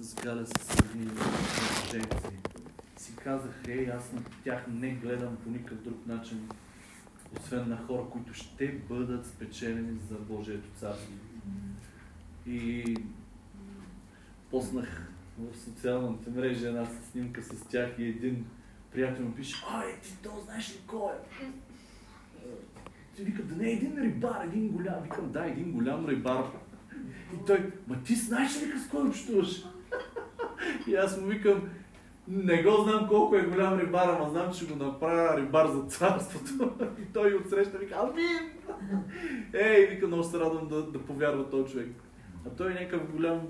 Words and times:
с 0.00 0.14
Галя 0.14 0.46
с 0.46 0.78
едни 0.78 1.10
женци. 1.90 2.38
Си 2.96 3.16
казах, 3.16 3.62
ей, 3.68 3.90
аз 3.90 4.12
на 4.12 4.22
тях 4.44 4.64
не 4.68 4.90
гледам 4.90 5.36
по 5.36 5.50
никакъв 5.50 5.82
друг 5.82 6.06
начин, 6.06 6.48
освен 7.40 7.68
на 7.68 7.76
хора, 7.76 8.02
които 8.10 8.34
ще 8.34 8.72
бъдат 8.88 9.26
спечелени 9.26 9.98
за 10.10 10.14
Божието 10.14 10.68
царство. 10.76 11.12
И 12.46 12.96
поснах 14.50 15.12
в 15.38 15.56
социалната 15.56 16.30
мрежа 16.30 16.68
една 16.68 16.86
снимка 17.10 17.42
с 17.42 17.66
тях 17.68 17.90
и 17.98 18.04
един 18.04 18.46
приятел 18.92 19.24
ми 19.24 19.34
пише, 19.34 19.64
ай, 19.70 20.00
ти 20.02 20.18
то 20.22 20.30
знаеш 20.44 20.74
ли 20.74 20.80
кой 20.86 21.12
е? 21.12 21.46
Ти 23.16 23.24
вика, 23.24 23.42
да 23.42 23.56
не 23.56 23.68
е 23.68 23.72
един 23.72 23.98
рибар, 23.98 24.44
един 24.44 24.68
голям. 24.68 25.02
Викам, 25.02 25.32
да, 25.32 25.44
един 25.44 25.72
голям 25.72 26.08
рибар. 26.08 26.44
И 27.34 27.44
той, 27.46 27.72
ма 27.88 28.02
ти 28.02 28.14
знаеш 28.14 28.62
ли 28.62 28.78
с 28.78 28.88
кой 28.88 29.08
общуваш? 29.08 29.64
И 30.88 30.94
аз 30.94 31.20
му 31.20 31.26
викам, 31.26 31.68
не 32.28 32.62
го 32.62 32.82
знам 32.82 33.08
колко 33.08 33.36
е 33.36 33.46
голям 33.46 33.78
рибар, 33.78 34.08
ама 34.08 34.30
знам, 34.30 34.52
че 34.52 34.64
ще 34.64 34.74
го 34.74 34.84
направя 34.84 35.40
рибар 35.40 35.66
за 35.66 35.82
царството. 35.82 36.72
И 37.02 37.12
той 37.12 37.34
отсреща 37.34 37.78
вика, 37.78 37.94
амин! 37.94 38.50
Ей, 39.54 39.86
вика, 39.86 40.06
много 40.06 40.24
се 40.24 40.38
радвам 40.38 40.68
да, 40.68 40.82
да 40.82 40.98
повярва 40.98 41.50
този 41.50 41.72
човек. 41.72 41.88
А 42.46 42.50
той 42.50 42.70
е 42.70 42.74
някакъв 42.74 43.12
голям 43.12 43.40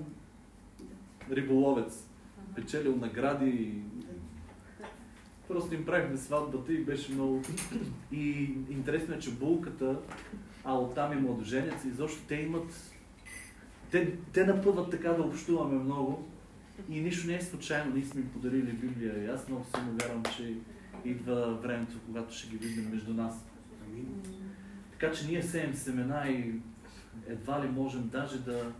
риболовец. 1.31 2.07
Печелил 2.55 2.95
награди. 2.95 3.81
Просто 5.47 5.75
им 5.75 5.85
правихме 5.85 6.17
сватбата 6.17 6.73
и 6.73 6.83
беше 6.83 7.11
много... 7.11 7.41
И 8.11 8.55
интересно 8.69 9.15
е, 9.15 9.19
че 9.19 9.31
булката, 9.31 9.99
а 10.63 10.77
оттам 10.77 11.13
и 11.13 11.21
младоженец, 11.21 11.85
изобщо 11.85 12.21
те 12.27 12.35
имат... 12.35 12.95
Те, 13.91 14.13
те 14.33 14.45
напъват 14.45 14.91
така 14.91 15.09
да 15.09 15.23
общуваме 15.23 15.83
много. 15.83 16.27
И 16.89 17.01
нищо 17.01 17.27
не 17.27 17.35
е 17.35 17.41
случайно, 17.41 17.95
ние 17.95 18.05
сме 18.05 18.31
подарили 18.31 18.73
Библия. 18.73 19.23
И 19.23 19.27
аз 19.27 19.47
много 19.47 19.65
силно 19.75 19.97
вярвам, 20.01 20.23
че 20.37 20.55
идва 21.05 21.55
времето, 21.55 21.99
когато 22.05 22.35
ще 22.35 22.49
ги 22.49 22.57
видим 22.57 22.89
между 22.89 23.13
нас. 23.13 23.45
Така 24.91 25.11
че 25.11 25.27
ние 25.27 25.43
сеем 25.43 25.73
семена 25.73 26.27
и 26.27 26.61
едва 27.27 27.65
ли 27.65 27.67
можем 27.67 28.09
даже 28.09 28.39
да, 28.39 28.71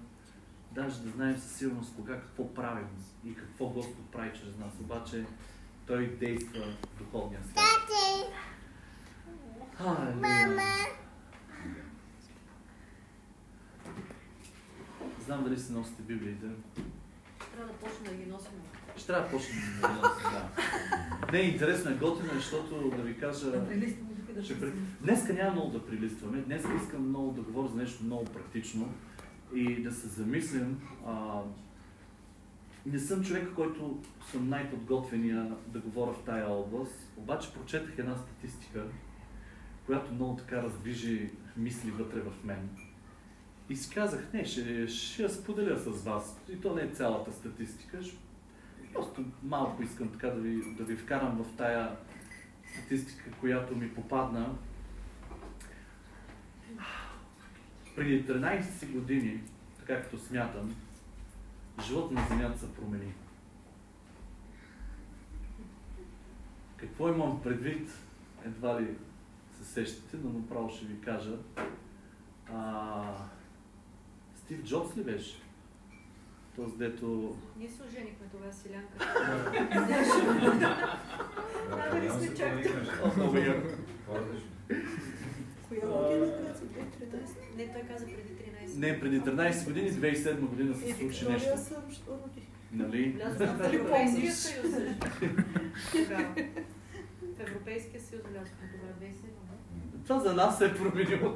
даже 0.71 1.01
да 1.01 1.09
знаем 1.09 1.37
със 1.37 1.51
сигурност 1.51 1.95
кога 1.95 2.13
какво 2.13 2.53
правим 2.53 2.87
и 3.25 3.35
какво 3.35 3.69
Господ 3.69 4.11
прави 4.11 4.31
чрез 4.39 4.57
нас. 4.57 4.73
Обаче 4.79 5.25
Той 5.87 6.17
действа 6.19 6.65
в 6.95 6.97
духовния 6.97 7.41
свят. 7.43 7.89
Халелуя! 9.75 10.61
Знам 15.25 15.43
дали 15.43 15.59
си 15.59 15.73
носите 15.73 16.01
Библиите. 16.01 16.47
Трябва 17.59 17.73
да 17.73 17.79
почнем 17.79 18.17
да 18.17 18.23
ги 18.23 18.31
носим. 18.31 18.51
Ще 18.97 19.07
трябва 19.07 19.23
да 19.23 19.31
почнем 19.31 19.59
да 19.81 19.87
ги 19.87 19.93
носим, 19.93 20.29
да. 20.31 21.31
Не, 21.31 21.39
интересно 21.39 21.91
е, 21.91 21.93
готино, 21.93 22.31
е, 22.31 22.35
защото 22.35 22.89
да 22.89 23.01
ви 23.01 23.19
кажа... 23.19 23.51
Да 23.51 23.67
прилистваме 23.67 24.09
тук 24.15 24.35
да 24.35 24.43
Ще 24.43 24.59
при... 24.59 24.71
Днеска 25.01 25.33
няма 25.33 25.51
много 25.51 25.69
да 25.69 25.85
прилистваме. 25.85 26.41
Днес 26.41 26.63
искам 26.83 27.09
много 27.09 27.31
да 27.31 27.41
говоря 27.41 27.67
за 27.67 27.75
нещо 27.75 28.03
много 28.03 28.25
практично 28.25 28.93
и 29.53 29.83
да 29.83 29.91
се 29.91 30.07
замислим. 30.07 30.81
А... 31.05 31.41
Не 32.85 32.99
съм 32.99 33.23
човек, 33.23 33.49
който 33.55 34.01
съм 34.31 34.49
най-подготвения 34.49 35.55
да 35.67 35.79
говоря 35.79 36.13
в 36.13 36.23
тая 36.25 36.49
област, 36.49 37.13
обаче 37.17 37.53
прочетах 37.53 37.93
една 37.97 38.15
статистика, 38.17 38.83
която 39.85 40.13
много 40.13 40.35
така 40.35 40.63
раздвижи 40.63 41.29
мисли 41.57 41.91
вътре 41.91 42.21
в 42.21 42.43
мен. 42.43 42.69
И 43.69 43.75
си 43.75 43.93
казах, 43.93 44.33
не, 44.33 44.45
ще, 44.45 44.87
ще 44.87 45.23
я 45.23 45.29
споделя 45.29 45.77
с 45.77 46.03
вас. 46.03 46.37
И 46.49 46.61
то 46.61 46.75
не 46.75 46.81
е 46.81 46.89
цялата 46.89 47.31
статистика. 47.31 47.99
Просто 48.93 49.25
малко 49.43 49.83
искам 49.83 50.09
така 50.09 50.27
да 50.27 50.41
ви, 50.41 50.75
да 50.77 50.83
ви 50.83 50.95
вкарам 50.95 51.43
в 51.43 51.57
тая 51.57 51.95
статистика, 52.73 53.31
която 53.39 53.75
ми 53.75 53.93
попадна. 53.93 54.55
Преди 57.95 58.25
13 58.27 58.91
години, 58.91 59.41
така 59.79 60.01
като 60.01 60.17
смятам, 60.17 60.75
живот 61.83 62.11
на 62.11 62.27
Земята 62.27 62.59
се 62.59 62.73
промени. 62.73 63.13
Какво 66.77 67.09
имам 67.09 67.41
предвид, 67.41 67.91
едва 68.45 68.81
ли 68.81 68.95
се 69.57 69.65
сещате, 69.65 70.17
но 70.23 70.29
направо 70.29 70.69
ще 70.69 70.85
ви 70.85 71.01
кажа. 71.01 71.37
А, 72.53 73.13
Стив 74.49 74.63
Джобс 74.63 74.97
ли 74.97 75.03
беше? 75.03 75.41
Този, 76.55 76.77
дето... 76.77 77.35
Ние 77.57 77.69
се 77.69 77.83
оженихме 77.83 78.27
тогава 78.31 78.53
с 78.53 78.65
Илянка. 78.65 78.97
Няма 81.93 82.19
сме 82.19 82.35
чак. 82.35 82.53
Коя 85.69 85.81
година, 85.81 86.31
която 86.37 86.65
2013? 86.65 87.57
Не, 87.57 87.73
той 87.73 87.81
каза 87.81 88.05
преди 88.05 88.33
13. 88.73 88.77
Не, 88.77 88.99
преди 88.99 89.21
13 89.21 89.65
години, 89.65 89.91
2007 89.91 90.39
година 90.39 90.75
се 90.75 90.89
И 90.89 90.93
случи 90.93 91.27
нещо. 91.29 91.49
Нали? 92.71 93.21
Дали 93.37 93.79
Европейския 93.79 93.89
помниш? 93.89 94.33
В 97.37 97.39
Европейския 97.39 98.01
съюз 98.01 98.21
влязохме 98.31 98.69
тогава 98.71 98.93
2007. 98.93 99.03
не? 99.03 100.03
Това 100.03 100.19
за 100.19 100.33
нас 100.33 100.57
се 100.57 100.65
е 100.65 100.75
променило. 100.75 101.33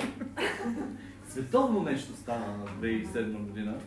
Световно 1.34 1.84
нещо 1.84 2.16
стана 2.16 2.58
на 2.58 2.66
2007 2.66 3.38
година. 3.38 3.80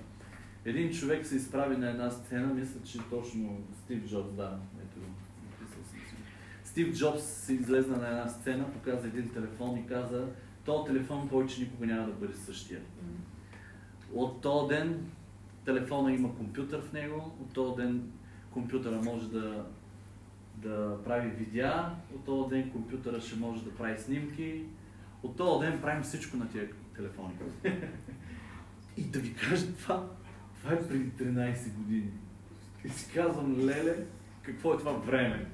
Един 0.64 0.92
човек 0.92 1.26
се 1.26 1.36
изправи 1.36 1.76
на 1.76 1.90
една 1.90 2.10
сцена, 2.10 2.54
мисля, 2.54 2.80
че 2.84 2.98
точно 3.10 3.58
Стив 3.84 4.08
Джобс, 4.08 4.32
да, 4.32 4.58
ето 4.82 5.00
го, 5.00 5.06
написал 5.50 5.84
съм 5.84 6.00
си. 6.00 6.14
Стив 6.64 6.94
Джобс 6.94 7.22
се 7.22 7.54
излезна 7.54 7.96
на 7.96 8.08
една 8.08 8.28
сцена, 8.28 8.72
показа 8.72 9.08
един 9.08 9.28
телефон 9.28 9.78
и 9.78 9.86
каза, 9.86 10.26
този 10.64 10.92
телефон 10.92 11.28
повече 11.28 11.60
никога 11.60 11.86
няма 11.86 12.06
да 12.06 12.12
бъде 12.12 12.34
същия. 12.34 12.80
От 14.14 14.40
този 14.40 14.68
ден 14.68 15.06
телефона 15.64 16.12
има 16.12 16.36
компютър 16.36 16.80
в 16.80 16.92
него, 16.92 17.36
от 17.40 17.52
този 17.52 17.76
ден 17.76 18.10
компютъра 18.50 19.00
може 19.02 19.30
да, 19.30 19.66
да 20.56 20.98
прави 21.04 21.28
видеа, 21.28 21.90
от 22.14 22.24
този 22.24 22.48
ден 22.50 22.70
компютъра 22.70 23.20
ще 23.20 23.36
може 23.36 23.64
да 23.64 23.74
прави 23.74 23.98
снимки, 23.98 24.64
от 25.22 25.36
този 25.36 25.66
ден 25.66 25.80
правим 25.80 26.02
всичко 26.02 26.36
на 26.36 26.48
тия 26.48 26.70
телефони. 26.96 27.34
И 28.96 29.02
да 29.02 29.18
ви 29.18 29.34
кажа 29.34 29.66
това, 29.72 30.08
това 30.58 30.72
е 30.72 30.88
преди 30.88 31.10
13 31.10 31.74
години. 31.74 32.10
И 32.84 32.88
си 32.88 33.12
казвам, 33.14 33.56
леле, 33.58 34.06
какво 34.42 34.74
е 34.74 34.78
това 34.78 34.92
време? 34.92 35.46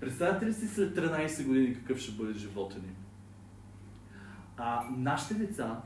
Представете 0.00 0.46
ли 0.46 0.52
си 0.52 0.68
след 0.68 0.96
13 0.96 1.46
години 1.46 1.74
какъв 1.74 1.98
ще 1.98 2.12
бъде 2.12 2.32
живота 2.32 2.78
ни? 2.78 2.92
А 4.56 4.84
нашите 4.96 5.34
деца, 5.34 5.82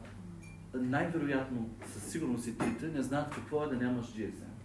най-вероятно, 0.75 1.71
със 1.87 2.03
сигурност 2.03 2.47
и 2.47 2.59
трите, 2.59 2.89
не 2.89 3.03
знаят 3.03 3.35
какво 3.35 3.65
е 3.65 3.69
да 3.69 3.77
нямаш 3.77 4.07
GSM. 4.07 4.57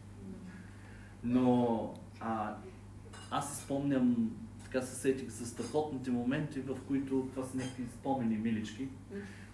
Но 1.24 1.94
а, 2.20 2.56
аз 3.32 3.56
си 3.56 3.64
спомням, 3.64 4.32
така 4.64 4.82
се 4.82 4.96
сетих 4.96 5.30
за 5.30 5.46
страхотните 5.46 6.12
моменти, 6.12 6.60
в 6.60 6.78
които 6.88 7.28
това 7.32 7.46
са 7.46 7.58
някакви 7.58 7.84
спомени 8.00 8.38
милички, 8.38 8.88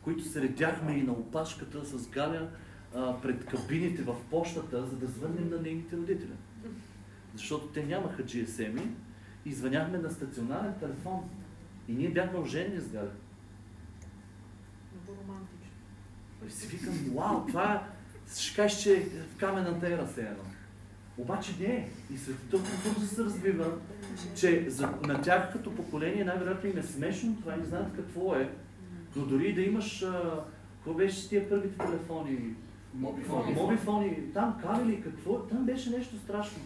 които 0.07 0.23
се 0.23 0.41
редяхме 0.41 0.91
и 0.93 1.03
на 1.03 1.11
опашката 1.11 1.85
с 1.85 2.09
Галя 2.09 2.49
а, 2.95 3.21
пред 3.21 3.45
кабините 3.45 4.01
в 4.03 4.15
почтата, 4.29 4.85
за 4.85 4.95
да 4.95 5.07
звъннем 5.07 5.49
на 5.49 5.61
нейните 5.61 5.97
родители. 5.97 6.33
Защото 7.33 7.67
те 7.67 7.85
нямаха 7.85 8.23
GSM-и 8.23 8.87
и 9.49 9.53
звъняхме 9.53 9.97
на 9.97 10.09
стационарен 10.09 10.73
телефон. 10.79 11.29
И 11.87 11.93
ние 11.93 12.09
бяхме 12.09 12.39
оженени 12.39 12.81
с 12.81 12.89
Галя. 12.89 13.11
Много 14.93 15.21
романтично. 15.21 15.67
И 16.47 16.51
си 16.51 16.67
викам, 16.67 16.93
вау, 17.15 17.45
това 17.47 17.73
е, 17.73 17.81
ще 18.39 18.55
кажеш, 18.55 18.83
че 18.83 18.97
е 18.97 19.05
в 19.05 19.37
каменната 19.37 19.87
ера 19.87 20.07
се 20.07 20.21
едно. 20.21 20.43
Обаче 21.17 21.51
не 21.59 21.65
е. 21.65 21.89
И 22.13 22.17
светът 22.17 22.49
толкова 22.49 23.07
се 23.07 23.23
развива, 23.23 23.77
че 24.35 24.69
за, 24.69 24.93
на 25.07 25.21
тях 25.21 25.51
като 25.51 25.75
поколение 25.75 26.23
най-вероятно 26.23 26.69
им 26.69 26.77
е 26.77 26.83
смешно 26.83 27.35
това 27.35 27.55
и 27.55 27.59
не 27.59 27.65
знаят 27.65 27.95
какво 27.95 28.35
е. 28.35 28.53
Но 29.17 29.25
дори 29.25 29.53
да 29.53 29.61
имаш, 29.61 30.05
какво 30.75 30.93
беше 30.93 31.15
с 31.15 31.29
тия 31.29 31.49
първите 31.49 31.77
телефони? 31.77 32.55
Мобифони. 32.93 33.53
Мобифони. 33.53 34.33
Там 34.33 34.57
кабели, 34.61 35.01
какво? 35.01 35.39
Там 35.39 35.65
беше 35.65 35.89
нещо 35.89 36.17
страшно. 36.17 36.61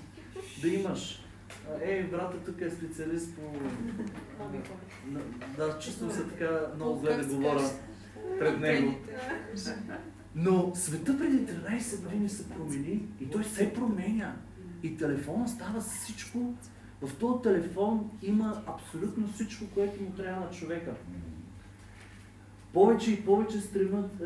Да 0.62 0.68
имаш. 0.68 1.24
Ей, 1.84 2.04
брата 2.04 2.38
тук 2.46 2.62
е 2.62 2.70
специалист 2.70 3.36
по... 3.36 3.42
Да, 5.58 5.80
чувствам 5.80 6.12
се 6.12 6.28
така 6.28 6.60
много 6.76 7.00
зле 7.00 7.18
да 7.18 7.36
говоря 7.36 7.70
пред 8.40 8.60
него. 8.60 8.94
Но 10.36 10.72
света 10.76 11.18
преди 11.18 11.38
13 11.38 12.04
години 12.04 12.30
се 12.30 12.50
промени 12.50 13.08
и 13.22 13.30
той 13.30 13.44
се 13.44 13.74
променя. 13.74 14.36
И 14.84 14.98
телефона 14.98 15.48
става 15.48 15.82
всичко. 15.82 16.54
В 17.02 17.16
този 17.16 17.42
телефон 17.44 18.12
има 18.22 18.64
абсолютно 18.68 19.28
всичко, 19.34 19.66
което 19.74 20.04
му 20.04 20.10
трябва 20.10 20.46
на 20.46 20.52
човека. 20.52 20.94
Повече 22.74 23.12
и 23.12 23.26
повече 23.26 23.60
стремът, 23.60 24.22
е, 24.22 24.26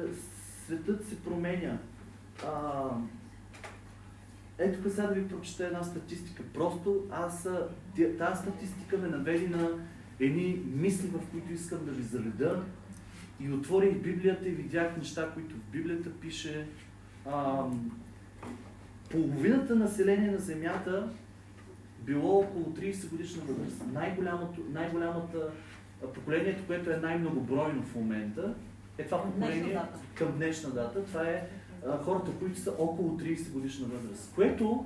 светът 0.66 1.08
се 1.08 1.24
променя. 1.24 1.78
А, 2.48 2.90
ето 4.58 4.90
сега 4.90 5.08
да 5.08 5.14
ви 5.14 5.28
прочета 5.28 5.66
една 5.66 5.84
статистика. 5.84 6.44
Просто 6.54 7.04
аз 7.12 7.50
тази 8.18 8.42
статистика 8.42 8.98
ме 8.98 9.08
наведи 9.08 9.48
на 9.48 9.70
едни 10.20 10.64
мисли, 10.76 11.08
в 11.08 11.32
които 11.32 11.54
искам 11.54 11.86
да 11.86 11.92
ви 11.92 12.04
заведа. 12.04 12.64
И 13.40 13.52
отворих 13.52 13.98
Библията 13.98 14.48
и 14.48 14.52
видях 14.52 14.98
неща, 14.98 15.32
които 15.34 15.56
в 15.56 15.72
Библията 15.72 16.12
пише. 16.12 16.68
Ам, 17.34 18.02
половината 19.12 19.76
население 19.76 20.32
на 20.32 20.38
Земята 20.38 21.10
било 22.06 22.40
около 22.40 22.66
30 22.66 23.10
годишна 23.10 23.44
възраст. 23.44 23.84
Най-голямото, 23.94 24.62
най-голямата 24.74 25.52
поколението, 26.14 26.64
което 26.68 26.90
е 26.90 26.98
най-многобройно 26.98 27.84
в 27.84 27.96
момента, 27.96 28.56
е 28.98 29.06
това 29.06 29.24
поколение 29.24 29.80
към 30.16 30.32
днешна 30.32 30.70
дата. 30.70 31.06
Това 31.06 31.24
е 31.24 31.48
а, 31.88 32.04
хората, 32.04 32.32
които 32.40 32.60
са 32.60 32.72
около 32.72 33.18
30 33.18 33.52
годишна 33.52 33.88
възраст. 33.88 34.36
Което 34.36 34.86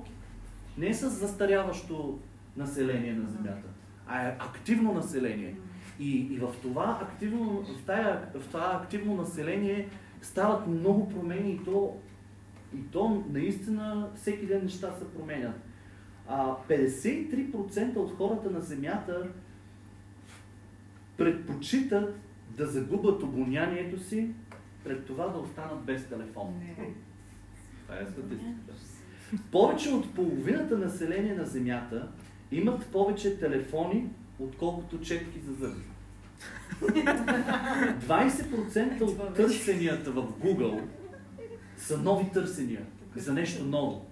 не 0.78 0.88
е 0.88 0.94
с 0.94 1.10
застаряващо 1.10 2.18
население 2.56 3.12
на 3.12 3.28
Земята, 3.28 3.68
а 4.06 4.28
е 4.28 4.36
активно 4.38 4.92
население. 4.92 5.56
И, 6.00 6.16
и 6.16 6.38
в, 6.38 6.54
това 6.62 6.98
активно, 7.02 7.62
в, 7.62 7.86
тая, 7.86 8.28
в 8.34 8.46
това 8.48 8.80
активно 8.82 9.16
население 9.16 9.88
стават 10.22 10.66
много 10.66 11.08
промени 11.08 11.52
и 11.52 11.64
то, 11.64 11.96
и 12.74 12.82
то 12.82 13.24
наистина 13.30 14.08
всеки 14.14 14.46
ден 14.46 14.62
неща 14.62 14.94
се 14.98 15.14
променят. 15.14 15.60
А 16.28 16.54
53% 16.68 17.96
от 17.96 18.16
хората 18.16 18.50
на 18.50 18.60
Земята 18.60 19.28
предпочитат 21.20 22.14
да 22.56 22.66
загубят 22.66 23.22
обонянието 23.22 24.00
си 24.00 24.30
пред 24.84 25.06
това 25.06 25.28
да 25.28 25.38
останат 25.38 25.84
без 25.84 26.06
телефон. 26.06 26.60
Това 27.82 28.00
е 28.00 28.06
статистиката. 28.06 28.72
Повече 29.52 29.90
от 29.90 30.14
половината 30.14 30.78
население 30.78 31.34
на 31.34 31.44
Земята 31.44 32.08
имат 32.52 32.86
повече 32.86 33.38
телефони, 33.38 34.08
отколкото 34.38 35.00
четки 35.00 35.40
за 35.40 35.52
зъби. 35.52 35.82
20% 36.80 39.00
от 39.00 39.34
търсенията 39.34 40.10
в 40.10 40.32
Google 40.42 40.82
са 41.76 41.98
нови 41.98 42.30
търсения 42.32 42.82
за 43.16 43.32
нещо 43.32 43.64
ново. 43.64 44.06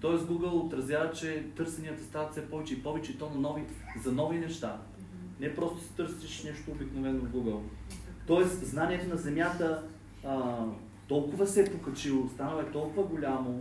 Тоест 0.00 0.26
Google 0.26 0.66
отразява, 0.66 1.12
че 1.12 1.46
търсенията 1.56 2.02
стават 2.02 2.32
все 2.32 2.50
повече 2.50 2.74
и 2.74 2.82
повече 2.82 3.12
и 3.12 3.18
то 3.18 3.30
на 3.30 3.40
нови, 3.40 3.62
за 4.04 4.12
нови 4.12 4.38
неща. 4.38 4.80
Не 5.40 5.54
просто 5.54 5.80
си 5.80 5.96
търсиш 5.96 6.44
нещо 6.44 6.70
обикновено 6.70 7.20
в 7.20 7.32
Google. 7.32 7.60
Тоест 8.26 8.66
знанието 8.66 9.08
на 9.08 9.16
Земята 9.16 9.82
а, 10.24 10.64
толкова 11.08 11.46
се 11.46 11.62
е 11.62 11.72
покачило, 11.72 12.28
станало 12.28 12.60
е 12.60 12.70
толкова 12.70 13.02
голямо 13.02 13.60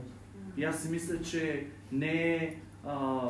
и 0.57 0.63
аз 0.63 0.81
си 0.81 0.89
мисля, 0.89 1.21
че 1.21 1.67
не 1.91 2.35
е, 2.35 2.59
а, 2.85 3.29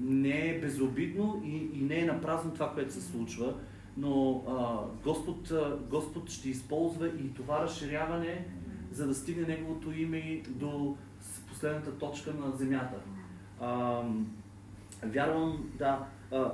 не 0.00 0.48
е 0.48 0.60
безобидно 0.60 1.42
и, 1.44 1.56
и 1.56 1.82
не 1.82 1.98
е 1.98 2.04
напразно 2.04 2.54
това, 2.54 2.72
което 2.74 2.92
се 2.92 3.02
случва, 3.02 3.54
но 3.96 4.44
а, 4.48 4.78
Господ, 5.04 5.50
а, 5.50 5.78
Господ 5.90 6.30
ще 6.30 6.48
използва 6.48 7.08
и 7.08 7.34
това 7.34 7.62
разширяване, 7.62 8.46
за 8.92 9.06
да 9.06 9.14
стигне 9.14 9.46
Неговото 9.46 9.92
име 9.92 10.42
до 10.48 10.96
последната 11.48 11.98
точка 11.98 12.34
на 12.34 12.56
земята. 12.56 12.96
А, 13.60 14.02
вярвам, 15.02 15.70
да, 15.78 16.06
а, 16.32 16.52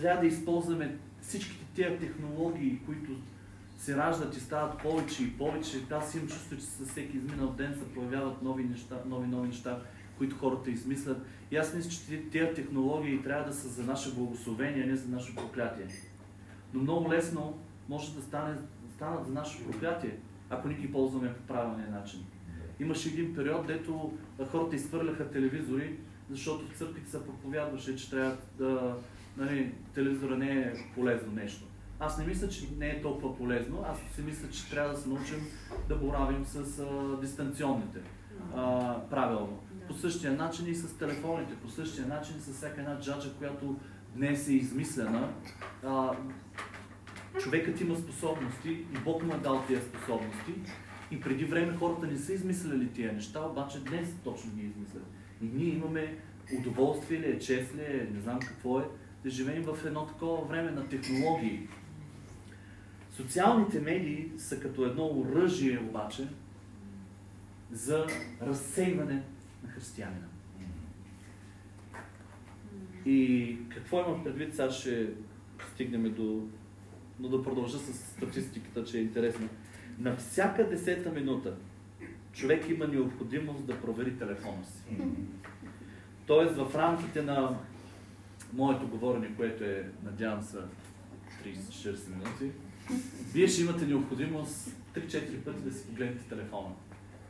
трябва 0.00 0.20
да 0.20 0.26
използваме 0.26 0.96
всичките 1.20 1.64
тези 1.74 1.98
технологии, 1.98 2.80
които 2.86 3.12
се 3.78 3.96
раждат 3.96 4.36
и 4.36 4.40
стават 4.40 4.78
повече 4.82 5.24
и 5.24 5.38
повече. 5.38 5.84
Аз 5.90 6.14
имам 6.14 6.28
чувство, 6.28 6.56
че 6.56 6.62
със 6.62 6.88
всеки 6.90 7.16
изминал 7.16 7.48
ден 7.48 7.74
се 7.74 7.94
появяват 7.94 8.42
нови 8.42 8.64
неща, 8.64 8.96
нови, 9.06 9.26
нови 9.26 9.48
неща, 9.48 9.80
които 10.18 10.36
хората 10.36 10.70
измислят. 10.70 11.26
И 11.50 11.56
аз 11.56 11.74
мисля, 11.74 11.90
че 11.90 12.30
тези 12.30 12.54
технологии 12.54 13.22
трябва 13.22 13.44
да 13.44 13.54
са 13.54 13.68
за 13.68 13.84
наше 13.84 14.14
благословение, 14.14 14.82
а 14.82 14.86
не 14.86 14.96
за 14.96 15.08
наше 15.08 15.34
проклятие. 15.34 15.86
Но 16.74 16.82
много 16.82 17.12
лесно 17.12 17.58
може 17.88 18.14
да 18.14 18.22
стане, 18.22 18.56
станат 18.94 19.26
за 19.26 19.32
наше 19.32 19.64
проклятие, 19.64 20.16
ако 20.50 20.68
ни 20.68 20.74
ги 20.74 20.92
ползваме 20.92 21.34
по 21.34 21.42
правилния 21.42 21.90
начин. 21.90 22.24
Имаше 22.80 23.08
един 23.08 23.34
период, 23.34 23.66
дето 23.66 24.12
хората 24.50 24.76
изхвърляха 24.76 25.30
телевизори, 25.30 25.96
защото 26.30 26.68
в 26.68 26.78
църквите 26.78 27.10
се 27.10 27.26
проповядваше, 27.26 27.96
че 27.96 28.10
трябва 28.10 28.36
да 28.58 28.96
нали, 29.38 29.72
телевизора 29.94 30.36
не 30.36 30.50
е 30.50 30.72
полезно 30.94 31.32
нещо. 31.32 31.64
Аз 32.00 32.18
не 32.18 32.26
мисля, 32.26 32.48
че 32.48 32.66
не 32.78 32.88
е 32.88 33.02
толкова 33.02 33.36
полезно. 33.36 33.84
Аз 33.86 33.98
си 34.14 34.22
мисля, 34.22 34.48
че 34.50 34.70
трябва 34.70 34.90
да 34.90 35.00
се 35.00 35.08
научим 35.08 35.46
да 35.88 35.96
боравим 35.96 36.44
с 36.44 36.78
а, 36.78 37.20
дистанционните. 37.20 37.98
А, 38.54 38.94
правилно. 39.10 39.58
По 39.88 39.94
същия 39.94 40.32
начин 40.32 40.66
и 40.66 40.74
с 40.74 40.98
телефоните, 40.98 41.54
по 41.54 41.68
същия 41.68 42.06
начин 42.06 42.34
с 42.40 42.52
всяка 42.52 42.80
една 42.80 43.00
джаджа, 43.00 43.34
която 43.38 43.76
днес 44.16 44.48
е 44.48 44.52
измислена. 44.52 45.32
А, 45.84 46.10
човекът 47.40 47.80
има 47.80 47.96
способности 47.96 48.70
и 48.70 48.98
Бог 49.04 49.22
му 49.22 49.34
е 49.34 49.38
дал 49.38 49.64
тези 49.68 49.82
способности. 49.82 50.52
И 51.10 51.20
преди 51.20 51.44
време 51.44 51.76
хората 51.76 52.06
не 52.06 52.18
са 52.18 52.32
измисляли 52.32 52.88
тия 52.88 53.12
неща, 53.12 53.46
обаче 53.46 53.84
днес 53.84 54.14
точно 54.24 54.52
ги 54.52 54.66
измислят. 54.66 55.06
И 55.42 55.46
ние 55.46 55.74
имаме 55.74 56.18
удоволствие 56.58 57.20
ли 57.20 57.30
е, 57.30 57.38
чест 57.38 57.74
ли 57.74 57.80
е, 57.80 58.08
не 58.14 58.20
знам 58.20 58.40
какво 58.40 58.80
е, 58.80 58.84
живеем 59.30 59.62
в 59.62 59.84
едно 59.86 60.06
такова 60.06 60.44
време 60.44 60.70
на 60.70 60.88
технологии. 60.88 61.68
Социалните 63.10 63.80
медии 63.80 64.30
са 64.36 64.60
като 64.60 64.84
едно 64.84 65.06
оръжие 65.06 65.78
обаче 65.78 66.28
за 67.72 68.06
разсейване 68.42 69.22
на 69.62 69.68
християнина. 69.68 70.26
И 73.06 73.58
какво 73.68 74.00
имам 74.00 74.24
предвид, 74.24 74.54
сега 74.54 74.70
ще 74.70 75.10
стигнем 75.72 76.14
до... 76.14 76.48
Но 77.20 77.28
да 77.28 77.42
продължа 77.42 77.78
с 77.78 77.94
статистиката, 77.94 78.84
че 78.84 78.98
е 78.98 79.02
интересно. 79.02 79.48
На 79.98 80.16
всяка 80.16 80.68
десета 80.68 81.10
минута 81.10 81.56
човек 82.32 82.68
има 82.68 82.86
необходимост 82.86 83.66
да 83.66 83.80
провери 83.80 84.18
телефона 84.18 84.64
си. 84.64 84.96
Тоест 86.26 86.56
в 86.56 86.74
рамките 86.74 87.22
на 87.22 87.58
моето 88.52 88.88
говорене, 88.88 89.36
което 89.36 89.64
е, 89.64 89.90
надявам 90.04 90.42
се, 90.42 90.56
30-40 91.44 92.10
минути, 92.10 92.50
вие 93.32 93.48
ще 93.48 93.62
имате 93.62 93.86
необходимост 93.86 94.76
3-4 94.94 95.44
пъти 95.44 95.62
да 95.62 95.72
си 95.72 95.86
погледнете 95.86 96.28
телефона. 96.28 96.74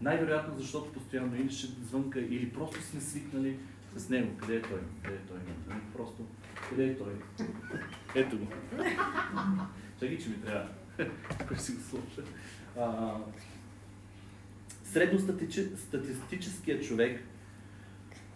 Най-вероятно, 0.00 0.58
защото 0.58 0.92
постоянно 0.92 1.36
или 1.36 1.50
ще 1.50 1.66
звънка, 1.66 2.20
или 2.20 2.52
просто 2.52 2.82
сме 2.82 3.00
свикнали 3.00 3.58
с 3.96 4.08
него. 4.08 4.30
Къде 4.40 4.56
е 4.56 4.62
той? 4.62 4.80
Къде 5.02 5.16
е 5.16 5.20
той? 5.28 5.38
Просто, 5.96 6.26
къде 6.68 6.86
е 6.86 6.96
той? 6.96 7.12
Ето 8.14 8.38
го. 8.38 8.46
Чакай, 10.00 10.18
че 10.18 10.28
ми 10.28 10.42
трябва. 10.42 10.68
Кой 11.48 11.56
си 11.56 11.72
го 11.72 11.80
слуша. 11.80 12.22
Средностатистическият 14.84 16.84
човек 16.84 17.20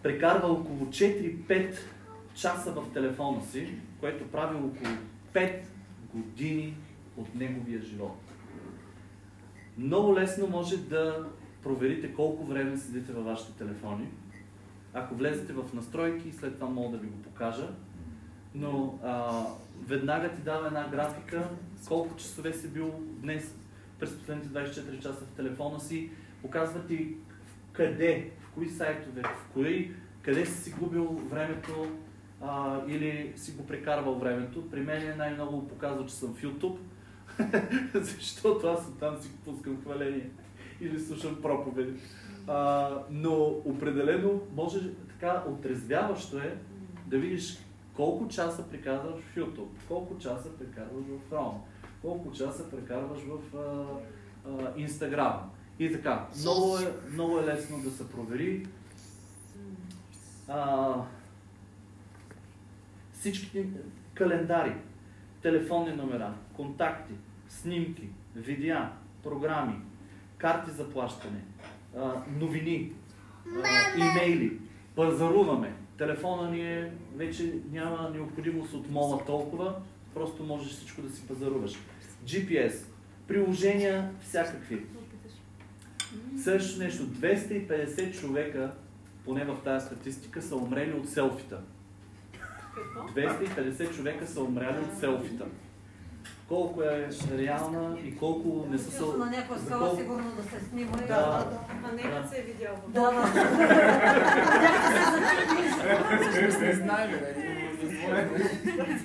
прекарва 0.03 0.47
около 0.47 0.85
4-5 0.85 1.75
часа 2.33 2.71
в 2.71 2.93
телефона 2.93 3.41
си, 3.45 3.77
което 3.99 4.27
прави 4.27 4.55
около 4.55 4.95
5 5.33 5.61
години 6.13 6.77
от 7.17 7.35
неговия 7.35 7.81
живот. 7.81 8.17
Много 9.77 10.15
лесно 10.15 10.47
може 10.47 10.77
да 10.77 11.29
проверите 11.63 12.13
колко 12.13 12.43
време 12.43 12.77
седите 12.77 13.13
във 13.13 13.25
вашите 13.25 13.53
телефони. 13.53 14.07
Ако 14.93 15.15
влезете 15.15 15.53
в 15.53 15.73
настройки, 15.73 16.31
след 16.31 16.55
това 16.55 16.69
мога 16.69 16.97
да 16.97 16.97
ви 16.97 17.07
го 17.07 17.21
покажа. 17.21 17.69
Но 18.55 18.99
а, 19.03 19.43
веднага 19.87 20.31
ти 20.31 20.41
дава 20.41 20.67
една 20.67 20.87
графика 20.87 21.49
колко 21.87 22.15
часове 22.15 22.53
си 22.53 22.67
бил 22.67 22.93
днес 22.99 23.55
през 23.99 24.17
последните 24.17 24.49
24 24.49 24.99
часа 24.99 25.25
в 25.25 25.35
телефона 25.35 25.79
си. 25.79 26.11
Показва 26.41 26.85
ти 26.85 27.15
къде, 27.73 28.31
в 28.39 28.51
кои 28.53 28.69
сайтове, 28.69 29.21
в 29.21 29.53
кои, 29.53 29.91
къде 30.21 30.45
си 30.45 30.63
си 30.63 30.71
губил 30.79 31.05
времето, 31.05 31.87
а, 32.43 32.81
или 32.87 33.33
си 33.35 33.51
го 33.51 33.65
прекарвал 33.65 34.15
времето. 34.15 34.69
При 34.69 34.81
мен 34.81 35.11
е 35.11 35.15
най-много 35.15 35.67
показва, 35.67 36.05
че 36.05 36.13
съм 36.13 36.33
в 36.33 36.41
YouTube, 36.41 36.77
защото 37.93 38.67
аз 38.67 38.97
там 38.99 39.21
си 39.21 39.29
пускам 39.45 39.81
хваление 39.81 40.29
или 40.81 40.99
слушам 40.99 41.41
проповеди. 41.41 41.99
А, 42.47 42.89
но 43.09 43.33
определено 43.45 44.41
може 44.55 44.93
така 44.93 45.43
отрезвяващо 45.49 46.37
е 46.37 46.57
да 47.07 47.17
видиш 47.17 47.57
колко 47.95 48.27
часа 48.27 48.69
прекарваш 48.69 49.15
в 49.21 49.35
YouTube, 49.35 49.87
колко 49.87 50.17
часа 50.17 50.49
прекарваш 50.59 51.05
в 51.05 51.31
Chrome, 51.31 51.57
колко 52.01 52.31
часа 52.31 52.69
прекарваш 52.69 53.19
в 53.19 53.57
а, 53.57 53.85
а, 54.49 54.73
Instagram. 54.73 55.39
И 55.79 55.91
така, 55.91 56.27
много 56.39 56.77
е, 56.77 57.11
много 57.11 57.39
е 57.39 57.43
лесно 57.43 57.81
да 57.83 57.91
се 57.91 58.09
провери. 58.09 58.67
А, 60.47 60.95
всичките 63.23 63.65
календари, 64.13 64.73
телефонни 65.41 65.95
номера, 65.95 66.33
контакти, 66.53 67.13
снимки, 67.47 68.09
видеа, 68.35 68.91
програми, 69.23 69.75
карти 70.37 70.71
за 70.71 70.89
плащане, 70.89 71.39
новини, 72.39 72.91
имейли, 73.97 74.59
пазаруваме. 74.95 75.73
Телефона 75.97 76.51
ни 76.51 76.61
е, 76.61 76.91
вече 77.15 77.53
няма 77.71 78.09
необходимост 78.13 78.73
от 78.73 78.91
мола 78.91 79.25
толкова, 79.25 79.75
просто 80.13 80.43
можеш 80.43 80.71
всичко 80.71 81.01
да 81.01 81.09
си 81.09 81.27
пазаруваш. 81.27 81.73
GPS, 82.25 82.73
приложения 83.27 84.11
всякакви. 84.21 84.85
Също 86.43 86.79
нещо, 86.79 87.03
250 87.03 88.19
човека, 88.19 88.71
поне 89.25 89.45
в 89.45 89.57
тази 89.63 89.85
статистика, 89.85 90.41
са 90.41 90.55
умрели 90.55 90.93
от 90.93 91.09
селфита. 91.09 91.61
Какво? 92.75 93.01
250 93.11 93.95
човека 93.95 94.27
са 94.27 94.43
умряли 94.43 94.79
от 94.81 94.99
селфита. 94.99 95.45
Колко 96.47 96.81
е 96.83 97.07
реална 97.31 97.97
и 97.99 98.17
колко 98.17 98.67
не 98.69 98.77
са 98.77 98.83
се... 98.83 98.97
Чувство 98.97 99.17
на 99.17 99.25
някоя 99.27 99.59
скала 99.59 99.79
колко- 99.81 99.97
сигурно 99.97 100.31
да 100.33 100.43
се 100.43 100.65
снима. 100.65 100.91
и- 101.03 101.07
Да. 101.07 101.49
А 101.83 101.91
не 101.91 102.01
като 102.01 102.29
се 102.29 102.37
е 102.37 102.41
видял. 102.41 102.75
Да, 102.87 103.01
да. 103.01 103.23
Не 106.61 106.73
знаем, 106.73 107.11
нали? 107.11 108.99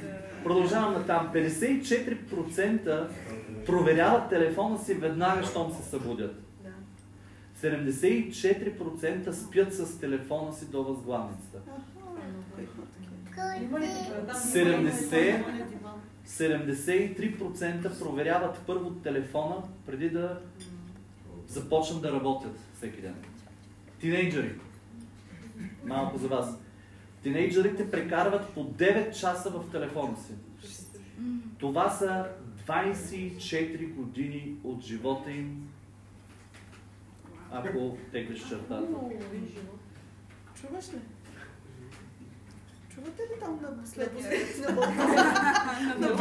Продължавам 0.45 0.93
на 0.93 1.07
там. 1.07 1.31
54% 1.35 3.07
проверяват 3.67 4.29
телефона 4.29 4.79
си 4.79 4.95
веднага, 4.95 5.43
щом 5.43 5.73
се 5.73 5.83
събудят. 5.83 6.43
Да. 6.63 7.69
74% 7.69 9.31
спят 9.33 9.75
с 9.75 10.01
телефона 10.01 10.53
си 10.53 10.67
до 10.67 10.85
възглавницата. 10.85 11.59
Има 13.63 13.81
ли 13.81 13.87
такива? 13.87 14.27
Там 14.27 14.37
70. 14.37 15.39
има 15.39 15.59
ли 15.59 15.65
диван? 15.65 16.01
73% 16.27 17.99
проверяват 17.99 18.59
първо 18.67 18.91
телефона, 18.91 19.57
преди 19.87 20.11
да 20.11 20.41
започнат 21.47 22.03
да 22.03 22.13
работят 22.13 22.59
всеки 22.75 23.01
ден. 23.01 23.15
Тинейджери. 24.01 24.55
Малко 25.85 26.19
за 26.19 26.29
вас. 26.29 26.59
Тинейджерите 27.23 27.91
прекарват 27.91 28.49
по 28.55 28.65
9 28.65 29.21
часа 29.21 29.51
в 29.51 29.71
телефона 29.71 30.17
си. 30.17 30.33
Това 31.59 31.91
са 31.91 32.27
24 32.67 33.95
години 33.95 34.55
от 34.65 34.83
живота 34.83 35.31
им, 35.31 35.69
ако 37.53 37.97
теглиш 38.13 38.49
чертата. 38.49 38.83
Чуваш 40.61 40.89
ли? 40.89 40.99
Чувате 42.99 43.23
ли 43.23 43.41
там 43.41 43.61
на 43.81 43.87
следващия? 43.87 44.41
На 45.99 46.09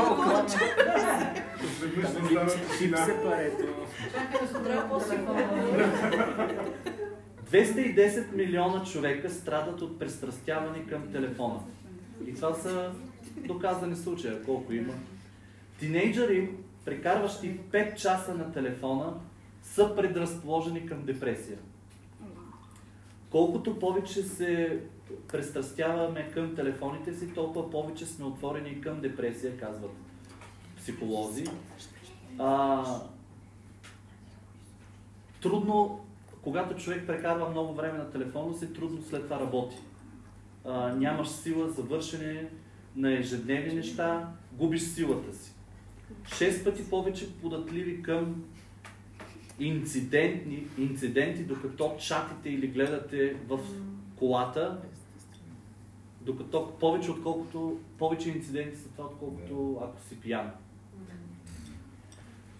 трябва 4.63 4.89
по-сигурно. 4.89 5.39
210 7.51 8.35
милиона 8.35 8.83
човека 8.83 9.29
страдат 9.29 9.81
от 9.81 9.99
пристрастяване 9.99 10.87
към 10.87 11.11
телефона. 11.11 11.59
И 12.27 12.35
това 12.35 12.53
са 12.53 12.91
доказани 13.37 13.95
случаи, 13.95 14.31
колко 14.45 14.73
има. 14.73 14.93
Тинейджери, 15.79 16.49
прекарващи 16.85 17.59
5 17.59 17.95
часа 17.95 18.33
на 18.33 18.51
телефона, 18.51 19.13
са 19.63 19.95
предразположени 19.95 20.85
към 20.85 21.05
депресия. 21.05 21.57
Колкото 23.31 23.79
повече 23.79 24.23
се 24.23 24.79
пристрастяваме 25.27 26.31
към 26.33 26.55
телефоните 26.55 27.13
си, 27.13 27.33
толкова 27.33 27.71
повече 27.71 28.05
сме 28.05 28.25
отворени 28.25 28.81
към 28.81 29.01
депресия, 29.01 29.57
казват 29.57 29.91
психолози. 30.77 31.45
А, 32.39 32.83
трудно, 35.41 36.05
когато 36.41 36.75
човек 36.75 37.07
прекарва 37.07 37.49
много 37.49 37.73
време 37.73 37.97
на 37.97 38.11
телефона 38.11 38.57
си, 38.57 38.73
трудно 38.73 39.01
след 39.01 39.23
това 39.23 39.39
работи. 39.39 39.77
А, 40.65 40.93
нямаш 40.93 41.27
сила 41.27 41.69
за 41.69 41.81
вършене 41.81 42.49
на 42.95 43.13
ежедневни 43.13 43.73
неща, 43.73 44.29
губиш 44.53 44.81
силата 44.81 45.37
си. 45.37 45.51
Шест 46.37 46.63
пъти 46.63 46.89
повече 46.89 47.33
податливи 47.33 48.03
към 48.03 48.43
инцидентни, 49.59 50.67
инциденти, 50.77 51.43
докато 51.43 51.95
чатите 51.99 52.49
или 52.49 52.67
гледате 52.67 53.35
в 53.47 53.59
колата, 54.15 54.81
докато 56.27 56.73
повече 56.79 57.11
отколкото, 57.11 57.79
повече 57.97 58.29
инциденти 58.29 58.77
са 58.77 58.89
това, 58.89 59.05
отколкото 59.05 59.79
ако 59.83 60.01
си 60.01 60.19
пиян. 60.19 60.51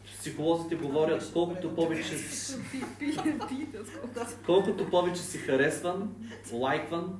Психолозите 0.05 0.75
говорят, 0.75 1.31
колкото 1.33 1.75
повече, 1.75 2.17
колкото 4.45 4.89
повече 4.89 5.21
си 5.21 5.37
харесван, 5.37 6.15
лайкван, 6.53 7.19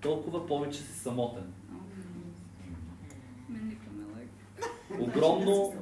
толкова 0.00 0.46
повече 0.46 0.78
си 0.78 0.98
самотен. 0.98 1.52
Огромно 4.98 5.74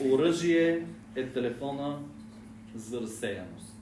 оръжие 0.00 0.86
е 1.16 1.28
телефона 1.28 1.98
за 2.74 3.00
разсеяност. 3.00 3.76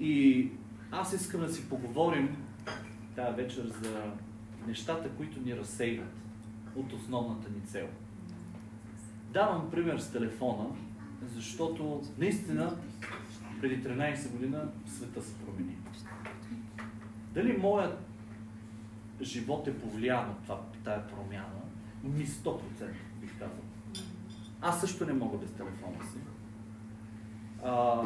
И 0.00 0.48
аз 0.92 1.12
искам 1.12 1.40
да 1.40 1.52
си 1.52 1.68
поговорим 1.68 2.36
тази 3.16 3.36
вечер 3.36 3.66
за 3.82 4.12
нещата, 4.66 5.10
които 5.16 5.40
ни 5.40 5.56
разсейват 5.56 6.14
от 6.76 6.92
основната 6.92 7.50
ни 7.50 7.60
цел. 7.60 7.88
Давам 9.32 9.70
пример 9.70 9.98
с 9.98 10.12
телефона, 10.12 10.66
защото 11.34 12.02
наистина 12.18 12.76
преди 13.60 13.84
13 13.84 14.30
година 14.30 14.68
света 14.86 15.22
се 15.22 15.34
промени. 15.34 15.76
Дали 17.34 17.56
моят 17.56 17.98
живот 19.22 19.68
е 19.68 19.78
повлиян 19.78 20.30
от 20.30 20.42
това, 20.42 20.60
тая 20.84 21.08
промяна? 21.08 21.62
Ми 22.04 22.26
100% 22.26 22.60
бих 23.20 23.38
казал. 23.38 23.56
Аз 24.60 24.80
също 24.80 25.06
не 25.06 25.12
мога 25.12 25.38
без 25.38 25.52
телефона 25.52 26.04
си. 26.12 26.18
А, 27.64 28.02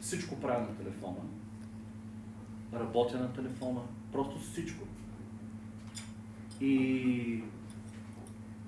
всичко 0.00 0.40
правя 0.40 0.60
на 0.60 0.76
телефона. 0.76 1.20
Работя 2.74 3.18
на 3.18 3.32
телефона. 3.32 3.80
Просто 4.12 4.38
всичко. 4.38 4.84
И, 6.60 7.42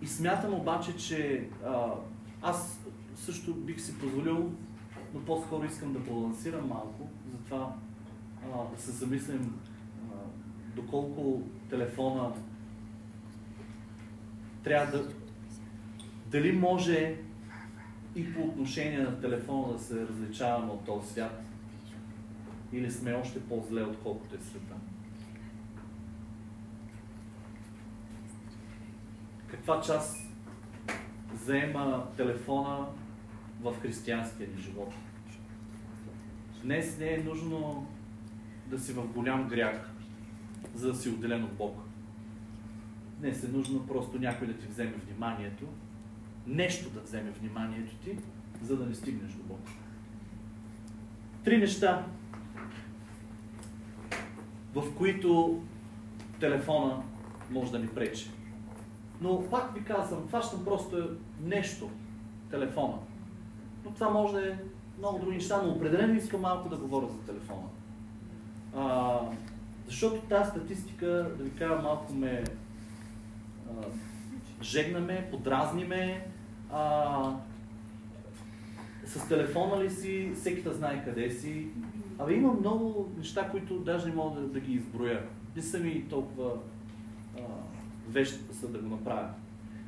и 0.02 0.06
смятам 0.06 0.54
обаче, 0.54 0.96
че 0.96 1.48
а, 1.64 1.94
аз 2.42 2.80
също 3.16 3.54
бих 3.54 3.80
си 3.80 3.98
позволил, 3.98 4.52
но 5.14 5.20
по-скоро 5.20 5.64
искам 5.64 5.92
да 5.92 5.98
балансирам 5.98 6.68
малко, 6.68 7.08
затова 7.32 7.75
а, 8.44 8.75
да 8.76 8.82
се 8.82 8.90
замислим 8.90 9.54
а, 10.12 10.16
доколко 10.76 11.42
телефона 11.70 12.32
трябва 14.66 14.98
да... 14.98 15.08
Дали 16.26 16.52
може 16.52 17.16
и 18.16 18.34
по 18.34 18.42
отношение 18.42 18.98
на 18.98 19.20
телефона 19.20 19.72
да 19.72 19.78
се 19.78 20.06
различаваме 20.06 20.72
от 20.72 20.84
този 20.84 21.08
свят? 21.08 21.46
Или 22.76 22.90
сме 22.90 23.12
още 23.12 23.40
по-зле, 23.40 23.83
отколкото 23.83 24.35
е 24.35 24.38
света? 24.38 24.75
Каква 29.47 29.80
част 29.80 30.16
заема 31.35 32.06
телефона 32.16 32.87
в 33.61 33.75
християнския 33.83 34.49
ни 34.49 34.62
живот? 34.62 34.95
Днес 36.62 36.99
не 36.99 37.14
е 37.14 37.18
нужно 37.18 37.87
да 38.66 38.78
си 38.78 38.92
в 38.92 39.12
голям 39.12 39.49
грях, 39.49 39.90
за 40.75 40.88
да 40.88 40.95
си 40.95 41.09
отделен 41.09 41.45
от 41.45 41.52
Бог. 41.52 41.80
Днес 43.18 43.45
е 43.45 43.49
нужно 43.49 43.87
просто 43.87 44.18
някой 44.18 44.47
да 44.47 44.59
ти 44.59 44.66
вземе 44.66 44.95
вниманието, 45.06 45.64
нещо 46.47 46.90
да 46.90 47.00
вземе 47.00 47.30
вниманието 47.30 47.97
ти, 47.97 48.18
за 48.62 48.76
да 48.76 48.87
не 48.87 48.95
стигнеш 48.95 49.33
до 49.33 49.42
Бог. 49.42 49.61
Три 51.45 51.59
неща, 51.59 52.06
в 54.76 54.95
които 54.95 55.61
телефона 56.40 57.02
може 57.50 57.73
да 57.73 57.78
ни 57.78 57.88
пречи. 57.88 58.30
Но 59.21 59.50
пак 59.50 59.75
ви 59.75 59.85
казвам, 59.85 60.28
хващам 60.28 60.64
просто 60.64 61.11
нещо, 61.40 61.90
телефона. 62.50 62.99
Но 63.85 63.90
това 63.90 64.11
може 64.11 64.33
да 64.33 64.49
е 64.49 64.59
много 64.99 65.18
други 65.18 65.37
неща, 65.37 65.62
но 65.62 65.71
определено 65.71 66.14
искам 66.14 66.40
малко 66.40 66.68
да 66.68 66.76
говоря 66.76 67.06
за 67.09 67.33
телефона. 67.33 67.68
А, 68.76 69.21
защото 69.87 70.21
тази 70.21 70.50
статистика, 70.50 71.06
да 71.38 71.45
ви 71.45 71.50
кажа, 71.50 71.83
малко 71.83 72.14
ме 72.14 72.45
а, 73.71 73.85
жегнаме, 74.62 75.28
подразниме. 75.30 76.26
А, 76.73 77.33
с 79.04 79.28
телефона 79.28 79.85
ли 79.85 79.90
си, 79.90 80.33
всеки 80.35 80.62
да 80.62 80.73
знае 80.73 81.04
къде 81.04 81.30
си. 81.30 81.68
Абе 82.18 82.35
има 82.35 82.52
много 82.52 83.12
неща, 83.18 83.49
които 83.50 83.78
даже 83.78 84.08
не 84.08 84.14
мога 84.14 84.40
да, 84.40 84.46
да 84.46 84.61
ги 84.61 84.73
изброя. 84.73 85.26
Не 85.56 85.62
са 85.62 85.78
ми 85.78 86.08
толкова 86.08 86.52
а, 87.38 87.40
вещи 88.08 88.38
са 88.52 88.68
да 88.68 88.78
го 88.78 88.88
направя. 88.88 89.28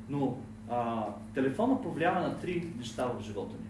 Но 0.08 0.38
А, 0.70 1.06
телефона 1.35 1.82
повлиява 1.82 2.20
на 2.20 2.37
три 2.37 2.73
неща 2.78 3.06
в 3.06 3.23
живота 3.23 3.56
ни. 3.56 3.68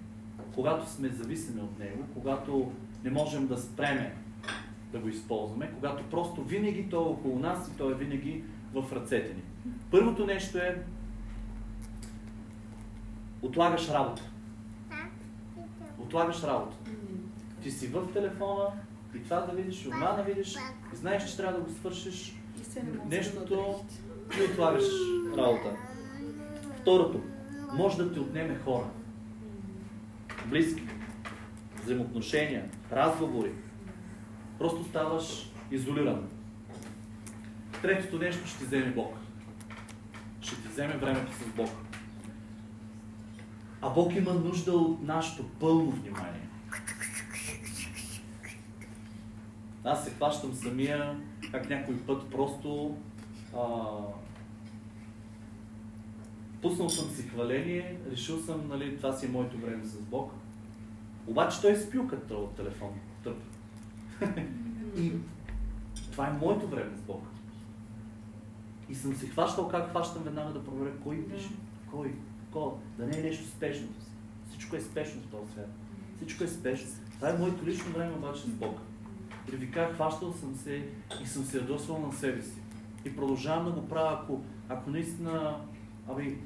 Когато 0.54 0.90
сме 0.90 1.08
зависими 1.08 1.60
от 1.60 1.78
него, 1.78 2.04
когато 2.14 2.72
не 3.04 3.10
можем 3.10 3.46
да 3.46 3.56
спреме 3.56 4.16
да 4.92 4.98
го 4.98 5.08
използваме, 5.08 5.72
когато 5.74 6.04
просто 6.10 6.42
винаги 6.42 6.88
той 6.90 7.04
е 7.04 7.08
около 7.08 7.38
нас 7.38 7.68
и 7.68 7.76
той 7.78 7.92
е 7.92 7.94
винаги 7.94 8.44
в 8.74 8.92
ръцете 8.92 9.34
ни. 9.34 9.42
Първото 9.90 10.26
нещо 10.26 10.58
е 10.58 10.82
отлагаш 13.42 13.90
работа. 13.90 14.22
Отлагаш 15.98 16.44
работа. 16.44 16.76
Ти 17.62 17.70
си 17.70 17.86
в 17.86 18.12
телефона 18.12 18.66
и 19.14 19.22
това 19.22 19.40
да 19.40 19.52
видиш, 19.52 19.84
и 19.84 19.88
онова 19.88 20.12
да 20.12 20.22
видиш, 20.22 20.56
и 20.92 20.96
знаеш, 20.96 21.30
че 21.30 21.36
трябва 21.36 21.58
да 21.58 21.64
го 21.64 21.70
свършиш 21.70 22.36
нещото 23.06 23.74
и 24.40 24.52
отлагаш 24.52 24.84
работа. 25.36 25.76
Второто, 26.80 27.20
може 27.72 27.96
да 27.96 28.12
ти 28.12 28.20
отнеме 28.20 28.58
хора. 28.64 28.86
Близки, 30.46 30.82
взаимоотношения, 31.82 32.70
разговори. 32.92 33.52
Просто 34.58 34.84
ставаш 34.84 35.52
изолиран. 35.70 36.28
Третото 37.82 38.18
нещо 38.18 38.46
ще 38.46 38.58
ти 38.58 38.64
вземе 38.64 38.92
Бог. 38.92 39.14
Ще 40.40 40.62
ти 40.62 40.68
вземе 40.68 40.96
времето 40.96 41.32
с 41.32 41.56
Бог. 41.56 41.70
А 43.82 43.90
Бог 43.90 44.14
има 44.14 44.34
нужда 44.34 44.72
от 44.72 45.02
нашето 45.02 45.48
пълно 45.48 45.90
внимание. 45.90 46.47
Аз 49.88 50.04
се 50.04 50.10
хващам 50.10 50.54
самия, 50.54 51.20
как 51.52 51.70
някой 51.70 51.96
път 51.96 52.30
просто 52.30 52.96
а, 53.56 53.60
пуснал 56.62 56.88
съм 56.88 57.10
си 57.10 57.22
хваление, 57.22 57.98
решил 58.10 58.38
съм, 58.38 58.68
нали, 58.68 58.96
това 58.96 59.12
си 59.12 59.26
е 59.26 59.28
моето 59.28 59.58
време 59.58 59.84
с 59.84 60.00
Бог. 60.00 60.32
Обаче 61.26 61.60
той 61.60 61.76
спил 61.76 62.08
като 62.08 62.34
от 62.34 62.56
телефон. 62.56 62.90
Тъп. 63.24 63.36
И 64.96 65.12
това 66.12 66.26
е 66.26 66.32
моето 66.32 66.68
време 66.68 66.96
с 66.96 67.00
Бог. 67.00 67.22
И 68.88 68.94
съм 68.94 69.14
се 69.14 69.26
хващал 69.26 69.68
как 69.68 69.90
хващам 69.90 70.22
веднага 70.22 70.52
да 70.52 70.64
проверя 70.64 70.92
кой 71.04 71.24
пише, 71.28 71.50
кой, 71.90 72.14
кой, 72.52 72.70
да 72.98 73.06
не 73.06 73.18
е 73.18 73.22
нещо 73.22 73.46
спешно. 73.46 73.88
Всичко 74.48 74.76
е 74.76 74.80
спешно 74.80 75.20
в 75.20 75.26
този 75.26 75.52
свят. 75.52 75.70
Всичко 76.16 76.44
е 76.44 76.48
спешно. 76.48 76.88
Това 77.14 77.30
е 77.30 77.38
моето 77.38 77.66
лично 77.66 77.92
време 77.92 78.12
обаче 78.12 78.42
с 78.42 78.48
Бог. 78.48 78.80
И 79.52 79.56
ви 79.56 79.70
казах, 79.70 79.94
хващал 79.94 80.32
съм 80.32 80.54
се 80.56 80.82
и 81.22 81.26
съм 81.26 81.44
се 81.44 81.56
ядосвал 81.58 81.98
на 81.98 82.12
себе 82.12 82.42
си. 82.42 82.60
И 83.04 83.16
продължавам 83.16 83.64
да 83.64 83.70
го 83.70 83.88
правя, 83.88 84.18
ако, 84.22 84.42
ако 84.68 84.90
наистина, 84.90 85.56
аби, 86.10 86.38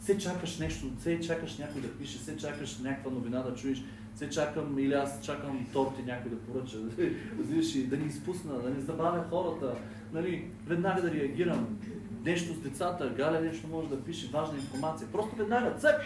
се 0.00 0.18
чакаш 0.18 0.58
нещо, 0.58 0.86
се 1.00 1.20
чакаш 1.20 1.58
някой 1.58 1.80
да 1.82 1.98
пише, 1.98 2.18
се 2.18 2.36
чакаш 2.36 2.78
някаква 2.78 3.10
новина 3.10 3.42
да 3.42 3.54
чуеш, 3.54 3.82
се 4.14 4.30
чакам 4.30 4.78
или 4.78 4.94
аз 4.94 5.24
чакам 5.24 5.66
торти 5.72 6.02
някой 6.02 6.30
да 6.30 6.38
поръча, 6.38 6.76
разбираш, 7.38 7.74
и 7.74 7.86
да 7.86 7.96
ни 7.96 8.06
изпусна, 8.06 8.62
да 8.62 8.70
не 8.70 8.80
забавя 8.80 9.24
хората, 9.30 9.74
нали, 10.12 10.50
веднага 10.66 11.02
да 11.02 11.10
реагирам. 11.10 11.78
Нещо 12.24 12.54
с 12.54 12.58
децата, 12.58 13.14
Галя 13.16 13.40
нещо 13.40 13.68
може 13.68 13.88
да 13.88 14.04
пише, 14.04 14.30
важна 14.32 14.58
информация. 14.58 15.08
Просто 15.12 15.36
веднага, 15.36 15.74
цък! 15.78 16.00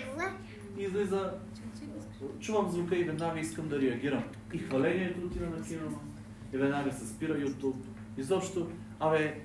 И 0.79 0.83
излиза, 0.83 1.33
чувам 2.41 2.71
звука 2.71 2.97
и 2.97 3.05
веднага 3.05 3.41
искам 3.41 3.69
да 3.69 3.81
реагирам. 3.81 4.25
И 4.53 4.59
хвалението 4.59 5.27
отива 5.27 5.47
на 5.47 5.65
кино, 5.65 6.01
и 6.57 6.59
веднага 6.59 6.93
се 6.93 7.07
спира 7.07 7.35
YouTube. 7.35 7.85
Изобщо, 8.19 8.69
абе, 9.01 9.41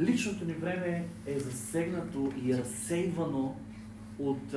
личното 0.00 0.44
ни 0.44 0.52
време 0.52 1.08
е 1.26 1.38
засегнато 1.38 2.32
и 2.42 2.52
е 2.52 2.58
разсейвано 2.58 3.56
от, 4.18 4.54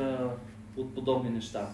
от 0.78 0.96
подобни 0.96 1.30
неща. 1.30 1.74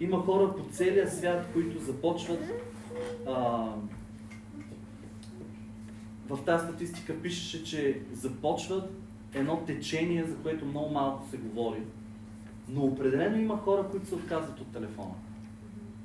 Има 0.00 0.18
хора 0.18 0.56
по 0.56 0.64
целия 0.70 1.10
свят, 1.10 1.48
които 1.52 1.78
започват 1.78 2.40
а, 3.28 3.66
в 6.28 6.44
тази 6.44 6.66
статистика 6.66 7.22
пишеше, 7.22 7.64
че 7.64 8.00
започват 8.12 8.92
едно 9.34 9.64
течение, 9.64 10.24
за 10.24 10.36
което 10.36 10.66
много 10.66 10.90
малко 10.90 11.28
се 11.28 11.36
говори. 11.36 11.82
Но 12.68 12.84
определено 12.84 13.40
има 13.40 13.56
хора, 13.58 13.88
които 13.90 14.06
се 14.06 14.14
отказват 14.14 14.60
от 14.60 14.72
телефона. 14.72 15.14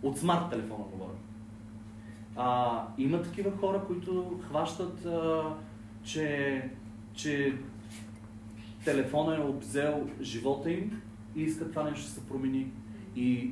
От 0.04 0.18
смарт 0.18 0.50
телефона 0.50 0.84
говоря. 0.92 1.25
А, 2.36 2.82
има 2.98 3.22
такива 3.22 3.58
хора, 3.58 3.84
които 3.88 4.40
хващат, 4.48 5.06
а, 5.06 5.44
че, 6.04 6.70
че 7.14 7.58
телефона 8.86 9.36
е 9.36 9.40
обзел 9.40 10.10
живота 10.22 10.72
им 10.72 11.02
и 11.36 11.42
искат 11.42 11.70
това 11.70 11.84
нещо 11.84 12.06
да 12.06 12.12
се 12.12 12.28
промени. 12.28 12.72
И 13.16 13.52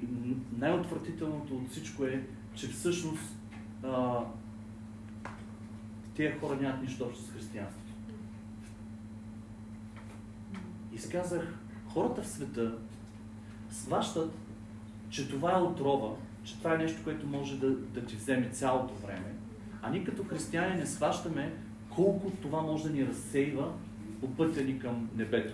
най-отвратителното 0.58 1.56
от 1.56 1.70
всичко 1.70 2.06
е, 2.06 2.24
че 2.56 2.68
всъщност 2.68 3.38
а, 3.84 4.20
тия 6.16 6.40
хора 6.40 6.58
нямат 6.62 6.82
нищо 6.82 7.04
общо 7.04 7.24
с 7.24 7.32
християнството. 7.32 7.94
И 10.94 10.98
си 10.98 11.10
казах, 11.10 11.60
хората 11.88 12.22
в 12.22 12.28
света 12.28 12.78
сващат, 13.70 14.34
че 15.10 15.30
това 15.30 15.52
е 15.52 15.62
отрова, 15.62 16.16
че 16.44 16.58
това 16.58 16.74
е 16.74 16.78
нещо, 16.78 17.04
което 17.04 17.28
може 17.28 17.60
да, 17.60 17.70
да 17.70 18.06
ти 18.06 18.16
вземе 18.16 18.50
цялото 18.50 18.94
време. 18.94 19.34
А 19.82 19.90
ние 19.90 20.04
като 20.04 20.24
християни 20.24 20.76
не 20.76 20.86
сващаме 20.86 21.54
колко 21.90 22.32
това 22.32 22.62
може 22.62 22.84
да 22.84 22.90
ни 22.90 23.08
разсейва 23.08 23.74
по 24.22 24.36
пътя 24.36 24.64
ни 24.64 24.80
към 24.80 25.10
небето. 25.16 25.54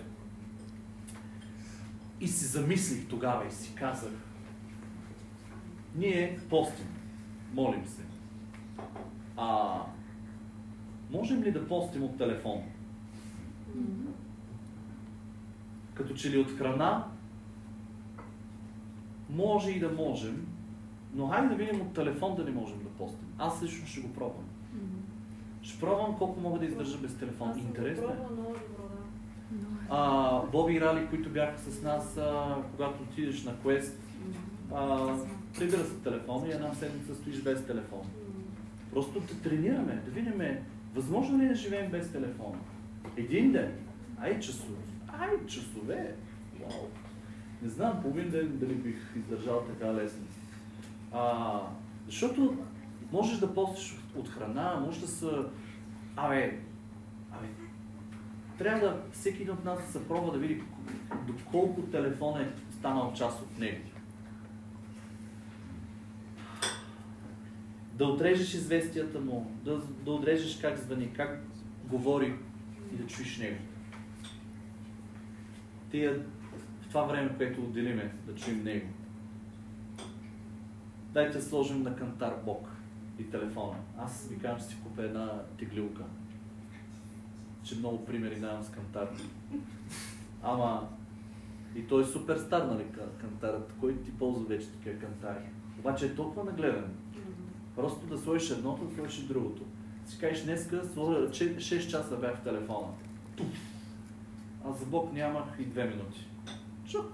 И 2.20 2.28
си 2.28 2.44
замислих 2.44 3.08
тогава 3.08 3.46
и 3.46 3.50
си 3.50 3.74
казах, 3.74 4.12
ние 5.94 6.38
постим, 6.50 6.86
молим 7.52 7.86
се. 7.86 8.02
А 9.36 9.72
можем 11.10 11.42
ли 11.42 11.52
да 11.52 11.68
постим 11.68 12.02
от 12.02 12.18
телефон? 12.18 12.62
Като 15.94 16.14
че 16.14 16.30
ли 16.30 16.38
от 16.38 16.50
храна, 16.50 17.06
може 19.30 19.70
и 19.70 19.80
да 19.80 19.88
можем, 19.88 20.46
но 21.14 21.28
хайде 21.28 21.48
да 21.48 21.54
видим 21.54 21.80
от 21.80 21.94
телефон 21.94 22.36
да 22.36 22.44
не 22.44 22.50
можем 22.50 22.78
да 22.78 22.88
постим. 22.88 23.28
Аз 23.38 23.62
лично 23.62 23.86
ще 23.86 24.00
го 24.00 24.12
пробвам. 24.12 24.44
Ще 25.62 25.80
пробвам 25.80 26.16
колко 26.18 26.40
мога 26.40 26.58
да 26.58 26.64
издържа 26.64 26.98
без 26.98 27.16
телефон. 27.18 27.58
Интересно 27.58 28.04
е. 28.04 28.06
пробвала 28.06 28.30
много 28.32 28.52
добро, 28.52 28.88
да. 29.50 29.66
А, 29.90 30.42
Боби 30.52 30.74
и 30.74 30.80
Рали, 30.80 31.06
които 31.06 31.30
бяха 31.30 31.58
с 31.58 31.82
нас, 31.82 32.16
а, 32.18 32.56
когато 32.70 33.02
отидеш 33.02 33.44
на 33.44 33.56
квест, 33.56 34.00
прибира 35.58 35.84
се 35.84 35.94
телефон 35.94 36.46
и 36.46 36.50
една 36.50 36.74
седмица 36.74 37.14
стоиш 37.14 37.42
без 37.42 37.66
телефон. 37.66 38.02
Просто 38.92 39.20
да 39.20 39.34
тренираме, 39.42 40.02
да 40.04 40.10
видим, 40.10 40.42
възможно 40.94 41.38
ли 41.38 41.44
е 41.44 41.48
да 41.48 41.54
живеем 41.54 41.90
без 41.90 42.12
телефон. 42.12 42.60
Един 43.16 43.52
ден, 43.52 43.72
ай 44.20 44.40
часове, 44.40 44.82
ай 45.20 45.46
часове, 45.46 46.14
вау. 46.60 46.88
Не 47.62 47.68
знам, 47.68 48.02
половин 48.02 48.30
ден 48.30 48.58
дали 48.58 48.74
бих 48.74 49.16
издържал 49.16 49.64
така 49.68 49.94
лесно. 49.94 50.22
А, 51.12 51.60
защото 52.06 52.56
можеш 53.12 53.38
да 53.38 53.54
постиш 53.54 53.98
от 54.16 54.28
храна, 54.28 54.82
може 54.86 55.00
да 55.00 55.08
са... 55.08 55.48
Абе, 56.16 56.60
абе, 57.32 57.46
трябва 58.58 58.80
да 58.80 59.02
всеки 59.12 59.42
един 59.42 59.54
от 59.54 59.64
нас 59.64 59.86
да 59.86 59.92
се 59.92 60.08
пробва 60.08 60.32
да 60.32 60.38
види 60.38 60.62
доколко 61.26 61.82
телефон 61.82 62.40
е 62.40 62.48
станал 62.78 63.12
част 63.12 63.42
от 63.42 63.58
него. 63.58 63.84
Да 67.94 68.06
отрежеш 68.06 68.54
известията 68.54 69.20
му, 69.20 69.52
да, 69.64 69.78
да 69.78 70.12
отрежеш 70.12 70.60
как 70.60 70.78
звъни, 70.78 71.12
как 71.12 71.42
говори 71.84 72.34
и 72.92 72.96
да 72.96 73.06
чуеш 73.06 73.38
него. 73.38 73.58
Тия, 75.90 76.22
в 76.82 76.88
това 76.88 77.02
време, 77.02 77.36
което 77.36 77.62
отделиме, 77.62 78.14
да 78.26 78.34
чуем 78.34 78.64
него. 78.64 78.86
Дайте 81.12 81.38
да 81.38 81.44
сложим 81.44 81.82
на 81.82 81.96
кантар 81.96 82.34
Бог 82.44 82.68
и 83.18 83.30
телефона. 83.30 83.76
Аз 83.98 84.28
ви 84.28 84.38
казвам, 84.38 84.60
че 84.60 84.66
си 84.66 84.76
купя 84.82 85.02
една 85.02 85.42
теглилка. 85.58 86.02
Че 87.62 87.78
много 87.78 88.04
примери 88.04 88.40
нямам 88.40 88.62
с 88.62 88.70
кантар. 88.70 89.08
Ама 90.42 90.88
и 91.74 91.86
той 91.86 92.02
е 92.02 92.06
супер 92.06 92.36
стар, 92.36 92.62
нали, 92.66 92.84
ка- 92.84 93.10
кантарът. 93.20 93.74
Кой 93.80 93.96
ти 94.02 94.12
ползва 94.18 94.44
вече 94.44 94.70
такива 94.70 94.98
кантари? 94.98 95.42
Обаче 95.78 96.06
е 96.06 96.14
толкова 96.14 96.44
нагледан. 96.44 96.94
Просто 97.76 98.06
да 98.06 98.18
сложиш 98.18 98.50
едното, 98.50 98.84
да 98.84 98.94
сложиш 98.94 99.20
другото. 99.20 99.62
Си 100.06 100.18
кажеш, 100.18 100.44
днеска 100.44 100.84
сложа 100.84 101.18
6 101.18 101.90
часа 101.90 102.16
бях 102.16 102.36
в 102.36 102.42
телефона. 102.44 102.88
Туф. 103.36 103.46
А 104.64 104.72
за 104.72 104.86
Бог 104.86 105.12
нямах 105.12 105.44
и 105.58 105.66
2 105.66 105.88
минути. 105.88 106.26
Чук. 106.88 107.12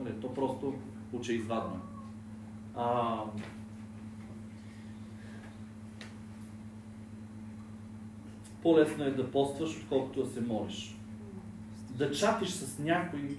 Нали, 0.00 0.20
то 0.20 0.34
просто 0.34 0.74
очеизвадно. 1.12 1.80
А, 2.76 3.18
по-лесно 8.62 9.04
е 9.04 9.10
да 9.10 9.30
постваш, 9.30 9.76
отколкото 9.76 10.24
да 10.24 10.30
се 10.30 10.40
молиш. 10.40 10.96
да 11.90 12.10
чатиш 12.10 12.48
с 12.48 12.78
някой 12.78 13.38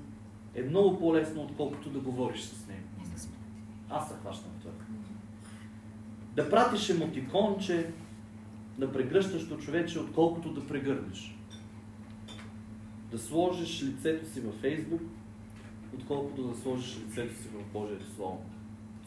е 0.56 0.62
много 0.62 1.00
по-лесно, 1.00 1.41
отколкото 1.41 1.89
да 1.89 2.00
говориш 2.00 2.41
с 2.41 2.67
него. 2.67 2.88
Аз 3.89 4.10
се 4.10 4.15
хващам 4.21 4.52
това. 4.62 4.71
Да 6.36 6.50
пратиш 6.50 6.89
емотиконче, 6.89 7.93
да 8.78 8.91
прегръщащо 8.93 9.58
човече, 9.58 10.00
отколкото 10.00 10.54
да 10.54 10.67
прегърнеш. 10.67 11.36
Да 13.12 13.19
сложиш 13.19 13.84
лицето 13.84 14.30
си 14.30 14.41
във 14.41 14.56
Фейсбук, 14.56 15.02
отколкото 15.93 16.43
да 16.48 16.58
сложиш 16.58 16.98
лицето 16.98 17.41
си 17.41 17.48
в 17.48 17.74
Божието 17.74 18.12
Слово. 18.15 18.45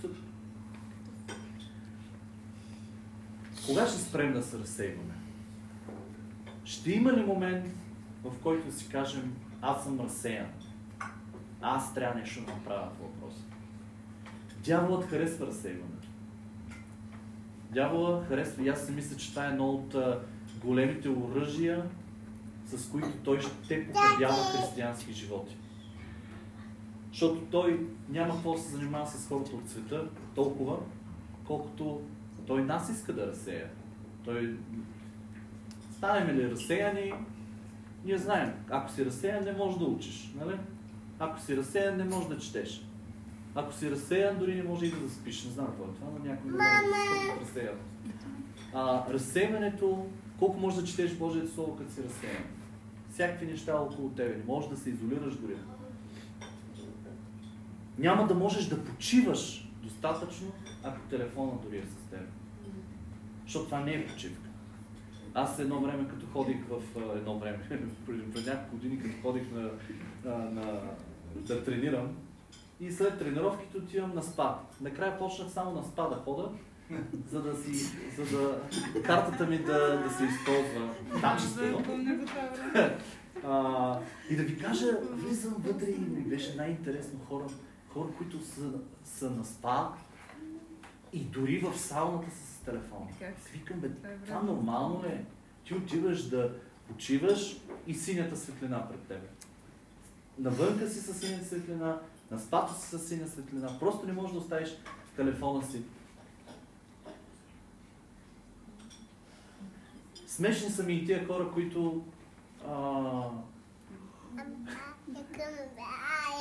Супер. 0.01 0.21
Кога 3.67 3.87
ще 3.87 3.99
спрем 3.99 4.33
да 4.33 4.43
се 4.43 4.59
разсейваме? 4.59 5.15
Ще 6.65 6.93
има 6.93 7.13
ли 7.13 7.25
момент, 7.25 7.67
в 8.25 8.33
който 8.43 8.73
си 8.73 8.89
кажем, 8.89 9.37
аз 9.63 9.85
съм 9.85 10.01
разсеян? 10.01 10.47
Аз 11.61 11.95
трябва 11.95 12.21
нещо 12.21 12.45
да 12.45 12.53
направя 12.53 12.89
по 12.99 13.03
въпроса. 13.03 13.43
Дяволът 14.65 15.05
харесва 15.05 15.47
разсейването. 15.47 16.09
Дявола 17.71 18.25
харесва 18.25 18.63
и 18.63 18.69
аз 18.69 18.87
си 18.87 18.93
мисля, 18.93 19.17
че 19.17 19.31
това 19.31 19.47
е 19.47 19.51
едно 19.51 19.71
от 19.71 19.97
големите 20.65 21.09
оръжия, 21.09 21.85
с 22.67 22.91
които 22.91 23.09
той 23.25 23.41
ще 23.41 23.87
покрадява 23.87 24.35
християнски 24.35 25.13
животи. 25.13 25.57
Защото 27.09 27.41
той 27.51 27.87
няма 28.09 28.35
какво 28.35 28.53
да 28.53 28.59
се 28.59 28.71
занимава 28.71 29.07
с 29.07 29.29
хората 29.29 29.57
от 29.57 29.69
света 29.69 30.09
толкова, 30.35 30.79
колкото 31.45 32.01
той 32.49 32.65
нас 32.65 32.91
иска 32.91 33.13
да 33.13 33.27
разсея. 33.27 33.67
Той 34.25 34.57
станем 35.97 36.37
ли 36.37 36.51
разсеяни, 36.51 37.13
ние 38.05 38.19
знаем, 38.19 38.53
ако 38.71 38.93
си 38.93 39.05
разсеян, 39.05 39.45
не 39.45 39.53
можеш 39.53 39.79
да 39.79 39.85
учиш. 39.85 40.35
Нали? 40.41 40.59
Ако 41.19 41.41
си 41.41 41.57
разсеян, 41.57 41.97
не 41.97 42.05
можеш 42.05 42.29
да 42.29 42.39
четеш. 42.39 42.85
Ако 43.55 43.73
си 43.73 43.91
разсеян, 43.91 44.39
дори 44.39 44.55
не 44.55 44.63
може 44.63 44.87
и 44.87 44.91
да 44.91 45.09
заспиш. 45.09 45.45
Не 45.45 45.51
знам 45.51 45.67
какво 45.67 45.85
е 45.85 45.95
това, 45.95 46.07
но 46.19 46.25
някой 46.25 46.51
може 46.51 46.65
да 47.35 47.41
разсеян. 47.41 47.77
А, 48.75 49.13
разсеянето, 49.13 50.07
колко 50.39 50.61
можеш 50.61 50.81
да 50.81 50.87
четеш 50.87 51.15
Божието 51.15 51.53
Слово, 51.53 51.77
като 51.77 51.93
си 51.93 52.03
разсеян? 52.05 52.45
Всякакви 53.13 53.47
неща 53.47 53.75
около 53.75 54.09
тебе. 54.09 54.37
Не 54.37 54.45
можеш 54.45 54.71
да 54.71 54.77
се 54.77 54.91
изолираш 54.91 55.35
дори. 55.35 55.57
Няма 57.99 58.27
да 58.27 58.35
можеш 58.35 58.67
да 58.67 58.85
почиваш 58.85 59.71
достатъчно, 59.83 60.53
ако 60.85 61.01
телефона 61.01 61.53
дори 61.65 61.79
е 61.79 61.83
с 61.83 62.11
теб. 62.11 62.21
Защото 63.49 63.65
това 63.65 63.81
не 63.81 63.95
е 63.95 64.07
почивка. 64.07 64.49
Аз 65.35 65.59
едно 65.59 65.81
време, 65.81 66.09
като 66.09 66.27
ходих 66.27 66.57
в 66.71 66.83
едно 67.17 67.39
време, 67.39 67.59
преди 68.07 68.51
няколко 68.51 68.77
години, 68.77 69.03
като 69.03 69.23
ходих 69.23 69.43
на, 69.53 69.71
на, 70.25 70.51
на, 70.51 70.81
да 71.35 71.65
тренирам, 71.65 72.17
и 72.81 72.93
след 72.93 73.19
тренировките 73.19 73.79
отивам 73.79 74.15
на 74.15 74.23
спа. 74.23 74.59
Накрая 74.81 75.19
почнах 75.19 75.51
само 75.51 75.73
на 75.73 75.83
спа 75.83 76.09
да 76.09 76.17
хода, 76.17 76.51
за 77.31 77.43
да 77.43 77.57
си, 77.57 77.73
за 78.17 78.39
да 78.39 78.63
картата 79.03 79.47
ми 79.47 79.59
да, 79.59 80.03
да 80.03 80.11
се 80.11 80.25
използва 80.25 80.95
качествено. 81.21 81.85
А, 83.45 84.01
и 84.31 84.37
да 84.37 84.43
ви 84.43 84.59
кажа, 84.59 84.87
влизам 85.13 85.55
вътре 85.59 85.87
и 85.91 85.99
ми 85.99 86.23
беше 86.23 86.57
най-интересно 86.57 87.19
хора, 87.29 87.45
хора, 87.89 88.09
които 88.19 88.45
са, 88.45 88.73
са 89.05 89.31
на 89.31 89.45
спа 89.45 89.89
и 91.13 91.21
дори 91.21 91.59
в 91.59 91.79
сауната 91.79 92.31
са 92.31 92.48
телефона. 92.71 93.07
Аз 93.11 93.49
Викам, 93.49 93.81
бе, 93.81 93.89
това 94.27 94.43
нормално 94.43 95.03
ли 95.05 95.09
е? 95.09 95.25
Ти 95.65 95.75
отиваш 95.75 96.23
да 96.23 96.53
почиваш 96.89 97.61
и 97.87 97.95
синята 97.95 98.37
светлина 98.37 98.89
пред 98.89 99.01
тебе. 99.01 99.27
Навънка 100.39 100.89
си 100.89 101.01
с 101.01 101.15
синята 101.15 101.45
светлина, 101.45 102.01
на 102.31 102.39
спато 102.39 102.75
си 102.75 102.87
с 102.87 102.99
синя 102.99 103.29
светлина. 103.29 103.79
Просто 103.79 104.07
не 104.07 104.13
можеш 104.13 104.33
да 104.33 104.39
оставиш 104.39 104.77
телефона 105.17 105.67
си. 105.67 105.83
Смешни 110.27 110.71
са 110.71 110.83
ми 110.83 110.93
и 110.93 111.07
тия 111.07 111.27
хора, 111.27 111.51
които 111.55 112.05
а, 112.69 113.31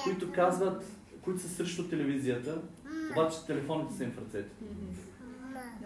които 0.03 0.31
казват, 0.31 0.85
които 1.21 1.41
са 1.41 1.49
срещу 1.49 1.89
телевизията, 1.89 2.61
обаче 3.11 3.45
телефоните 3.45 3.93
са 3.93 4.03
им 4.03 4.11
в 4.11 4.17
ръцете. 4.17 4.49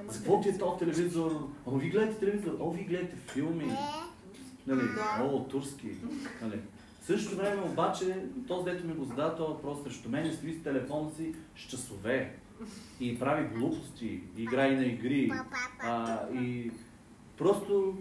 За 0.08 0.18
какво 0.18 0.42
ти 0.42 0.50
е 0.50 0.58
този 0.58 0.80
телевизор? 0.80 1.50
О, 1.66 1.78
ви 1.78 1.90
гледате 1.90 2.20
телевизор, 2.20 2.58
о, 2.60 2.72
ви 2.72 2.84
гледате 2.84 3.16
филми. 3.16 3.72
Нали? 4.68 4.82
О, 5.22 5.44
турски. 5.44 5.88
Нали? 6.42 6.60
В 7.02 7.06
същото 7.06 7.38
време 7.38 7.62
обаче, 7.62 8.26
този 8.48 8.66
дето 8.66 8.88
ми 8.88 8.94
го 8.94 9.06
задава 9.06 9.36
този 9.36 9.54
въпрос 9.54 9.84
срещу 9.84 10.10
мен 10.10 10.26
и 10.26 10.34
стои 10.34 10.54
с 10.54 10.64
телефона 10.64 11.12
си 11.18 11.36
с 11.58 11.60
часове. 11.70 12.36
И 13.00 13.20
прави 13.20 13.58
глупости, 13.58 14.22
и 14.38 14.44
играе 14.44 14.76
на 14.76 14.86
игри. 14.86 15.32
А, 15.80 16.20
и 16.34 16.72
просто 17.38 17.98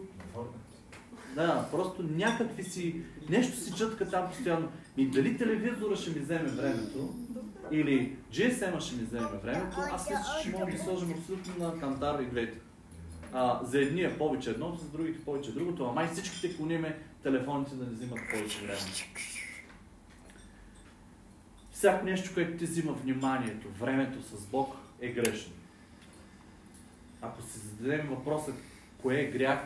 да, 1.35 1.69
просто 1.71 2.03
някакви 2.03 2.65
си, 2.65 3.03
нещо 3.29 3.57
си 3.57 3.73
чътка 3.77 4.11
там 4.11 4.29
постоянно. 4.29 4.69
И 4.97 5.07
дали 5.07 5.39
телевизора 5.39 5.97
ще 5.97 6.11
ми 6.11 6.19
вземе 6.21 6.49
времето, 6.49 7.15
или 7.73 8.17
GSM 8.33 8.81
ще 8.81 8.97
ми 8.97 9.03
вземе 9.03 9.29
времето, 9.43 9.77
аз 9.93 10.11
мисля, 10.11 10.25
че 10.43 10.49
ще 10.49 10.59
можем 10.59 10.77
да 10.77 10.83
сложим 10.83 11.15
абсолютно 11.19 11.67
на 11.67 11.81
кантар 11.81 12.21
и 12.21 12.27
двете. 12.27 12.59
А, 13.33 13.65
за 13.65 13.79
едни 13.79 14.03
е 14.03 14.19
повече 14.19 14.51
едното, 14.51 14.79
за 14.79 14.89
другите 14.89 15.25
повече 15.25 15.53
другото, 15.53 15.85
а 15.85 15.93
май 15.93 16.09
всичките 16.09 16.57
клониме 16.57 16.99
телефоните 17.23 17.75
да 17.75 17.85
не 17.85 17.91
взимат 17.91 18.19
повече 18.33 18.59
време. 18.59 18.79
Всяко 21.73 22.05
нещо, 22.05 22.31
което 22.35 22.59
ти 22.59 22.65
взима 22.65 22.93
вниманието, 22.93 23.69
времето 23.79 24.23
с 24.23 24.47
Бог 24.47 24.77
е 25.01 25.09
грешно. 25.09 25.53
Ако 27.23 27.43
си 27.43 27.59
зададем 27.59 28.09
въпроса, 28.09 28.53
кое 29.03 29.21
е 29.21 29.31
грях, 29.31 29.59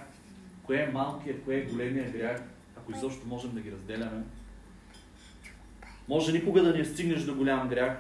кое 0.63 0.77
е 0.77 0.93
малкият, 0.93 1.45
кое 1.45 1.57
е 1.57 1.65
големия 1.65 2.13
грях, 2.13 2.43
ако 2.77 2.93
изобщо 2.93 3.27
можем 3.27 3.55
да 3.55 3.61
ги 3.61 3.73
разделяме. 3.73 4.23
Може 6.09 6.33
никога 6.33 6.63
да 6.63 6.79
не 6.79 6.85
стигнеш 6.85 7.23
до 7.23 7.35
голям 7.35 7.69
грях, 7.69 7.99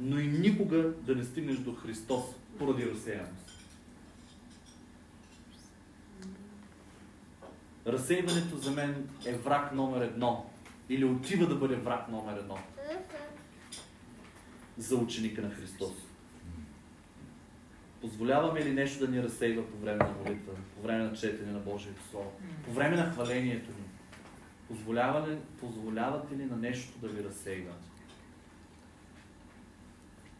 но 0.00 0.18
и 0.18 0.26
никога 0.26 0.82
да 0.82 1.16
не 1.16 1.24
стигнеш 1.24 1.56
до 1.56 1.74
Христос 1.74 2.24
поради 2.58 2.90
разсеяност. 2.90 3.50
Разсейването 7.86 8.56
за 8.56 8.70
мен 8.70 9.08
е 9.26 9.32
враг 9.32 9.74
номер 9.74 10.00
едно. 10.00 10.50
Или 10.88 11.04
отива 11.04 11.46
да 11.46 11.54
бъде 11.54 11.76
враг 11.76 12.08
номер 12.08 12.38
едно. 12.38 12.58
За 14.78 14.96
ученика 14.96 15.42
на 15.42 15.50
Христос. 15.50 15.92
Позволяваме 18.00 18.64
ли 18.64 18.72
нещо 18.72 19.06
да 19.06 19.12
ни 19.12 19.22
разсейва 19.22 19.70
по 19.70 19.76
време 19.76 20.04
на 20.04 20.14
молитва, 20.24 20.52
по 20.76 20.82
време 20.82 21.04
на 21.04 21.12
четене 21.12 21.52
на 21.52 21.58
Божието 21.58 22.02
Слово, 22.10 22.32
по 22.64 22.72
време 22.72 22.96
на 22.96 23.12
хвалението 23.12 23.70
ни? 23.70 23.89
Позволява 24.70 25.28
ли, 25.28 25.38
позволявате 25.60 26.36
ли 26.36 26.44
на 26.44 26.56
нещо 26.56 26.98
да 26.98 27.08
ви 27.08 27.24
разсейва? 27.24 27.72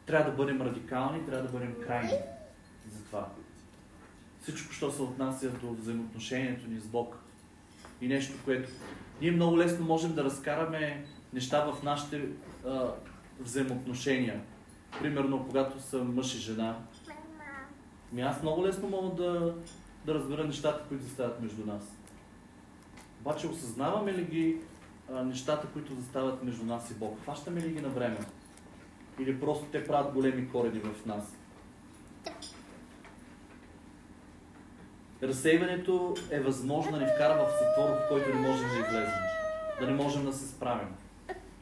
Трябва 0.06 0.30
да 0.30 0.36
бъдем 0.36 0.62
радикални, 0.62 1.26
трябва 1.26 1.42
да 1.42 1.52
бъдем 1.52 1.74
крайни 1.86 2.12
за 2.90 3.04
това. 3.04 3.28
Всичко, 4.42 4.72
що 4.72 4.90
се 4.90 5.02
отнася 5.02 5.50
до 5.50 5.72
взаимоотношението 5.72 6.68
ни 6.68 6.80
с 6.80 6.86
Бог. 6.86 7.18
И 8.00 8.08
нещо, 8.08 8.38
което 8.44 8.70
ние 9.20 9.30
много 9.30 9.58
лесно 9.58 9.86
можем 9.86 10.14
да 10.14 10.24
разкараме 10.24 11.06
неща 11.32 11.72
в 11.72 11.82
нашите 11.82 12.28
а, 12.66 12.88
взаимоотношения. 13.40 14.40
Примерно, 15.00 15.46
когато 15.46 15.82
са 15.82 16.04
мъж 16.04 16.34
и 16.34 16.38
жена, 16.38 16.78
ми 18.12 18.22
аз 18.22 18.42
много 18.42 18.64
лесно 18.64 18.88
мога 18.88 19.14
да, 19.14 19.54
да 20.04 20.14
разбера 20.14 20.44
нещата, 20.44 20.84
които 20.88 21.04
застават 21.04 21.40
между 21.40 21.66
нас. 21.66 21.99
Обаче 23.20 23.46
осъзнаваме 23.46 24.12
ли 24.12 24.24
ги 24.24 24.56
а, 25.12 25.22
нещата, 25.22 25.66
които 25.72 25.94
застават 25.94 26.42
между 26.42 26.64
нас 26.64 26.90
и 26.90 26.94
Бог? 26.94 27.18
Хващаме 27.22 27.60
ли 27.60 27.72
ги 27.72 27.80
на 27.80 27.88
време? 27.88 28.18
Или 29.20 29.40
просто 29.40 29.64
те 29.64 29.86
правят 29.86 30.14
големи 30.14 30.48
корени 30.48 30.80
в 30.80 31.06
нас? 31.06 31.36
Разсейването 35.22 36.16
е 36.30 36.40
възможно 36.40 36.92
да 36.92 36.98
ни 36.98 37.06
вкара 37.14 37.34
в 37.34 37.50
затвор, 37.60 37.90
в 37.90 38.08
който 38.08 38.28
не 38.28 38.48
можем 38.48 38.68
да 38.68 38.74
излезем. 38.74 39.20
Да 39.80 39.86
не 39.86 39.92
можем 39.92 40.24
да 40.24 40.32
се 40.32 40.48
справим. 40.48 40.88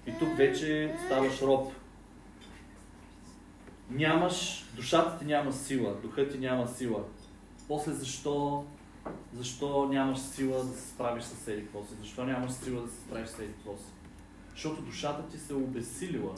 И 0.07 0.12
тук 0.18 0.37
вече 0.37 0.97
ставаш 1.07 1.42
роб. 1.42 1.73
Нямаш, 3.90 4.66
душата 4.77 5.18
ти 5.18 5.25
няма 5.25 5.53
сила, 5.53 5.94
духът 6.03 6.33
ти 6.33 6.38
няма 6.38 6.68
сила. 6.68 7.05
После 7.68 7.92
защо, 7.92 8.64
защо 9.33 9.88
нямаш 9.88 10.18
сила 10.18 10.64
да 10.64 10.73
се 10.73 10.88
справиш 10.88 11.25
с 11.25 11.49
еди 11.49 11.62
какво? 11.62 11.83
Защо 12.01 12.25
нямаш 12.25 12.53
сила 12.53 12.83
да 12.83 12.88
се 12.88 13.01
справиш 13.01 13.29
с 13.29 13.38
еди 13.38 13.53
какво 13.53 13.77
си? 13.77 13.90
Защото 14.51 14.83
душата 14.83 15.29
ти 15.29 15.38
се 15.38 15.53
е 15.53 15.57
обесилила 15.57 16.35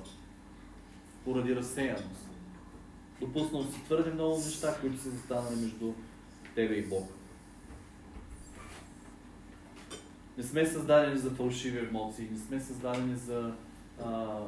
поради 1.24 1.56
разсеяност. 1.56 2.30
Допуснал 3.20 3.64
си 3.64 3.84
твърде 3.84 4.10
много 4.10 4.36
неща, 4.36 4.76
които 4.80 4.98
са 4.98 5.10
застанали 5.10 5.56
между 5.56 5.92
тебе 6.54 6.74
и 6.74 6.86
Бог. 6.86 7.08
Не 10.38 10.44
сме 10.44 10.66
създадени 10.66 11.18
за 11.18 11.30
фалшиви 11.30 11.78
емоции, 11.78 12.28
не 12.32 12.38
сме 12.38 12.60
създадени 12.60 13.16
за 13.16 13.54
а, 14.04 14.38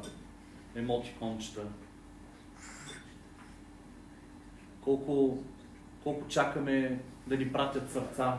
емотикончета. 0.75 1.61
Колко, 4.81 5.43
колко 6.03 6.27
чакаме 6.27 7.01
да 7.27 7.37
ни 7.37 7.51
пратят 7.51 7.91
сърца, 7.91 8.37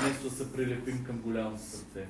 вместо 0.00 0.28
да 0.28 0.30
се 0.30 0.52
прилепим 0.52 1.04
към 1.04 1.18
голямо 1.18 1.58
сърце. 1.58 2.06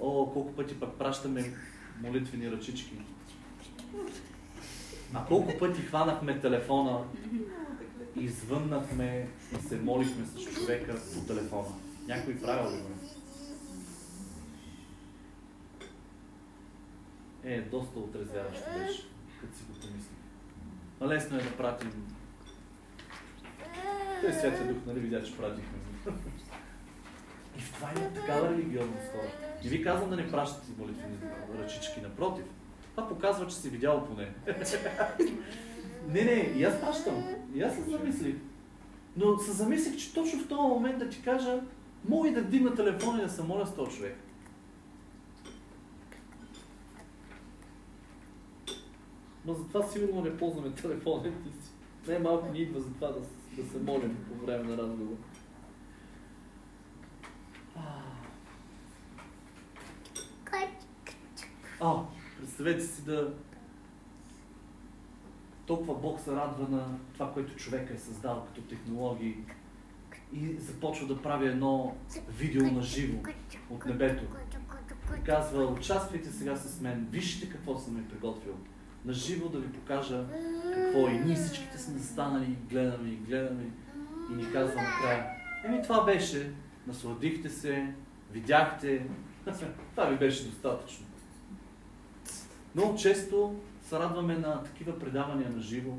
О, 0.00 0.30
колко 0.32 0.52
пъти 0.52 0.80
пък 0.80 0.98
пращаме 0.98 1.54
молитвени 2.02 2.50
ръчички. 2.50 2.98
А 5.14 5.24
колко 5.24 5.58
пъти 5.58 5.82
хванахме 5.82 6.40
телефона, 6.40 7.04
извъннахме 8.16 9.28
и 9.58 9.68
се 9.68 9.76
молихме 9.76 10.24
с 10.26 10.54
човека 10.54 11.00
по 11.14 11.20
телефона. 11.20 11.68
Някой 12.06 12.36
правил 12.36 12.76
ли 12.76 12.80
го? 12.80 13.03
Е, 17.44 17.60
доста 17.60 17.98
отрезвяващо 17.98 18.64
беше, 18.78 19.06
като 19.40 19.56
си 19.56 19.64
го 19.64 19.72
помислих. 19.72 20.18
Лесно 21.02 21.38
е 21.38 21.42
да 21.42 21.56
пратим. 21.56 21.92
Той 24.20 24.32
Святия 24.32 24.74
Дух, 24.74 24.76
нали 24.86 25.00
видя, 25.00 25.24
че 25.24 25.36
пратихме. 25.36 25.78
И 27.58 27.60
в 27.60 27.74
това 27.74 27.90
има 27.96 28.10
такава 28.14 28.50
религиозност. 28.50 29.12
Не 29.64 29.70
ви 29.70 29.84
казвам 29.84 30.10
да 30.10 30.16
не 30.16 30.30
пращате 30.30 30.68
молитвени 30.78 31.16
ръчички, 31.58 32.00
напротив. 32.00 32.44
Това 32.94 33.08
показва, 33.08 33.46
че 33.46 33.56
си 33.56 33.70
видял 33.70 34.06
поне. 34.06 34.34
не, 36.08 36.24
не, 36.24 36.52
и 36.56 36.64
аз 36.64 36.80
пращам. 36.80 37.24
И 37.54 37.62
аз 37.62 37.74
се 37.74 37.82
замислих. 37.82 38.36
Но 39.16 39.38
се 39.38 39.52
замислих, 39.52 39.96
че 39.96 40.14
точно 40.14 40.40
в 40.40 40.48
този 40.48 40.62
момент 40.62 40.98
да 40.98 41.08
ти 41.08 41.22
кажа, 41.22 41.60
мога 42.08 42.28
и 42.28 42.32
да 42.32 42.42
вдигна 42.42 42.74
телефона 42.74 43.18
и 43.18 43.24
да 43.24 43.30
се 43.30 43.42
моля 43.42 43.66
с 43.66 43.74
този 43.74 43.96
човек. 43.96 44.16
Но 49.46 49.54
затова 49.54 49.82
сигурно 49.82 50.22
не 50.22 50.36
ползваме 50.36 50.74
телефоните 50.74 51.50
си. 51.62 51.70
Не 52.08 52.18
малко 52.18 52.52
ни 52.52 52.58
идва 52.58 52.80
за 52.80 52.94
това 52.94 53.08
да, 53.08 53.20
да 53.62 53.70
се 53.70 53.78
молим 53.78 54.16
по 54.28 54.46
време 54.46 54.64
на 54.64 54.76
разговор. 54.76 55.16
А, 61.80 62.02
представете 62.40 62.80
си 62.80 63.04
да 63.04 63.34
толкова 65.66 65.94
Бог 65.94 66.20
се 66.20 66.32
радва 66.32 66.68
на 66.68 66.98
това, 67.12 67.32
което 67.32 67.56
човека 67.56 67.94
е 67.94 67.98
създал 67.98 68.44
като 68.46 68.60
технологии 68.60 69.36
и 70.32 70.56
започва 70.58 71.06
да 71.06 71.22
прави 71.22 71.46
едно 71.46 71.96
видео 72.28 72.72
на 72.72 72.82
живо 72.82 73.18
от 73.70 73.86
небето. 73.86 74.24
И 75.20 75.22
казва, 75.24 75.64
участвайте 75.64 76.32
сега 76.32 76.56
с 76.56 76.80
мен, 76.80 77.08
вижте 77.10 77.50
какво 77.50 77.78
съм 77.78 77.94
ви 77.94 78.08
приготвил. 78.08 78.54
На 79.04 79.12
живо 79.12 79.48
да 79.48 79.58
ви 79.58 79.72
покажа 79.72 80.24
какво 80.74 81.08
и 81.08 81.18
ние 81.18 81.36
всичките 81.36 81.78
сме 81.78 81.98
застанали 81.98 82.44
и 82.44 82.68
гледаме 82.70 83.08
и 83.10 83.16
гледаме 83.16 83.64
и 84.32 84.34
ни 84.34 84.52
казва 84.52 84.82
накрая. 84.82 85.26
Еми 85.64 85.82
това 85.82 86.04
беше, 86.04 86.52
насладихте 86.86 87.50
се, 87.50 87.94
видяхте, 88.32 89.06
това 89.90 90.04
ви 90.06 90.16
беше 90.16 90.48
достатъчно. 90.48 91.06
Много 92.74 92.96
често 92.96 93.54
се 93.82 93.98
радваме 93.98 94.38
на 94.38 94.62
такива 94.62 94.98
предавания 94.98 95.50
на 95.50 95.60
живо. 95.60 95.92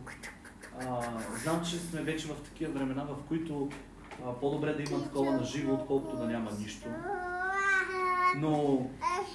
Знам, 1.44 1.66
че 1.66 1.80
сме 1.80 2.02
вече 2.02 2.28
в 2.28 2.42
такива 2.44 2.74
времена, 2.74 3.04
в 3.04 3.16
които 3.28 3.70
а, 4.26 4.34
по-добре 4.34 4.74
да 4.74 4.84
има 4.84 5.04
такова 5.04 5.32
на 5.32 5.44
живо, 5.44 5.74
отколкото 5.74 6.18
да 6.18 6.26
няма 6.26 6.52
нищо. 6.60 6.88
Но 8.38 8.86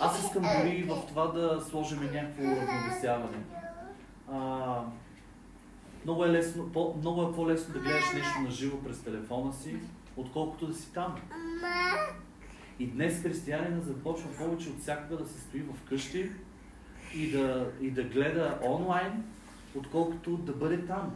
аз 0.01 0.25
искам 0.25 0.43
дори 0.43 0.83
в 0.83 1.07
това 1.09 1.27
да 1.27 1.61
сложим 1.61 2.01
някакво 2.13 2.43
равновесяване. 2.43 3.39
А, 4.33 4.83
много 6.05 6.25
е, 6.25 6.29
лесно, 6.29 6.73
по, 6.73 6.95
много 6.99 7.23
е 7.23 7.35
по-лесно 7.35 7.75
да 7.75 7.81
гледаш 7.81 8.13
нещо 8.15 8.41
на 8.41 8.51
живо 8.51 8.79
през 8.79 9.03
телефона 9.03 9.53
си, 9.53 9.77
отколкото 10.17 10.67
да 10.67 10.75
си 10.75 10.93
там. 10.93 11.17
И 12.79 12.87
днес 12.87 13.23
християнина 13.23 13.81
започва 13.81 14.31
повече 14.39 14.69
от 14.69 14.79
всякога 14.79 15.17
да 15.17 15.29
се 15.29 15.41
стои 15.41 15.61
в 15.61 15.89
къщи 15.89 16.31
и 17.15 17.31
да, 17.31 17.73
и 17.81 17.91
да 17.91 18.03
гледа 18.03 18.59
онлайн, 18.65 19.25
отколкото 19.75 20.37
да 20.37 20.53
бъде 20.53 20.87
там, 20.87 21.13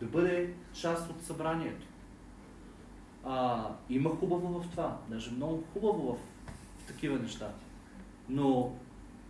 да 0.00 0.06
бъде 0.06 0.54
част 0.72 1.10
от 1.10 1.22
събранието. 1.22 1.86
А, 3.24 3.68
има 3.90 4.10
хубаво 4.10 4.60
в 4.60 4.70
това, 4.70 4.98
даже 5.08 5.30
много 5.30 5.64
хубаво 5.72 6.12
в, 6.12 6.86
такива 6.86 7.18
неща. 7.18 7.50
Но 8.28 8.72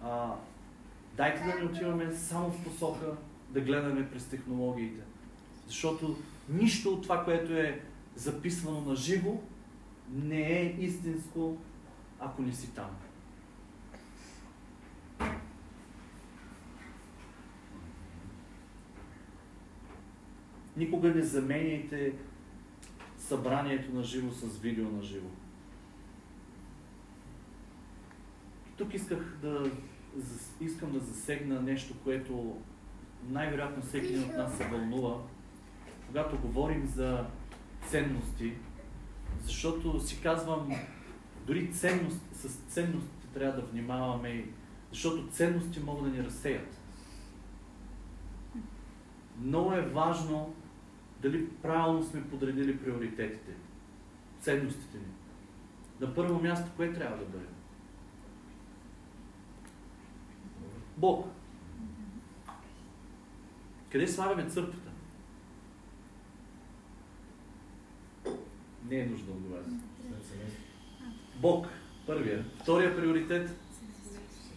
а, 0.03 0.35
дайте 1.17 1.45
да 1.45 1.59
не 1.59 1.65
отиваме 1.65 2.13
само 2.13 2.51
в 2.51 2.65
посока 2.65 3.17
да 3.51 3.61
гледаме 3.61 4.11
през 4.11 4.27
технологиите. 4.27 5.03
Защото 5.67 6.17
нищо 6.49 6.93
от 6.93 7.03
това, 7.03 7.25
което 7.25 7.53
е 7.53 7.81
записвано 8.17 8.81
на 8.81 8.97
живо, 8.97 9.41
не 10.13 10.61
е 10.61 10.77
истинско, 10.79 11.57
ако 12.21 12.43
не 12.43 12.53
си 12.53 12.75
там. 12.75 12.91
Никога 20.77 21.09
не 21.09 21.23
заменяйте 21.23 22.13
събранието 23.19 23.95
на 23.95 24.03
живо 24.03 24.31
с 24.31 24.59
видео 24.59 24.91
на 24.91 25.03
живо. 25.03 25.29
Тук 28.77 28.95
исках 28.95 29.39
да, 29.43 29.71
искам 30.61 30.93
да 30.93 31.01
засегна 31.01 31.63
нещо, 31.63 31.95
което 32.05 32.57
най-вероятно 33.29 33.83
всеки 33.83 34.07
един 34.07 34.25
от 34.25 34.37
нас 34.37 34.57
се 34.57 34.65
вълнува, 34.65 35.23
когато 36.07 36.39
говорим 36.39 36.87
за 36.87 37.27
ценности, 37.89 38.53
защото 39.43 40.01
си 40.01 40.21
казвам, 40.23 40.71
дори 41.47 41.73
ценност, 41.73 42.21
с 42.33 42.49
ценностите 42.49 43.27
трябва 43.35 43.61
да 43.61 43.67
внимаваме, 43.67 44.49
защото 44.91 45.29
ценности 45.29 45.81
могат 45.81 46.05
да 46.05 46.19
ни 46.19 46.25
разсеят. 46.25 46.81
Много 49.41 49.73
е 49.73 49.83
важно 49.83 50.55
дали 51.23 51.49
правилно 51.49 52.03
сме 52.03 52.29
подредили 52.29 52.79
приоритетите, 52.79 53.53
ценностите 54.41 54.99
ни. 54.99 55.05
На 56.01 56.15
първо 56.15 56.43
място, 56.43 56.71
кое 56.77 56.93
трябва 56.93 57.17
да 57.17 57.25
бъде? 57.25 57.54
Бог. 60.97 61.27
Къде 63.93 64.09
слагаме 64.09 64.49
църквата? 64.51 64.91
Не 68.91 69.01
е 69.01 69.07
нужда 69.07 69.27
да 69.27 69.33
отговарям. 69.33 69.83
Бог. 71.37 71.67
Първия. 72.07 72.45
Втория 72.63 72.97
приоритет 72.97 73.51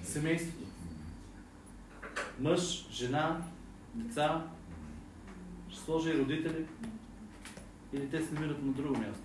семейството. 0.04 0.65
Мъж, 2.39 2.88
жена, 2.91 3.41
деца, 3.93 4.47
ще 5.69 5.80
сложа 5.80 6.10
и 6.10 6.17
родители. 6.17 6.65
Или 7.93 8.10
те 8.10 8.21
се 8.21 8.34
намират 8.34 8.63
на 8.63 8.71
друго 8.71 9.00
място. 9.00 9.23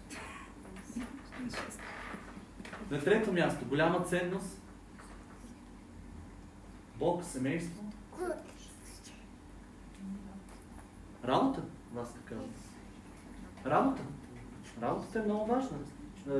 На 2.90 3.00
трето 3.04 3.32
място, 3.32 3.64
голяма 3.64 4.04
ценност. 4.04 4.61
Бог, 6.98 7.24
семейство. 7.24 7.82
Работа, 11.24 11.62
вас 11.94 12.14
така. 12.14 12.40
Работа. 13.66 14.02
Работата 14.82 15.18
е 15.18 15.22
много 15.22 15.46
важна. 15.46 15.78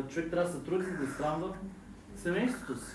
Човек 0.09 0.31
трябва 0.31 0.51
да 0.51 0.59
се 0.59 0.65
труди, 0.65 0.85
да 0.85 1.05
изхранва 1.05 1.55
семейството 2.17 2.77
си. 2.77 2.93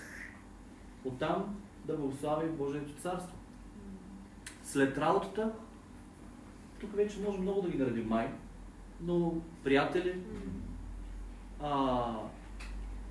Оттам 1.04 1.56
да 1.84 1.96
благослави 1.96 2.48
Божието 2.48 3.00
царство. 3.00 3.36
След 4.64 4.98
работата, 4.98 5.52
тук 6.80 6.96
вече 6.96 7.20
може 7.20 7.38
много 7.38 7.62
да 7.62 7.70
ги 7.70 7.78
наредим 7.78 8.08
май, 8.08 8.32
но 9.00 9.34
приятели, 9.64 10.20
а, 11.62 12.14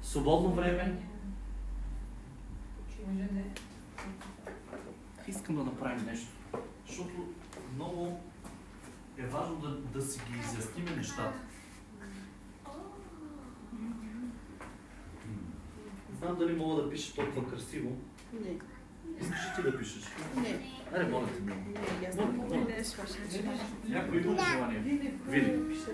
свободно 0.01 0.53
време. 0.53 1.03
Искам 5.27 5.55
да 5.55 5.63
направим 5.63 6.05
нещо, 6.05 6.27
защото 6.87 7.27
много 7.75 8.19
е 9.17 9.25
важно 9.25 9.55
да, 9.55 9.69
да 9.69 10.01
си 10.01 10.21
ги 10.31 10.39
изясниме 10.39 10.91
нещата. 10.91 11.39
Знам 16.19 16.37
дали 16.37 16.55
мога 16.55 16.83
да 16.83 16.89
пиша 16.89 17.15
толкова 17.15 17.49
красиво. 17.49 17.97
Не. 18.33 18.57
Искаш 19.21 19.39
ли 19.39 19.55
ти 19.55 19.61
да 19.61 19.77
пишеш? 19.77 20.03
Не, 20.35 20.59
Аре, 20.93 21.09
моля 21.09 21.27
те 21.27 21.41
не, 21.41 22.07
аз 22.09 22.15
не 22.15 22.25
мога. 22.25 22.57
Не, 22.57 22.83
свърши. 22.83 23.13
Някой 23.87 24.21
има 24.21 24.37
желание? 24.51 24.79
Да. 24.79 25.35
Да 25.35 25.67
пишеш. 25.67 25.85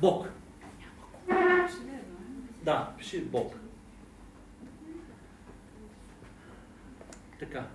Бог. 0.00 0.26
Да, 2.64 2.94
пиши 2.98 3.24
Бог. 3.24 3.65
Така. 7.38 7.68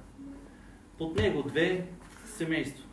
Под 0.97 1.15
него 1.15 1.43
две 1.43 1.87
семейство. 2.25 2.87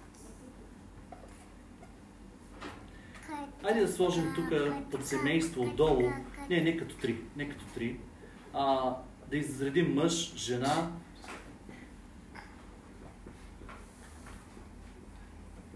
Айде 3.62 3.80
да 3.80 3.88
сложим 3.88 4.34
тук 4.34 4.52
под 4.90 5.06
семейство 5.06 5.62
отдолу. 5.62 6.10
Не, 6.50 6.60
не 6.60 6.76
като 6.76 6.96
три. 6.96 7.18
Не 7.36 7.48
като 7.48 7.64
три. 7.74 8.00
А, 8.52 8.96
да 9.30 9.36
изредим 9.36 9.94
мъж, 9.94 10.36
жена, 10.36 10.92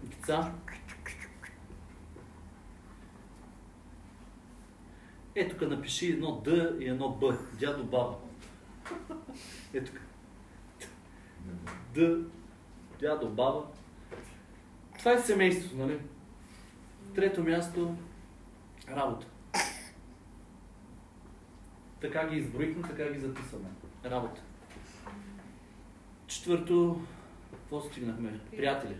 деца. 0.03 0.53
Е, 5.35 5.49
тук 5.49 5.61
напиши 5.61 6.11
едно 6.11 6.41
Д 6.41 6.75
и 6.79 6.89
едно 6.89 7.09
Б. 7.09 7.37
Дядо, 7.59 7.83
баба. 7.83 8.15
Е, 9.73 9.83
тук. 9.83 10.02
Д, 11.95 12.17
дядо, 12.99 13.29
баба. 13.29 13.63
Това 14.99 15.11
е 15.11 15.19
семейството, 15.19 15.77
нали? 15.77 15.99
Трето 17.15 17.43
място 17.43 17.95
работа. 18.89 19.27
Така 22.01 22.27
ги 22.27 22.37
изброихме, 22.37 22.81
така 22.89 23.11
ги 23.11 23.19
записваме. 23.19 23.69
Работа. 24.05 24.41
Четвърто, 26.27 27.01
какво 27.51 27.81
стигнахме? 27.81 28.39
Приятели. 28.51 28.97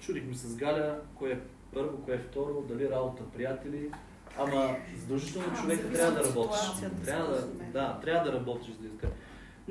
Чудихме 0.00 0.34
с 0.34 0.56
Галя, 0.56 1.00
кое 1.14 1.32
е 1.32 1.40
първо, 1.74 1.98
кое 2.04 2.14
е 2.14 2.18
второ, 2.18 2.62
дали 2.68 2.90
работа, 2.90 3.30
приятели. 3.30 3.90
Ама 4.38 4.76
задължително 4.96 5.56
човека 5.56 5.92
трябва 5.92 6.12
да 6.12 6.20
от 6.20 6.26
работиш. 6.26 6.60
Трябва 7.04 7.34
да, 7.34 7.46
да, 7.72 8.00
трябва 8.00 8.30
да 8.30 8.38
работиш 8.38 8.74
да 8.74 8.86
иска. 8.86 9.11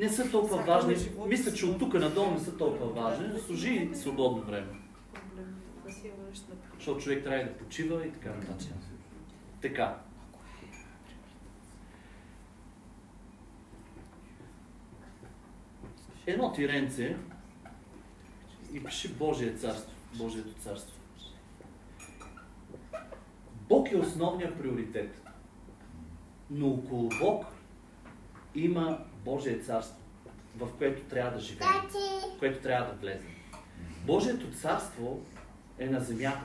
Не 0.01 0.09
са 0.09 0.31
толкова 0.31 0.57
важни. 0.57 0.95
Мисля, 1.27 1.53
че 1.53 1.65
от 1.65 1.79
тук 1.79 1.93
надолу 1.93 2.31
не 2.31 2.39
са 2.39 2.57
толкова 2.57 3.01
важни. 3.01 3.39
Служи 3.39 3.89
свободно 3.93 4.41
време. 4.41 4.67
На 5.85 5.91
Защото 6.75 7.01
човек 7.01 7.23
трябва 7.23 7.43
да 7.43 7.57
почива 7.57 8.07
и 8.07 8.11
така 8.11 8.29
нататък. 8.29 8.67
Така. 9.61 9.97
Едно 16.27 16.53
тиренце 16.53 17.17
и 18.73 18.83
пиши 18.83 19.13
Божие 19.13 19.53
царство. 19.53 19.91
Божието 20.17 20.53
царство. 20.53 20.95
Бог 23.69 23.91
е 23.91 23.97
основният 23.97 24.57
приоритет. 24.57 25.21
Но 26.49 26.67
около 26.67 27.09
Бог 27.19 27.45
има 28.55 29.05
Божие 29.25 29.59
царство, 29.59 29.97
в 30.57 30.67
което 30.77 31.03
трябва 31.03 31.31
да 31.31 31.39
живеем, 31.39 31.71
в 32.35 32.39
което 32.39 32.61
трябва 32.61 32.93
да 32.93 32.99
влезем. 33.01 33.35
Божието 34.05 34.51
царство 34.51 35.21
е 35.79 35.85
на 35.85 35.99
земята. 35.99 36.43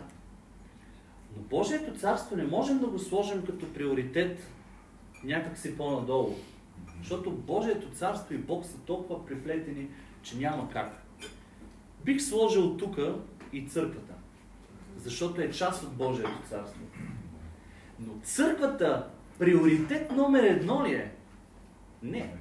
Но 1.36 1.42
Божието 1.42 1.98
царство 1.98 2.36
не 2.36 2.44
можем 2.44 2.78
да 2.78 2.86
го 2.86 2.98
сложим 2.98 3.46
като 3.46 3.72
приоритет 3.72 4.38
някакси 5.24 5.76
по-надолу. 5.76 6.36
Защото 6.98 7.30
Божието 7.30 7.90
царство 7.90 8.34
и 8.34 8.38
Бог 8.38 8.64
са 8.64 8.78
толкова 8.78 9.26
приплетени, 9.26 9.88
че 10.22 10.36
няма 10.36 10.70
как. 10.70 11.02
Бих 12.04 12.22
сложил 12.22 12.76
тук 12.76 12.98
и 13.52 13.68
църквата, 13.68 14.14
защото 14.96 15.40
е 15.40 15.50
част 15.50 15.82
от 15.82 15.92
Божието 15.92 16.42
царство. 16.48 16.80
Но 18.00 18.12
църквата 18.22 19.08
приоритет 19.38 20.12
номер 20.12 20.42
едно 20.42 20.86
ли 20.86 20.94
е? 20.94 21.12
Не. 22.02 22.34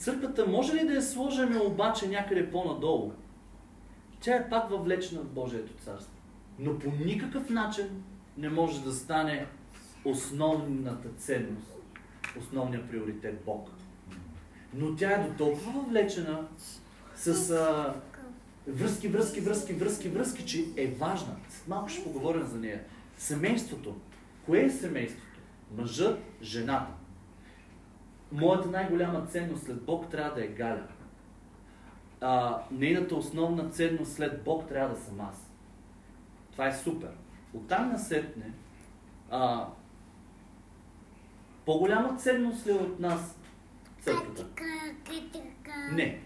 Църквата 0.00 0.46
може 0.46 0.74
ли 0.74 0.86
да 0.86 0.94
я 0.94 1.02
сложим 1.02 1.60
обаче 1.60 2.08
някъде 2.08 2.50
по-надолу? 2.50 3.12
Тя 4.20 4.36
е 4.36 4.48
пак 4.48 4.70
въвлечена 4.70 5.20
в 5.20 5.28
Божието 5.28 5.72
царство. 5.84 6.12
Но 6.58 6.78
по 6.78 6.90
никакъв 7.04 7.50
начин 7.50 8.02
не 8.38 8.48
може 8.48 8.84
да 8.84 8.92
стане 8.92 9.46
основната 10.04 11.08
ценност, 11.16 11.72
основният 12.38 12.90
приоритет 12.90 13.42
Бог. 13.46 13.70
Но 14.74 14.96
тя 14.96 15.10
е 15.10 15.28
до 15.28 15.36
толкова 15.36 15.72
въвлечена 15.72 16.48
с 17.16 17.50
а, 17.50 17.94
връзки, 18.66 19.08
връзки, 19.08 19.40
връзки, 19.40 19.72
връзки, 19.72 20.08
връзки, 20.08 20.46
че 20.46 20.64
е 20.76 20.86
важна. 20.86 21.36
Малко 21.68 21.88
ще 21.88 22.04
поговорим 22.04 22.46
за 22.46 22.58
нея. 22.58 22.84
Семейството. 23.16 23.96
Кое 24.46 24.60
е 24.60 24.70
семейството? 24.70 25.40
Мъжът, 25.76 26.18
жената. 26.42 26.99
Моята 28.32 28.68
най-голяма 28.68 29.26
ценност 29.26 29.64
след 29.64 29.84
Бог 29.84 30.10
трябва 30.10 30.34
да 30.34 30.44
е 30.44 30.48
Галя. 30.48 30.86
А, 32.20 32.62
нейната 32.70 33.16
основна 33.16 33.70
ценност 33.70 34.12
след 34.12 34.44
Бог 34.44 34.68
трябва 34.68 34.94
да 34.94 35.00
съм 35.00 35.20
аз. 35.20 35.50
Това 36.52 36.68
е 36.68 36.74
супер. 36.74 37.10
Оттам 37.54 37.92
насетне, 37.92 38.52
а, 39.30 39.66
по-голяма 41.66 42.16
ценност 42.16 42.66
ли 42.66 42.70
е 42.70 42.74
от 42.74 43.00
нас 43.00 43.38
църквата? 44.00 44.46
Не. 45.92 46.20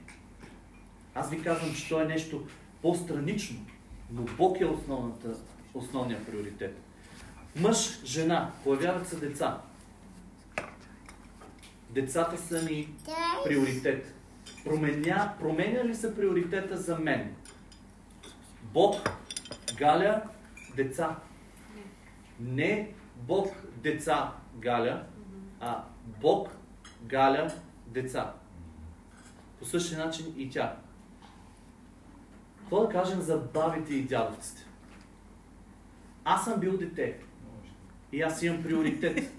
Аз 1.14 1.31
ви 1.31 1.43
казвам, 1.43 1.75
че 1.75 1.88
то 1.88 2.01
е 2.01 2.05
нещо 2.05 2.47
по-странично, 2.83 3.61
но 4.11 4.23
Бог 4.23 4.61
е 4.61 4.67
основната, 4.67 5.29
основният 5.75 6.27
приоритет. 6.27 6.81
Мъж, 7.57 8.05
жена, 8.05 8.53
появяват 8.64 9.09
се 9.09 9.17
деца. 9.17 9.61
Децата 11.95 12.39
са 12.39 12.63
ни 12.63 12.95
приоритет. 13.45 14.15
Променя, 14.65 15.35
променя 15.41 15.85
ли 15.85 15.95
се 15.95 16.17
приоритета 16.17 16.77
за 16.77 16.99
мен? 16.99 17.35
Бог, 18.63 19.11
Галя, 19.79 20.23
деца. 20.77 21.17
Не 22.41 22.95
Бог, 23.17 23.49
деца, 23.77 24.33
Галя, 24.57 25.05
а 25.61 25.85
Бог, 26.21 26.49
Галя, 27.03 27.53
деца. 27.87 28.35
По 29.59 29.65
същия 29.65 30.07
начин 30.07 30.35
и 30.37 30.51
тя. 30.51 30.77
Какво 32.59 32.81
да 32.81 32.89
кажем 32.89 33.21
за 33.21 33.37
бабите 33.39 33.95
и 33.95 34.03
дядовците? 34.03 34.67
Аз 36.25 36.45
съм 36.45 36.61
бил 36.61 36.79
дете 36.79 37.19
и 38.13 38.23
аз 38.23 38.43
имам 38.43 38.63
приоритет 38.63 39.33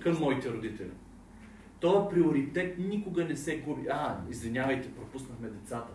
към 0.00 0.18
моите 0.20 0.50
родители. 0.50 0.90
Този 1.80 2.08
приоритет 2.10 2.78
никога 2.78 3.24
не 3.24 3.36
се 3.36 3.60
губи. 3.60 3.86
А, 3.90 4.20
извинявайте, 4.30 4.94
пропуснахме 4.94 5.48
децата. 5.48 5.92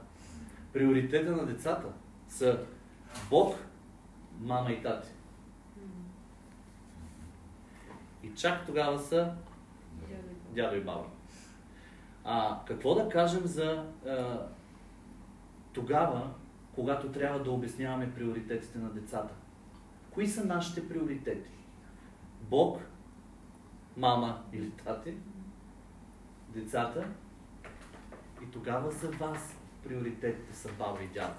Приоритета 0.74 1.32
на 1.32 1.46
децата 1.46 1.88
са 2.30 2.66
Бог, 3.30 3.56
мама 4.40 4.72
и 4.72 4.82
тати. 4.82 5.10
И 8.24 8.34
чак 8.34 8.66
тогава 8.66 9.00
са 9.00 9.34
дядо 10.56 10.76
и 10.76 10.82
баба. 10.82 11.06
А 12.24 12.60
какво 12.66 12.96
да 12.96 13.10
кажем 13.10 13.42
за 13.46 13.86
а, 14.08 14.48
тогава, 15.74 16.30
когато 16.76 17.12
трябва 17.12 17.44
да 17.44 17.52
обясняваме 17.52 18.14
приоритетите 18.14 18.80
на 18.80 18.90
децата? 18.90 19.34
Кои 20.12 20.28
са 20.28 20.46
нашите 20.46 20.90
приоритети? 20.90 21.52
Бог, 22.42 22.82
мама 23.98 24.44
или 24.54 24.72
тати, 24.72 25.18
децата 26.54 27.08
и 28.44 28.52
тогава 28.52 28.92
за 28.92 29.10
вас 29.10 29.58
приоритетите 29.84 30.56
са 30.56 30.70
баба 30.72 31.04
и 31.04 31.08
дядо. 31.08 31.34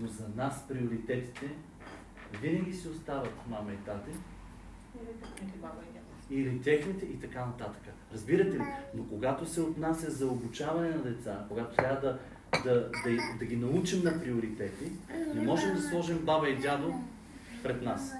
Но 0.00 0.08
за 0.08 0.28
нас 0.36 0.68
приоритетите 0.68 1.54
винаги 2.40 2.72
си 2.72 2.88
остават 2.88 3.34
мама 3.48 3.72
и 3.72 3.76
тати 3.76 4.10
или 6.30 6.60
техните 6.60 7.06
и 7.06 7.20
така 7.20 7.46
нататък. 7.46 7.82
Разбирате 8.12 8.58
ли? 8.58 8.62
Но 8.94 9.04
когато 9.08 9.46
се 9.46 9.60
отнася 9.60 10.10
за 10.10 10.26
обучаване 10.26 10.88
на 10.88 11.02
деца, 11.02 11.44
когато 11.48 11.76
трябва 11.76 12.00
да, 12.00 12.18
да, 12.64 12.90
да, 13.04 13.16
да 13.38 13.44
ги 13.44 13.56
научим 13.56 14.04
на 14.04 14.20
приоритети, 14.20 14.92
не 15.34 15.42
можем 15.42 15.74
да 15.74 15.82
сложим 15.82 16.18
баба 16.18 16.48
и 16.48 16.56
дядо 16.56 16.94
пред 17.62 17.82
нас. 17.82 18.14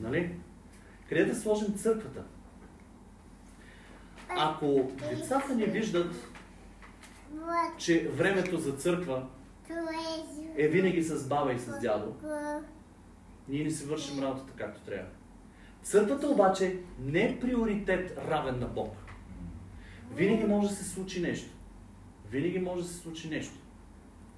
Нали? 0.00 0.34
Къде 1.08 1.24
да 1.24 1.34
сложим 1.34 1.74
църквата? 1.74 2.24
Ако 4.28 4.92
децата 5.10 5.54
не 5.54 5.66
виждат, 5.66 6.14
че 7.78 8.08
времето 8.08 8.58
за 8.58 8.72
църква 8.72 9.26
е 10.56 10.68
винаги 10.68 11.02
с 11.02 11.28
баба 11.28 11.52
и 11.52 11.58
с 11.58 11.80
дядо, 11.80 12.14
ние 13.48 13.64
не 13.64 13.70
си 13.70 13.86
вършим 13.86 14.22
работата 14.22 14.52
както 14.56 14.80
трябва. 14.80 15.10
Църквата 15.82 16.28
обаче 16.28 16.76
не 17.00 17.20
е 17.20 17.40
приоритет 17.40 18.18
равен 18.28 18.58
на 18.58 18.66
Бог. 18.66 18.96
Винаги 20.14 20.44
може 20.44 20.68
да 20.68 20.74
се 20.74 20.84
случи 20.84 21.20
нещо. 21.20 21.50
Винаги 22.30 22.58
може 22.58 22.82
да 22.82 22.88
се 22.88 22.94
случи 22.94 23.28
нещо. 23.28 23.54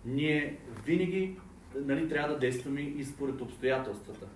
Ние 0.04 0.58
винаги 0.84 1.36
нали, 1.74 2.08
трябва 2.08 2.34
да 2.34 2.38
действаме 2.38 2.80
и 2.80 3.04
според 3.04 3.40
обстоятелствата. 3.40 4.26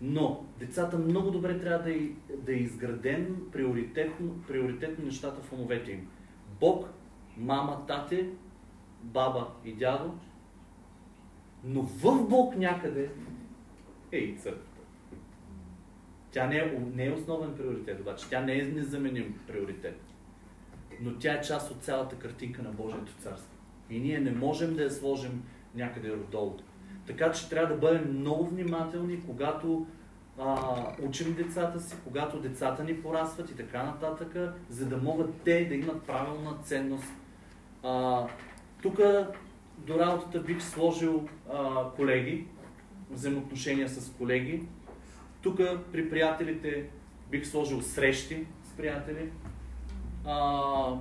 Но 0.00 0.46
децата 0.58 0.98
много 0.98 1.30
добре 1.30 1.58
трябва 1.58 1.84
да 1.84 1.94
е, 1.94 2.00
да 2.36 2.52
е 2.52 2.56
изграден 2.56 3.36
приоритетно, 3.52 4.42
приоритетно 4.48 5.04
нещата 5.04 5.42
в 5.42 5.52
умовете 5.52 5.92
им. 5.92 6.08
Бог, 6.60 6.88
мама, 7.36 7.86
тате, 7.86 8.28
баба 9.02 9.48
и 9.64 9.72
дядо, 9.72 10.14
но 11.64 11.82
в 11.82 12.28
Бог 12.28 12.56
някъде 12.56 13.10
е 14.12 14.18
и 14.18 14.38
църквата. 14.38 14.66
Тя 16.30 16.46
не 16.46 16.56
е, 16.56 16.78
не 16.94 17.06
е 17.06 17.12
основен 17.12 17.54
приоритет, 17.54 18.00
обаче 18.00 18.28
тя 18.30 18.40
не 18.40 18.58
е 18.58 18.64
незаменим 18.64 19.40
приоритет. 19.46 20.00
Но 21.00 21.18
тя 21.18 21.34
е 21.34 21.40
част 21.40 21.70
от 21.70 21.82
цялата 21.82 22.16
картинка 22.16 22.62
на 22.62 22.70
Божието 22.70 23.12
царство. 23.18 23.58
И 23.90 24.00
ние 24.00 24.20
не 24.20 24.30
можем 24.30 24.74
да 24.74 24.82
я 24.82 24.90
сложим 24.90 25.42
някъде 25.74 26.12
отдолу. 26.12 26.56
Така 27.06 27.32
че 27.32 27.48
трябва 27.48 27.74
да 27.74 27.80
бъдем 27.80 28.18
много 28.18 28.46
внимателни, 28.46 29.26
когато 29.26 29.86
а, 30.38 30.56
учим 31.02 31.34
децата 31.34 31.80
си, 31.80 31.96
когато 32.04 32.40
децата 32.40 32.84
ни 32.84 33.02
порастват 33.02 33.50
и 33.50 33.56
така 33.56 33.82
нататък, 33.82 34.54
за 34.68 34.86
да 34.86 34.96
могат 34.96 35.34
те 35.44 35.64
да 35.64 35.74
имат 35.74 36.02
правилна 36.02 36.58
ценност. 36.64 37.12
Тук 38.82 39.00
до 39.78 39.98
работата 39.98 40.40
бих 40.40 40.62
сложил 40.62 41.28
а, 41.52 41.84
колеги, 41.90 42.46
взаимоотношения 43.10 43.88
с 43.88 44.12
колеги. 44.12 44.62
Тук 45.42 45.60
при 45.92 46.10
приятелите 46.10 46.88
бих 47.30 47.46
сложил 47.46 47.82
срещи 47.82 48.46
с 48.64 48.76
приятели. 48.76 49.30
А, 50.26 50.94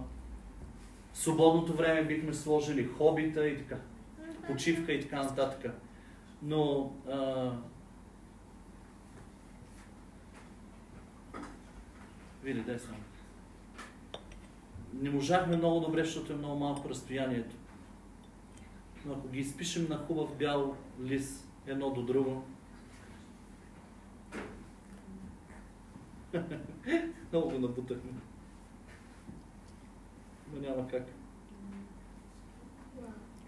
свободното 1.13 1.73
време 1.73 2.03
бихме 2.03 2.33
сложили 2.33 2.89
хобита 2.97 3.47
и 3.47 3.57
така, 3.57 3.75
почивка 4.47 4.93
и 4.93 5.01
така 5.01 5.23
нататък. 5.23 5.71
Но 6.41 6.93
а, 7.09 7.51
Види, 12.43 12.61
дай 12.61 12.79
само. 12.79 12.97
Не 14.93 15.09
можахме 15.09 15.57
много 15.57 15.79
добре, 15.79 16.03
защото 16.03 16.33
е 16.33 16.35
много 16.35 16.59
малко 16.59 16.89
разстоянието. 16.89 17.55
Но 19.05 19.13
ако 19.13 19.27
ги 19.27 19.39
изпишем 19.39 19.87
на 19.89 19.97
хубав 19.97 20.37
бял 20.37 20.75
лист 21.01 21.47
едно 21.67 21.89
до 21.89 22.03
друго, 22.03 22.43
много 27.31 27.49
го 27.49 27.59
набутахме. 27.59 28.11
Но 30.53 30.61
няма 30.61 30.87
как. 30.87 31.07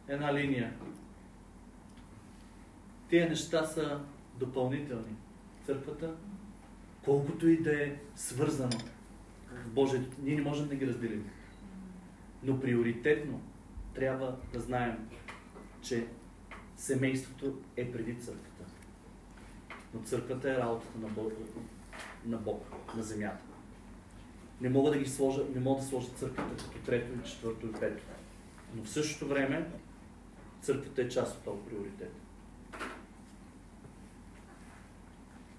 Една 0.08 0.34
линия. 0.34 0.74
Тия 3.12 3.30
неща 3.30 3.66
са 3.66 3.99
допълнителни. 4.36 5.16
Църквата, 5.66 6.16
колкото 7.05 7.49
и 7.49 7.57
да 7.57 7.84
е 7.84 7.95
свързано 8.16 8.78
в 9.51 9.70
Божието, 9.70 10.18
ние 10.22 10.36
не 10.36 10.41
можем 10.41 10.68
да 10.68 10.76
ги 10.76 10.88
разделим. 10.88 11.30
Но 12.43 12.59
приоритетно 12.59 13.41
трябва 13.93 14.38
да 14.53 14.59
знаем, 14.59 15.09
че 15.82 16.07
семейството 16.76 17.57
е 17.78 17.91
преди 17.91 18.16
църквата. 18.16 18.72
Но 19.93 20.01
църквата 20.01 20.51
е 20.51 20.57
работата 20.57 20.99
на 20.99 21.07
Бог, 21.07 21.34
на, 22.26 22.38
Бог, 22.38 22.66
на 22.95 23.03
земята. 23.03 23.43
Не 24.62 24.70
мога 24.70 24.91
да 24.91 24.97
ги 24.97 25.09
сложа, 25.09 25.41
не 25.55 25.62
мога 25.62 25.82
да 25.82 25.88
сложа 25.88 26.07
църквата 26.07 26.64
като 26.64 26.86
трето, 26.86 27.14
и 27.14 27.30
четвърто 27.30 27.68
и 27.68 27.72
пето. 27.72 28.03
Но 28.76 28.84
в 28.84 28.89
същото 28.89 29.28
време 29.28 29.70
църквата 30.62 31.01
е 31.01 31.09
част 31.09 31.38
от 31.38 31.43
този 31.43 31.70
приоритет. 31.70 32.20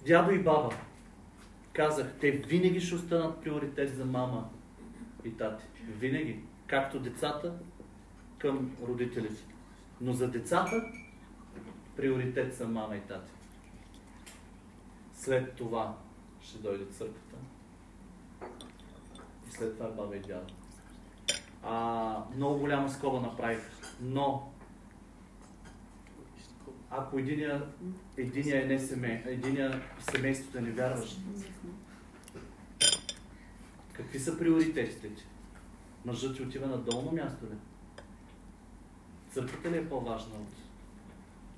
Дядо 0.07 0.31
и 0.31 0.39
баба, 0.39 0.71
казах, 1.73 2.15
те 2.21 2.31
винаги 2.31 2.81
ще 2.81 2.95
останат 2.95 3.43
приоритет 3.43 3.97
за 3.97 4.05
мама 4.05 4.49
и 5.25 5.37
тати. 5.37 5.65
Винаги. 5.89 6.41
Както 6.67 7.01
децата 7.01 7.55
към 8.39 8.77
родителите. 8.83 9.43
Но 10.01 10.13
за 10.13 10.31
децата 10.31 10.83
приоритет 11.97 12.55
са 12.55 12.69
мама 12.69 12.97
и 12.97 13.01
тати. 13.01 13.33
След 15.15 15.55
това 15.55 15.97
ще 16.41 16.59
дойде 16.59 16.85
църквата. 16.85 17.37
И 19.49 19.51
след 19.51 19.77
това 19.79 19.89
баба 19.89 20.17
и 20.17 20.21
дядо. 20.21 20.55
А, 21.63 22.25
много 22.37 22.59
голяма 22.59 22.91
скоба 22.91 23.21
направих. 23.21 23.71
Но 24.01 24.52
ако 26.93 27.19
единия, 27.19 27.67
единия 28.17 28.63
е 28.63 28.67
не 28.67 28.79
семей, 28.79 29.23
единия 29.27 29.83
семейството 29.99 30.59
е 30.59 30.61
невярващ, 30.61 31.19
какви 33.93 34.19
са 34.19 34.39
приоритетите 34.39 35.15
ти? 35.15 35.25
Мъжът 36.05 36.37
ти 36.37 36.43
отива 36.43 36.67
на 36.67 36.79
долно 36.79 37.13
място 37.13 37.45
ли? 37.45 37.57
Църквата 39.31 39.71
ли 39.71 39.77
е 39.77 39.89
по-важна 39.89 40.35
от... 40.35 40.49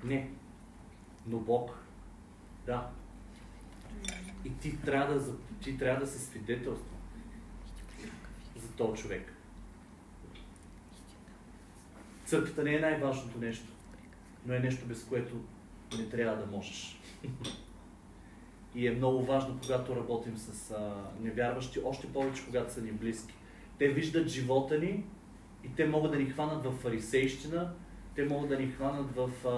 Не. 0.03 0.31
Но 1.27 1.39
Бог. 1.39 1.77
Да. 2.65 2.89
И 4.45 4.57
ти 4.57 4.81
трябва 4.81 5.19
да, 5.19 5.37
ти 5.61 5.77
трябва 5.77 5.99
да 5.99 6.11
се 6.11 6.19
свидетелства 6.19 6.95
за 8.55 8.71
този 8.71 9.01
човек. 9.01 9.33
Църквата 12.25 12.63
не 12.63 12.75
е 12.75 12.79
най-важното 12.79 13.39
нещо, 13.39 13.74
но 14.45 14.53
е 14.53 14.59
нещо 14.59 14.85
без 14.85 15.03
което 15.03 15.35
не 15.97 16.09
трябва 16.09 16.37
да 16.37 16.45
можеш. 16.45 16.99
И 18.75 18.87
е 18.87 18.91
много 18.91 19.25
важно, 19.25 19.57
когато 19.61 19.95
работим 19.95 20.37
с 20.37 20.71
а, 20.71 20.93
невярващи, 21.21 21.79
още 21.85 22.07
повече, 22.07 22.45
когато 22.45 22.73
са 22.73 22.81
ни 22.81 22.91
близки. 22.91 23.33
Те 23.79 23.87
виждат 23.87 24.27
живота 24.27 24.79
ни 24.79 25.05
и 25.63 25.75
те 25.75 25.87
могат 25.87 26.11
да 26.11 26.17
ни 26.17 26.25
хванат 26.25 26.65
в 26.65 26.71
фарисейщина, 26.71 27.73
те 28.15 28.25
могат 28.25 28.49
да 28.49 28.59
ни 28.59 28.67
хванат 28.67 29.15
в, 29.15 29.29
а, 29.45 29.49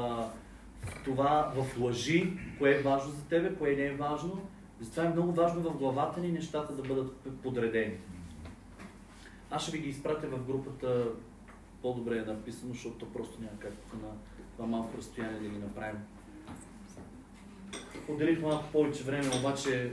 в 0.86 1.04
това, 1.04 1.54
в 1.56 1.80
лъжи, 1.80 2.34
кое 2.58 2.72
е 2.72 2.82
важно 2.82 3.12
за 3.12 3.26
тебе, 3.26 3.56
кое 3.56 3.76
не 3.76 3.86
е 3.86 3.96
важно. 3.96 4.42
Затова 4.80 5.04
е 5.04 5.10
много 5.10 5.32
важно 5.32 5.62
в 5.62 5.78
главата 5.78 6.20
ни 6.20 6.32
нещата 6.32 6.74
да 6.74 6.82
бъдат 6.82 7.28
подредени. 7.44 7.98
Аз 9.52 9.62
ще 9.62 9.72
ви 9.72 9.84
ги 9.84 9.90
изпратя 9.90 10.28
в 10.28 10.46
групата, 10.46 11.12
по-добре 11.82 12.18
е 12.18 12.22
написано, 12.22 12.74
защото 12.74 13.14
просто 13.14 13.42
няма 13.42 13.60
как 13.60 13.74
на 13.94 14.10
това 14.58 14.70
малко 14.70 14.98
разстояние 14.98 15.40
да 15.40 15.50
ги 15.50 15.58
направим. 15.58 16.00
Отделих 18.08 18.42
малко 18.42 18.72
повече 18.72 19.04
време, 19.04 19.30
обаче 19.40 19.92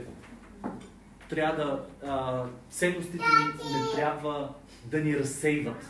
трябва 1.29 1.55
да... 1.55 1.87
А, 2.07 2.45
ценностите 2.69 3.17
ни 3.17 3.73
не 3.73 3.95
трябва 3.95 4.53
да 4.85 4.99
ни 4.99 5.19
разсейват. 5.19 5.85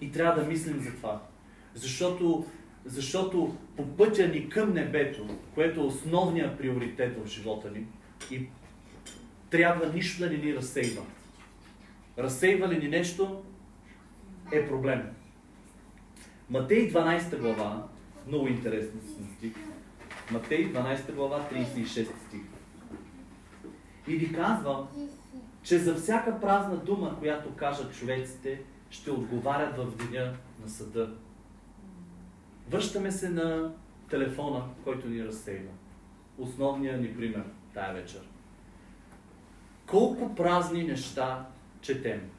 И 0.00 0.12
трябва 0.12 0.42
да 0.42 0.48
мислим 0.48 0.80
за 0.80 0.90
това. 0.94 1.22
Защото, 1.74 2.46
защото 2.84 3.56
по 3.76 3.96
пътя 3.96 4.28
ни 4.28 4.48
към 4.48 4.72
небето, 4.72 5.28
което 5.54 5.80
е 5.80 5.84
основният 5.84 6.58
приоритет 6.58 7.24
в 7.24 7.26
живота 7.26 7.70
ни, 7.70 7.86
и 8.30 8.48
трябва 9.50 9.92
нищо 9.92 10.18
да 10.18 10.30
не 10.30 10.36
ни 10.36 10.54
разсейва. 10.54 11.02
Разсейва 12.18 12.68
ли 12.68 12.78
ни 12.78 12.88
нещо, 12.88 13.42
е 14.52 14.68
проблем. 14.68 15.15
Матей 16.50 16.92
12 16.92 17.40
глава, 17.40 17.88
много 18.26 18.48
интересен 18.48 19.00
стих. 19.36 19.52
Матей 20.30 20.72
12 20.72 21.14
глава, 21.14 21.48
36 21.52 21.86
стих. 22.26 22.42
И 24.06 24.16
ви 24.16 24.32
казвам, 24.32 24.88
че 25.62 25.78
за 25.78 25.94
всяка 25.94 26.40
празна 26.40 26.76
дума, 26.76 27.16
която 27.18 27.54
кажат 27.54 27.94
човеците, 27.94 28.62
ще 28.90 29.10
отговарят 29.10 29.76
в 29.76 29.96
деня 29.96 30.34
на 30.62 30.68
съда. 30.68 31.14
Връщаме 32.70 33.10
се 33.10 33.28
на 33.30 33.72
телефона, 34.10 34.62
който 34.84 35.08
ни 35.08 35.24
разсейва. 35.24 35.72
Основният 36.38 37.00
ни 37.00 37.16
пример 37.16 37.44
тая 37.74 37.94
вечер. 37.94 38.20
Колко 39.86 40.34
празни 40.34 40.82
неща 40.84 41.46
четем. 41.80 42.30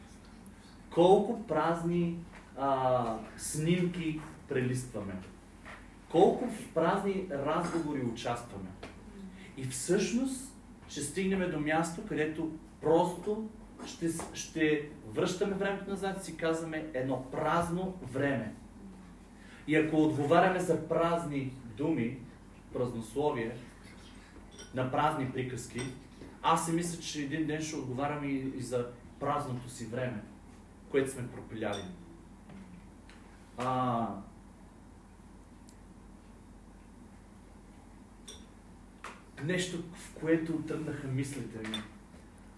Колко 0.93 1.43
празни 1.47 2.17
а, 2.57 3.17
снимки 3.37 4.21
прелистваме. 4.49 5.13
Колко 6.11 6.47
в 6.47 6.73
празни 6.73 7.27
разговори 7.31 8.01
участваме. 8.01 8.69
И 9.57 9.63
всъщност 9.65 10.53
ще 10.89 11.01
стигнем 11.01 11.51
до 11.51 11.59
място, 11.59 12.01
където 12.07 12.51
просто 12.81 13.49
ще, 13.85 14.07
ще 14.33 14.89
връщаме 15.07 15.55
времето 15.55 15.89
назад 15.89 16.21
и 16.21 16.25
си 16.25 16.37
казваме 16.37 16.89
едно 16.93 17.25
празно 17.31 17.95
време. 18.13 18.53
И 19.67 19.75
ако 19.75 20.03
отговаряме 20.03 20.59
за 20.59 20.87
празни 20.87 21.53
думи, 21.77 22.19
празнословие, 22.73 23.57
на 24.75 24.91
празни 24.91 25.31
приказки, 25.31 25.81
аз 26.41 26.65
си 26.65 26.71
мисля, 26.71 27.01
че 27.01 27.21
един 27.21 27.47
ден 27.47 27.61
ще 27.61 27.75
отговарям 27.75 28.23
и, 28.23 28.61
за 28.61 28.87
празното 29.19 29.69
си 29.69 29.85
време, 29.85 30.23
което 30.91 31.11
сме 31.11 31.27
пропиляли. 31.27 31.83
А, 33.57 34.07
нещо, 39.43 39.83
в 39.93 40.15
което 40.19 40.53
тръгнаха 40.53 41.07
мислите 41.07 41.69
ми. 41.69 41.83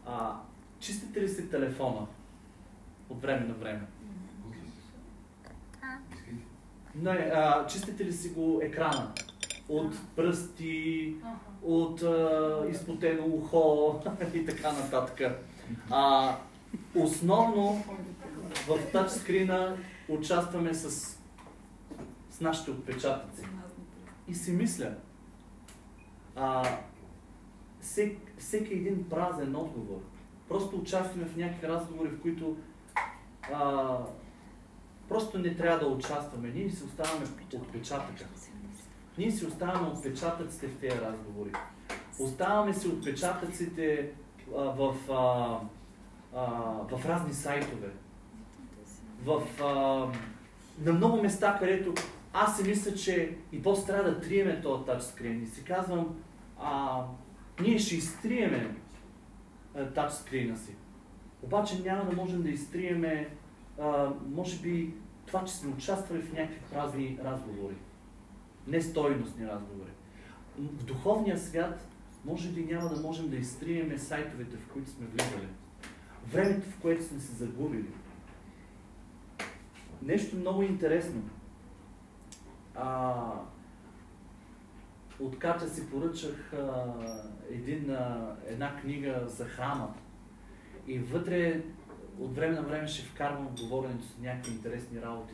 А, 0.05 0.35
чистите 0.79 1.21
ли 1.21 1.29
си 1.29 1.49
телефона 1.49 2.07
от 3.09 3.21
време 3.21 3.45
на 3.45 3.53
време? 3.53 3.81
Не, 6.95 7.11
а, 7.11 7.67
чистите 7.67 8.05
ли 8.05 8.13
си 8.13 8.29
го 8.29 8.59
екрана? 8.63 9.11
От 9.69 10.15
пръсти, 10.15 11.15
от 11.63 12.01
а, 12.01 12.65
изпотено 12.71 13.25
ухо 13.25 14.01
и 14.33 14.45
така 14.45 14.71
нататък. 14.71 15.21
А, 15.89 16.35
основно 16.95 17.83
в 18.67 18.91
тачскрина 18.91 19.77
участваме 20.09 20.73
с, 20.73 20.89
с 22.29 22.41
нашите 22.41 22.71
отпечатъци. 22.71 23.43
И 24.27 24.35
си 24.35 24.51
мисля, 24.51 24.95
а, 26.35 26.63
всек, 27.81 28.17
всеки 28.37 28.73
един 28.73 29.09
празен 29.09 29.55
отговор. 29.55 30.01
Просто 30.49 30.77
участваме 30.77 31.25
в 31.25 31.37
някакви 31.37 31.67
разговори, 31.67 32.09
в 32.09 32.21
които 32.21 32.57
а, 33.53 33.97
просто 35.09 35.39
не 35.39 35.55
трябва 35.55 35.79
да 35.79 35.87
участваме. 35.87 36.49
Ние 36.49 36.69
си 36.69 36.83
оставаме 36.83 37.25
отпечатъка. 37.55 38.25
Ние 39.17 39.31
си 39.31 39.45
оставаме 39.45 39.87
отпечатъците 39.87 40.67
в 40.67 40.79
тези 40.79 41.01
разговори. 41.01 41.51
Оставаме 42.19 42.73
си 42.73 42.87
отпечатъците 42.87 44.11
а, 44.57 44.61
в, 44.61 44.95
а, 45.09 45.59
а, 46.35 46.45
в 46.97 47.05
разни 47.05 47.33
сайтове. 47.33 47.89
В, 49.23 49.43
а, 49.61 49.65
на 50.85 50.93
много 50.93 51.21
места, 51.21 51.57
където 51.59 51.93
аз 52.33 52.57
си 52.57 52.69
мисля, 52.69 52.95
че 52.95 53.35
и 53.51 53.63
после 53.63 53.85
трябва 53.85 54.11
да 54.11 54.21
триеме 54.21 54.61
този 54.61 54.85
тачскрин. 54.85 55.43
И 55.43 55.47
си 55.47 55.63
казвам, 55.63 56.15
а, 56.59 57.03
ние 57.61 57.79
ще 57.79 57.95
изтриеме 57.95 58.75
тачскрина 59.95 60.57
си. 60.57 60.75
Обаче 61.41 61.81
няма 61.83 62.05
да 62.05 62.15
можем 62.15 62.41
да 62.41 62.49
изтриеме, 62.49 63.29
а, 63.79 64.09
може 64.31 64.57
би, 64.57 64.93
това, 65.25 65.45
че 65.45 65.53
сме 65.53 65.73
участвали 65.73 66.21
в 66.21 66.33
някакви 66.33 66.59
празни 66.73 67.19
разговори. 67.23 67.75
Нестойностни 68.67 69.47
разговори. 69.47 69.91
В 70.57 70.83
духовния 70.83 71.37
свят, 71.37 71.87
може 72.25 72.49
би 72.49 72.65
няма 72.73 72.89
да 72.89 73.01
можем 73.01 73.29
да 73.29 73.35
изтриеме 73.35 73.97
сайтовете, 73.97 74.57
в 74.57 74.67
които 74.73 74.89
сме 74.89 75.05
влизали. 75.05 75.47
Времето, 76.31 76.69
в 76.69 76.81
което 76.81 77.03
сме 77.03 77.19
се 77.19 77.33
загубили. 77.33 77.87
Нещо 80.01 80.35
много 80.35 80.63
интересно. 80.63 81.21
А, 82.75 83.13
от 85.19 85.39
Катя 85.39 85.69
си 85.69 85.89
поръчах 85.89 86.53
а, 86.53 86.93
един, 87.49 87.91
а, 87.91 88.35
една 88.47 88.75
книга 88.75 89.23
за 89.27 89.45
храма. 89.45 89.93
И 90.87 90.99
вътре 90.99 91.61
от 92.19 92.35
време 92.35 92.55
на 92.55 92.61
време 92.61 92.87
ще 92.87 93.05
вкарвам 93.05 93.47
в 93.47 93.61
говоренето 93.61 94.05
с 94.05 94.17
някакви 94.19 94.51
интересни 94.51 95.01
работи. 95.01 95.33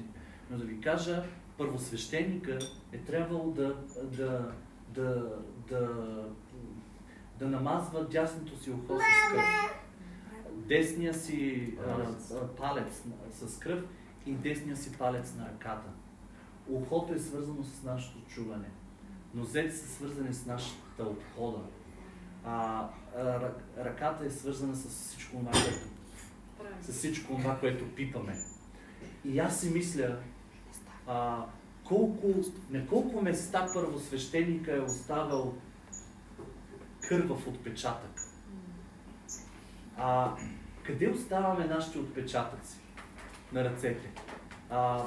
Но 0.52 0.58
да 0.58 0.64
ви 0.64 0.82
кажа, 0.82 1.24
първосвещеника 1.58 2.60
е 2.92 2.98
трябвало 2.98 3.52
да, 3.52 3.76
да, 4.04 4.52
да, 4.90 5.34
да, 5.70 5.90
да 7.40 7.48
намазва 7.48 8.08
дясното 8.08 8.58
си 8.58 8.72
ухо 8.72 8.98
с 8.98 9.32
кръв. 9.32 9.82
Десния 10.52 11.14
си 11.14 11.74
а, 11.88 12.08
а, 12.36 12.48
палец 12.48 13.04
с 13.32 13.60
кръв 13.60 13.84
и 14.26 14.34
десния 14.34 14.78
си 14.78 14.98
палец 14.98 15.34
на 15.36 15.46
ръката. 15.46 15.90
Ухото 16.70 17.14
е 17.14 17.20
свързано 17.20 17.64
с 17.64 17.84
нашето 17.84 18.18
чуване. 18.28 18.70
Нозете 19.34 19.72
са 19.72 19.88
свързани 19.88 20.34
с 20.34 20.46
нашата 20.46 21.04
обхода. 21.04 21.60
А, 22.46 22.88
ръката 23.78 24.26
е 24.26 24.30
свързана 24.30 24.76
с 24.76 24.90
всичко 24.90 25.38
това, 25.38 25.52
което, 25.52 25.88
с 26.82 26.94
всичко 26.94 27.38
това, 27.38 27.60
което 27.60 27.96
пипаме. 27.96 28.38
И 29.26 29.40
аз 29.40 29.60
си 29.60 29.70
мисля, 29.70 30.18
а, 31.08 31.46
колко, 31.84 32.34
на 32.70 32.88
колко 32.88 33.22
места 33.22 33.68
първосвещеника 33.74 34.76
е 34.76 34.80
оставил 34.80 35.54
кървав 37.08 37.48
отпечатък. 37.48 38.22
А, 39.98 40.36
къде 40.84 41.10
оставаме 41.10 41.66
нашите 41.66 42.00
отпечатъци 42.00 42.85
на 43.56 43.64
ръцете? 43.64 44.12
А, 44.70 45.04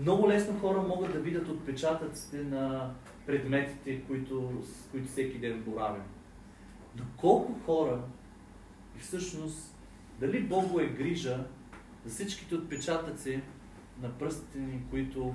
много 0.00 0.28
лесно 0.28 0.58
хора 0.58 0.82
могат 0.82 1.12
да 1.12 1.18
видят 1.18 1.48
отпечатъците 1.48 2.44
на 2.44 2.94
предметите, 3.26 4.02
които, 4.02 4.62
с 4.64 4.88
които 4.90 5.08
всеки 5.08 5.38
ден 5.38 5.62
боравим. 5.62 6.02
Доколко 6.94 7.54
хора 7.66 8.02
и 8.96 8.98
всъщност 8.98 9.76
дали 10.20 10.42
Бог 10.42 10.80
е 10.80 10.86
грижа 10.86 11.44
за 12.04 12.14
всичките 12.14 12.54
отпечатъци 12.54 13.42
на 14.02 14.18
пръстите 14.18 14.58
ни, 14.58 14.82
които 14.90 15.34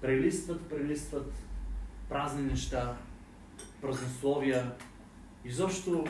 прелистват, 0.00 0.68
прелистват 0.68 1.32
празни 2.08 2.42
неща, 2.42 2.96
празнословия. 3.80 4.72
Изобщо, 5.44 6.04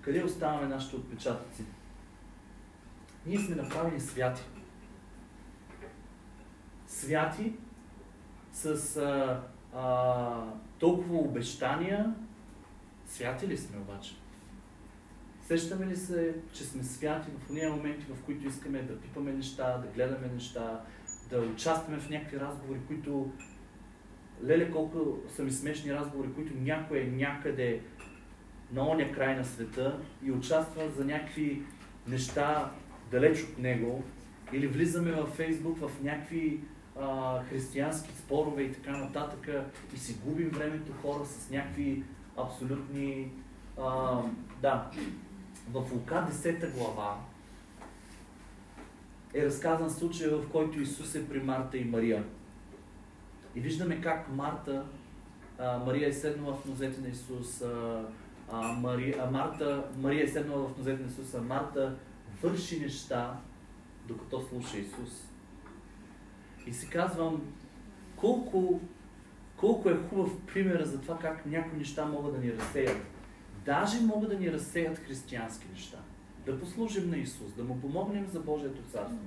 къде 0.00 0.24
оставаме 0.24 0.68
нашите 0.68 0.96
отпечатъци? 0.96 1.64
Ние 3.26 3.38
сме 3.38 3.56
направени 3.56 4.00
святи. 4.00 4.42
Святи 6.86 7.52
с 8.52 8.96
а, 8.96 9.42
а, 9.74 10.44
толкова 10.78 11.18
обещания. 11.18 12.14
Святи 13.06 13.48
ли 13.48 13.56
сме 13.56 13.78
обаче? 13.78 14.14
Сещаме 15.42 15.86
ли 15.86 15.96
се, 15.96 16.34
че 16.52 16.64
сме 16.64 16.84
святи 16.84 17.30
в 17.30 17.46
тези 17.48 17.66
моменти, 17.66 18.06
в 18.14 18.22
които 18.22 18.46
искаме 18.46 18.82
да 18.82 19.00
пипаме 19.00 19.32
неща, 19.32 19.78
да 19.78 19.86
гледаме 19.86 20.28
неща, 20.34 20.84
да 21.30 21.40
участваме 21.40 21.98
в 21.98 22.10
някакви 22.10 22.40
разговори, 22.40 22.78
които 22.86 23.32
леле 24.44 24.70
колко 24.70 25.18
са 25.28 25.42
ми 25.42 25.50
смешни 25.50 25.94
разговори, 25.94 26.32
които 26.34 26.54
някой 26.54 26.98
е 26.98 27.06
някъде 27.06 27.80
на 28.72 28.88
оня 28.88 29.12
край 29.12 29.36
на 29.36 29.44
света 29.44 30.00
и 30.24 30.32
участва 30.32 30.90
за 30.90 31.04
някакви 31.04 31.62
неща 32.06 32.70
далеч 33.10 33.42
от 33.42 33.58
него, 33.58 34.04
или 34.52 34.66
влизаме 34.66 35.12
във 35.12 35.28
Фейсбук 35.28 35.78
в 35.78 35.90
някакви 36.02 36.60
а, 37.00 37.42
християнски 37.44 38.10
спорове 38.16 38.62
и 38.62 38.72
така 38.72 38.96
нататък 38.96 39.48
и 39.94 39.98
си 39.98 40.16
губим 40.24 40.48
времето 40.48 40.92
хора 41.02 41.24
с 41.24 41.50
някакви 41.50 42.02
абсолютни... 42.36 43.32
А, 43.78 44.22
да, 44.62 44.90
в 45.72 45.92
Лука 45.92 46.28
10 46.32 46.74
глава 46.74 47.16
е 49.34 49.46
разказан 49.46 49.90
случай, 49.90 50.28
в 50.28 50.48
който 50.52 50.80
Исус 50.80 51.14
е 51.14 51.28
при 51.28 51.40
Марта 51.40 51.78
и 51.78 51.84
Мария. 51.84 52.24
И 53.54 53.60
виждаме 53.60 54.00
как 54.00 54.32
Марта, 54.32 54.84
а, 55.58 55.78
Мария 55.78 56.08
е 56.08 56.12
седнала 56.12 56.54
в 56.54 56.66
нозете 56.66 57.00
на 57.00 57.08
Исус, 57.08 57.62
а, 57.62 58.04
а, 58.52 58.72
Мария, 58.72 59.16
а 59.20 59.30
Марта, 59.30 59.84
Мария 59.98 60.24
е 60.24 60.28
седнала 60.28 60.68
в 60.68 60.78
нозете 60.78 61.02
на 61.02 61.08
Исус, 61.08 61.34
а 61.34 61.42
Марта 61.42 61.96
върши 62.42 62.80
неща, 62.80 63.40
докато 64.08 64.40
слуша 64.40 64.78
Исус. 64.78 65.28
И 66.66 66.72
си 66.72 66.88
казвам, 66.88 67.42
колко, 68.16 68.80
колко 69.56 69.90
е 69.90 69.98
хубав 70.08 70.30
пример 70.46 70.84
за 70.84 71.00
това 71.00 71.18
как 71.18 71.46
някои 71.46 71.78
неща 71.78 72.06
могат 72.06 72.32
да 72.32 72.38
ни 72.38 72.52
разсеят. 72.52 73.02
Даже 73.64 74.00
могат 74.00 74.30
да 74.30 74.38
ни 74.38 74.52
разсеят 74.52 74.98
християнски 74.98 75.66
неща. 75.72 75.98
Да 76.46 76.60
послужим 76.60 77.10
на 77.10 77.16
Исус, 77.16 77.52
да 77.52 77.64
му 77.64 77.80
помогнем 77.80 78.26
за 78.26 78.40
Божието 78.40 78.82
царство. 78.82 79.18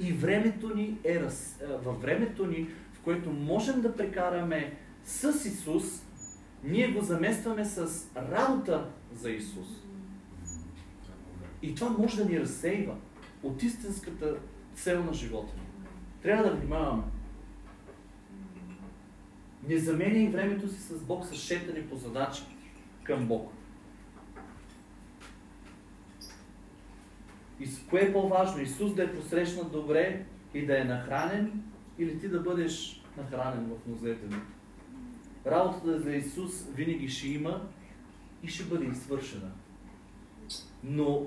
И 0.00 0.12
времето 0.12 0.74
ни 0.74 0.98
е 1.04 1.20
раз... 1.20 1.60
във 1.84 2.02
времето 2.02 2.46
ни, 2.46 2.68
в 2.92 3.00
което 3.00 3.30
можем 3.30 3.80
да 3.80 3.96
прекараме 3.96 4.76
с 5.04 5.44
Исус, 5.44 6.02
ние 6.64 6.92
го 6.92 7.00
заместваме 7.00 7.64
с 7.64 8.06
работа 8.16 8.90
за 9.12 9.30
Исус. 9.30 9.87
И 11.62 11.74
това 11.74 11.90
може 11.90 12.16
да 12.16 12.24
ни 12.24 12.40
разсейва 12.40 12.94
от 13.42 13.62
истинската 13.62 14.36
цел 14.74 15.04
на 15.04 15.12
живота 15.12 15.54
ни. 15.56 15.62
Трябва 16.22 16.44
да 16.44 16.56
внимаваме. 16.56 17.02
Не 19.68 19.78
заменяй 19.78 20.28
времето 20.28 20.68
си 20.68 20.80
с 20.80 21.00
Бог 21.00 21.26
с 21.26 21.34
шетане 21.34 21.88
по 21.88 21.96
задачи 21.96 22.42
към 23.04 23.26
Бог. 23.26 23.52
И 27.60 27.68
кое 27.90 28.00
е 28.00 28.12
по-важно? 28.12 28.62
Исус 28.62 28.94
да 28.94 29.02
е 29.02 29.14
посрещнат 29.14 29.72
добре 29.72 30.26
и 30.54 30.66
да 30.66 30.80
е 30.80 30.84
нахранен 30.84 31.62
или 31.98 32.18
ти 32.18 32.28
да 32.28 32.40
бъдеш 32.40 33.04
нахранен 33.16 33.70
в 33.70 33.88
нозете 33.88 34.26
му? 34.26 34.42
Работата 35.46 36.00
за 36.00 36.14
Исус 36.14 36.66
винаги 36.74 37.08
ще 37.08 37.28
има 37.28 37.68
и 38.42 38.48
ще 38.48 38.64
бъде 38.64 38.86
извършена. 38.86 39.50
Но 40.84 41.26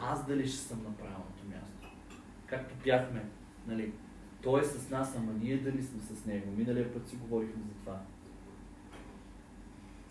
аз 0.00 0.26
дали 0.26 0.46
ще 0.46 0.58
съм 0.58 0.82
на 0.82 0.96
правилното 0.96 1.44
място? 1.48 1.88
Както 2.46 2.74
бяхме, 2.84 3.24
нали? 3.66 3.92
Той 4.42 4.60
е 4.60 4.64
с 4.64 4.90
нас, 4.90 5.16
ама 5.16 5.32
ние 5.32 5.56
дали 5.56 5.82
сме 5.82 6.02
с 6.02 6.26
него? 6.26 6.52
Миналия 6.56 6.94
път 6.94 7.08
си 7.08 7.16
говорихме 7.16 7.62
за 7.62 7.74
това. 7.80 8.00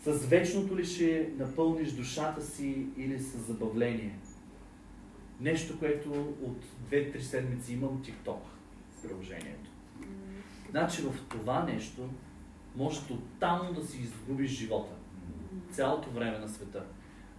С 0.02 0.26
вечното 0.26 0.78
ли 0.78 0.86
ще 0.86 1.34
напълниш 1.38 1.92
душата 1.92 2.42
си 2.42 2.88
или 2.98 3.20
с 3.20 3.38
забавление? 3.38 4.20
Нещо, 5.40 5.80
което 5.80 6.12
от 6.42 6.66
2-3 6.92 7.20
седмици 7.20 7.74
имам 7.74 8.04
TikTok 8.04 8.40
с 8.92 9.02
приложението. 9.02 9.70
Значи 10.70 11.02
в 11.02 11.14
това 11.30 11.64
нещо 11.64 12.10
може 12.76 13.08
тотално 13.08 13.74
да 13.74 13.86
си 13.88 14.02
изгубиш 14.02 14.52
живота. 14.52 14.94
Цялото 15.72 16.10
време 16.10 16.40
на 16.40 16.50
света. 16.50 16.86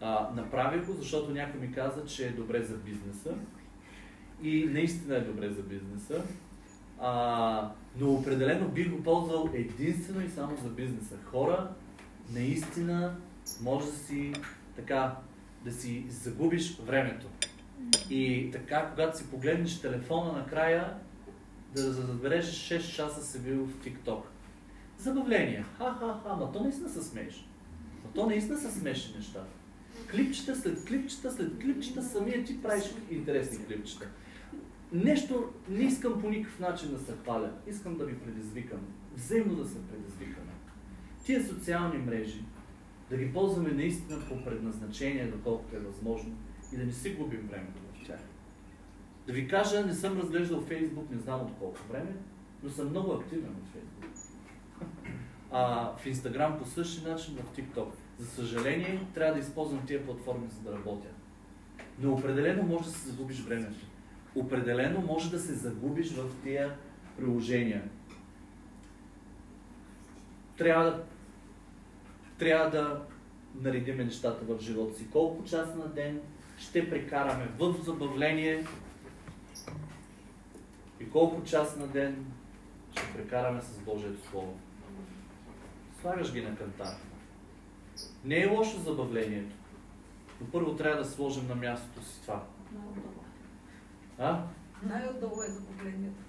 А, 0.00 0.30
направих 0.34 0.86
го, 0.86 0.92
защото 0.92 1.30
някой 1.30 1.60
ми 1.60 1.72
каза, 1.72 2.04
че 2.06 2.26
е 2.26 2.32
добре 2.32 2.62
за 2.62 2.76
бизнеса. 2.76 3.34
И 4.42 4.64
наистина 4.64 5.16
е 5.16 5.20
добре 5.20 5.50
за 5.50 5.62
бизнеса. 5.62 6.22
А, 7.00 7.70
но 7.96 8.12
определено 8.12 8.68
бих 8.68 8.90
го 8.90 9.02
ползвал 9.02 9.50
единствено 9.54 10.24
и 10.24 10.28
само 10.28 10.56
за 10.56 10.68
бизнеса. 10.68 11.16
Хора, 11.24 11.70
наистина 12.30 13.16
може 13.62 13.86
да 13.86 13.92
си 13.92 14.32
така, 14.76 15.16
да 15.64 15.72
си 15.72 16.04
загубиш 16.08 16.78
времето. 16.78 17.26
И 18.10 18.50
така, 18.52 18.90
когато 18.90 19.18
си 19.18 19.30
погледнеш 19.30 19.80
телефона 19.80 20.32
накрая, 20.32 20.94
да 21.74 21.92
забележиш 21.92 22.68
6 22.68 22.96
часа 22.96 23.22
си 23.22 23.42
бил 23.42 23.66
в 23.66 23.84
TikTok. 23.84 24.22
Забавление. 24.98 25.64
Ха-ха-ха, 25.78 26.36
ма 26.36 26.52
то 26.52 26.62
наистина 26.62 26.88
се 26.88 27.02
смееш. 27.02 27.48
Ма 28.04 28.10
то 28.14 28.26
наистина 28.26 28.58
са 28.58 28.70
смешни 28.70 29.16
неща. 29.16 29.44
Клипчета 30.10 30.56
след 30.56 30.84
клипчета 30.84 31.32
след 31.32 31.58
клипчета, 31.58 32.02
самия 32.02 32.44
ти 32.44 32.62
правиш 32.62 32.84
интересни 33.10 33.66
клипчета. 33.66 34.08
Нещо 34.92 35.52
не 35.68 35.84
искам 35.84 36.20
по 36.20 36.30
никакъв 36.30 36.60
начин 36.60 36.90
да 36.90 36.98
се 36.98 37.12
хваля. 37.22 37.50
Искам 37.66 37.96
да 37.96 38.04
ви 38.04 38.18
предизвикам. 38.18 38.80
Взаимно 39.16 39.54
да 39.54 39.68
се 39.68 39.86
предизвикаме. 39.88 40.52
Тия 41.24 41.44
социални 41.44 41.98
мрежи, 41.98 42.44
да 43.10 43.16
ги 43.16 43.32
ползваме 43.32 43.70
наистина 43.70 44.20
по 44.28 44.44
предназначение, 44.44 45.26
доколкото 45.26 45.76
е 45.76 45.80
възможно, 45.80 46.36
и 46.72 46.76
да 46.76 46.84
не 46.84 46.92
си 46.92 47.14
губим 47.14 47.48
времето 47.50 47.80
в 47.94 48.06
тях. 48.06 48.20
Да 49.26 49.32
ви 49.32 49.48
кажа, 49.48 49.86
не 49.86 49.94
съм 49.94 50.18
разглеждал 50.18 50.60
Фейсбук, 50.60 51.10
не 51.10 51.18
знам 51.18 51.40
от 51.40 51.52
колко 51.58 51.78
време, 51.90 52.16
но 52.62 52.70
съм 52.70 52.90
много 52.90 53.12
активен 53.12 53.54
в 53.64 53.72
Фейсбук. 53.72 54.04
А, 55.50 55.96
в 55.96 56.06
Инстаграм 56.06 56.58
по 56.58 56.66
същия 56.66 57.08
начин, 57.08 57.36
в 57.36 57.54
ТикТок. 57.54 57.94
За 58.18 58.26
съжаление, 58.26 59.00
трябва 59.14 59.34
да 59.34 59.40
използвам 59.40 59.86
тия 59.86 60.04
платформи, 60.04 60.46
за 60.48 60.60
да 60.60 60.76
работя. 60.76 61.08
Но 61.98 62.12
определено 62.12 62.62
може 62.62 62.84
да 62.84 62.90
се 62.90 63.08
загубиш 63.08 63.40
времето. 63.40 63.86
Определено 64.34 65.00
може 65.00 65.30
да 65.30 65.38
се 65.38 65.54
загубиш 65.54 66.12
в 66.12 66.42
тия 66.42 66.76
приложения. 67.16 67.82
Трябва 70.56 70.84
да, 70.84 71.04
трябва 72.38 72.70
да 72.70 73.02
наредиме 73.54 74.04
нещата 74.04 74.44
в 74.44 74.60
живота 74.60 74.98
си. 74.98 75.10
Колко 75.10 75.44
часа 75.44 75.76
на 75.76 75.88
ден 75.88 76.20
ще 76.58 76.90
прекараме 76.90 77.48
в 77.58 77.74
забавление 77.84 78.66
и 81.00 81.10
колко 81.10 81.44
часа 81.44 81.78
на 81.78 81.86
ден 81.86 82.26
ще 82.92 83.12
прекараме 83.12 83.62
с 83.62 83.78
Божието 83.78 84.28
Слово. 84.30 84.58
Слагаш 86.00 86.32
ги 86.32 86.42
на 86.42 86.56
кантар. 86.56 87.07
Не 88.24 88.40
е 88.40 88.46
лошо 88.46 88.78
забавлението, 88.78 89.56
но 90.40 90.46
първо 90.46 90.76
трябва 90.76 91.02
да 91.02 91.10
сложим 91.10 91.48
на 91.48 91.54
мястото 91.54 92.06
си 92.06 92.22
това. 92.22 92.44
А? 94.18 94.42
Най-отдолу 94.82 95.42
е 95.42 95.50
забавлението. 95.50 96.22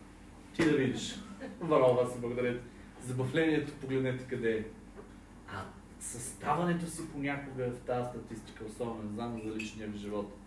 Ти 0.54 0.66
да 0.66 0.78
видиш. 0.78 1.20
Варова 1.60 2.12
се 2.12 2.20
благодаря. 2.20 2.60
Забавлението 3.06 3.74
погледнете 3.74 4.28
къде 4.28 4.58
е. 4.58 4.64
А 5.48 5.66
съставането 6.00 6.88
си 6.88 7.12
понякога 7.12 7.72
в 7.72 7.80
тази 7.80 8.10
статистика, 8.10 8.66
особено 8.66 9.04
не 9.04 9.14
знам 9.14 9.42
за 9.46 9.56
личния 9.56 9.88
ви 9.88 9.98
живот. 9.98 10.38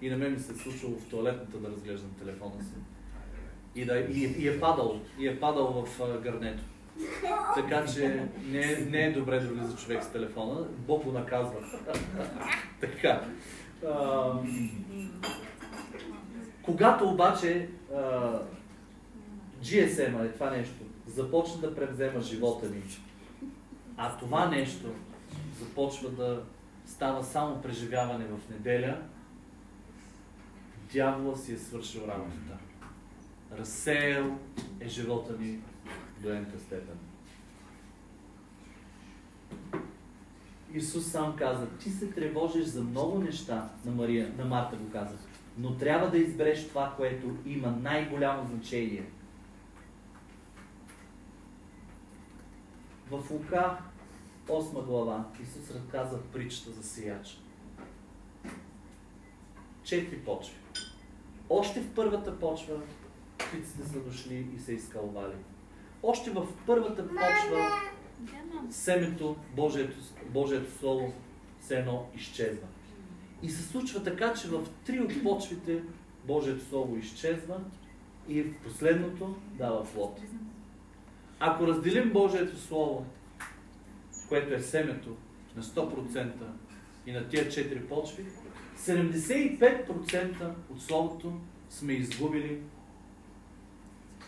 И 0.00 0.10
на 0.10 0.16
мен 0.16 0.32
ми 0.32 0.38
се 0.38 0.52
е 0.52 0.54
случвало 0.54 0.98
в 0.98 1.08
туалетната 1.08 1.58
да 1.58 1.68
разглеждам 1.68 2.10
телефона 2.10 2.62
си. 2.62 2.74
И, 3.74 3.84
да, 3.84 3.98
и, 3.98 4.34
и 4.38 4.48
е 4.48 4.60
падал, 4.60 5.00
и 5.18 5.28
е 5.28 5.40
падал 5.40 5.86
в 5.86 6.20
гърнето. 6.22 6.62
Така 7.54 7.86
че 7.86 8.28
не, 8.46 8.60
е- 8.72 8.76
не 8.90 9.04
е 9.04 9.12
добре 9.12 9.40
да 9.40 9.48
влиза 9.48 9.76
човек 9.76 10.02
с 10.04 10.12
телефона. 10.12 10.66
Бог 10.70 11.04
го 11.04 11.12
наказва. 11.12 11.60
така. 12.80 13.24
А, 13.88 14.32
когато 16.62 17.08
обаче 17.08 17.68
а, 17.94 18.38
GSM, 19.62 20.24
е 20.26 20.32
това 20.32 20.50
нещо, 20.50 20.74
започна 21.06 21.60
да 21.60 21.74
превзема 21.74 22.20
живота 22.20 22.66
ми, 22.66 22.82
а 23.96 24.16
това 24.16 24.48
нещо 24.48 24.86
започва 25.60 26.10
да 26.10 26.42
става 26.86 27.24
само 27.24 27.62
преживяване 27.62 28.24
в 28.24 28.50
неделя, 28.50 28.98
дявола 30.92 31.36
си 31.36 31.52
е 31.52 31.58
свършил 31.58 32.00
работата. 32.00 32.58
Разсеял 33.58 34.38
е 34.80 34.88
живота 34.88 35.32
ми 35.32 35.60
ента 36.30 36.58
степен. 36.58 36.98
Исус 40.74 41.06
сам 41.06 41.36
каза, 41.36 41.68
ти 41.78 41.90
се 41.90 42.10
тревожиш 42.10 42.64
за 42.64 42.82
много 42.82 43.18
неща, 43.18 43.70
на 43.84 43.92
Мария, 43.92 44.34
на 44.38 44.44
Марта 44.44 44.76
го 44.76 44.90
каза, 44.90 45.14
но 45.58 45.76
трябва 45.76 46.10
да 46.10 46.18
избереш 46.18 46.68
това, 46.68 46.94
което 46.96 47.36
има 47.46 47.70
най-голямо 47.70 48.48
значение. 48.48 49.04
В 53.10 53.30
Лука 53.30 53.78
8 54.48 54.84
глава 54.84 55.24
Исус 55.42 55.70
разказва 55.70 56.18
притчата 56.32 56.70
за 56.70 56.82
сияча. 56.82 57.36
Четири 59.82 60.18
почви. 60.18 60.56
Още 61.48 61.80
в 61.80 61.94
първата 61.94 62.38
почва 62.38 62.80
птиците 63.38 63.88
са 63.88 64.00
дошли 64.00 64.48
и 64.56 64.58
се 64.58 64.72
изкълвали. 64.72 65.34
Още 66.06 66.30
в 66.30 66.46
първата 66.66 67.08
почва 67.08 67.82
семето, 68.70 69.36
Божието, 69.56 69.96
Божието 70.28 70.78
Слово, 70.78 71.12
все 71.60 71.78
едно 71.78 72.06
изчезва. 72.16 72.66
И 73.42 73.50
се 73.50 73.62
случва 73.62 74.02
така, 74.02 74.34
че 74.34 74.48
в 74.48 74.66
три 74.86 75.00
от 75.00 75.22
почвите 75.22 75.82
Божието 76.26 76.64
Слово 76.64 76.96
изчезва 76.96 77.60
и 78.28 78.42
в 78.42 78.58
последното 78.58 79.36
дава 79.58 79.84
плод. 79.84 80.20
Ако 81.40 81.66
разделим 81.66 82.12
Божието 82.12 82.58
Слово, 82.58 83.06
което 84.28 84.54
е 84.54 84.60
семето 84.60 85.16
на 85.56 85.62
100% 85.62 86.30
и 87.06 87.12
на 87.12 87.28
тия 87.28 87.48
четири 87.48 87.80
почви, 87.80 88.24
75% 88.78 90.52
от 90.70 90.82
Словото 90.82 91.32
сме 91.70 91.92
изгубили. 91.92 92.60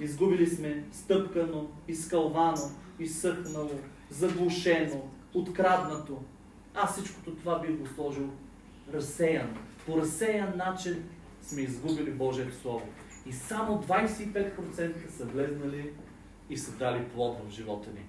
Изгубили 0.01 0.47
сме 0.47 0.85
стъпкано, 0.93 1.71
изкълвано, 1.89 2.71
изсъхнало, 2.99 3.71
заглушено, 4.11 5.03
откраднато. 5.35 6.23
Аз 6.75 6.93
всичкото 6.93 7.37
това 7.37 7.59
бих 7.59 7.77
го 7.77 7.87
сложил 7.87 8.31
разсеян. 8.93 9.57
По 9.87 9.99
разсеян 9.99 10.57
начин 10.57 11.05
сме 11.43 11.63
изгубили 11.63 12.11
Божието 12.11 12.55
Слово. 12.55 12.87
И 13.27 13.33
само 13.33 13.83
25% 13.83 15.11
са 15.11 15.25
влезнали 15.25 15.93
и 16.51 16.57
са 16.57 16.73
дали 16.73 17.05
плод 17.05 17.39
в 17.47 17.51
живота 17.51 17.91
ни. 17.91 18.05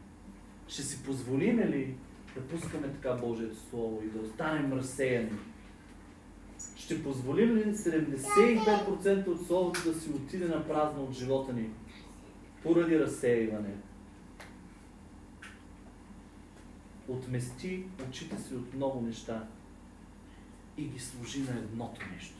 Ще 0.68 0.82
си 0.82 1.04
позволиме 1.04 1.68
ли 1.68 1.96
да 2.36 2.42
пускаме 2.42 2.88
така 2.88 3.14
Божието 3.14 3.56
Слово 3.70 4.02
и 4.06 4.10
да 4.10 4.20
останем 4.20 4.74
разсеяни? 4.74 5.32
Ще 6.78 7.04
позволим 7.04 7.56
ли 7.56 7.76
75% 7.76 9.28
от 9.28 9.48
Словото 9.48 9.92
да 9.92 10.00
си 10.00 10.10
отиде 10.10 10.48
на 10.48 10.68
празно 10.68 11.04
от 11.04 11.14
живота 11.14 11.54
ни 11.54 11.70
поради 12.64 13.00
разсеиване? 13.00 13.76
Отмести 17.08 17.84
очите 18.10 18.38
си 18.42 18.56
от 18.56 18.74
много 18.74 19.02
неща 19.02 19.48
и 20.78 20.88
ги 20.88 21.00
служи 21.00 21.42
на 21.42 21.58
едното 21.58 22.02
нещо. 22.16 22.38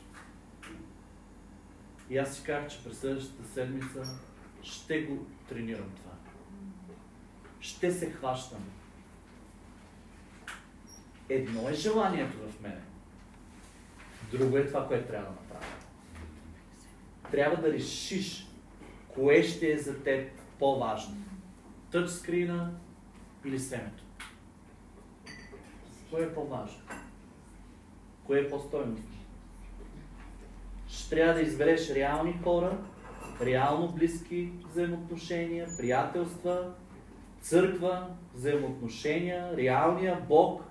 И 2.10 2.18
аз 2.18 2.36
си 2.36 2.44
казах, 2.44 2.70
че 2.70 2.84
през 2.84 2.98
следващата 2.98 3.48
седмица 3.48 4.18
ще 4.62 5.02
го 5.02 5.26
тренирам 5.48 5.90
това. 5.96 6.12
Ще 7.60 7.92
се 7.92 8.10
хващам. 8.10 8.64
Едно 11.28 11.68
е 11.68 11.72
желанието 11.72 12.36
в 12.48 12.60
мене. 12.60 12.80
Друго 14.32 14.56
е 14.56 14.66
това, 14.66 14.88
което 14.88 15.08
трябва 15.08 15.26
да 15.26 15.32
направя. 15.32 15.72
Трябва 17.30 17.62
да 17.62 17.72
решиш 17.72 18.48
кое 19.08 19.42
ще 19.42 19.72
е 19.72 19.78
за 19.78 20.02
теб 20.02 20.30
по-важно. 20.58 21.16
Тъчскрина 21.90 22.70
или 23.44 23.58
семето. 23.58 24.04
Кое 26.10 26.22
е 26.22 26.34
по-важно? 26.34 26.82
Кое 28.24 28.40
е 28.40 28.50
по-стойностно? 28.50 29.18
Ще 30.88 31.16
трябва 31.16 31.34
да 31.34 31.40
избереш 31.40 31.90
реални 31.90 32.40
хора, 32.44 32.78
реално 33.40 33.92
близки 33.92 34.52
взаимоотношения, 34.70 35.68
приятелства, 35.78 36.72
църква, 37.40 38.06
взаимоотношения, 38.34 39.56
реалния 39.56 40.20
Бог 40.28 40.62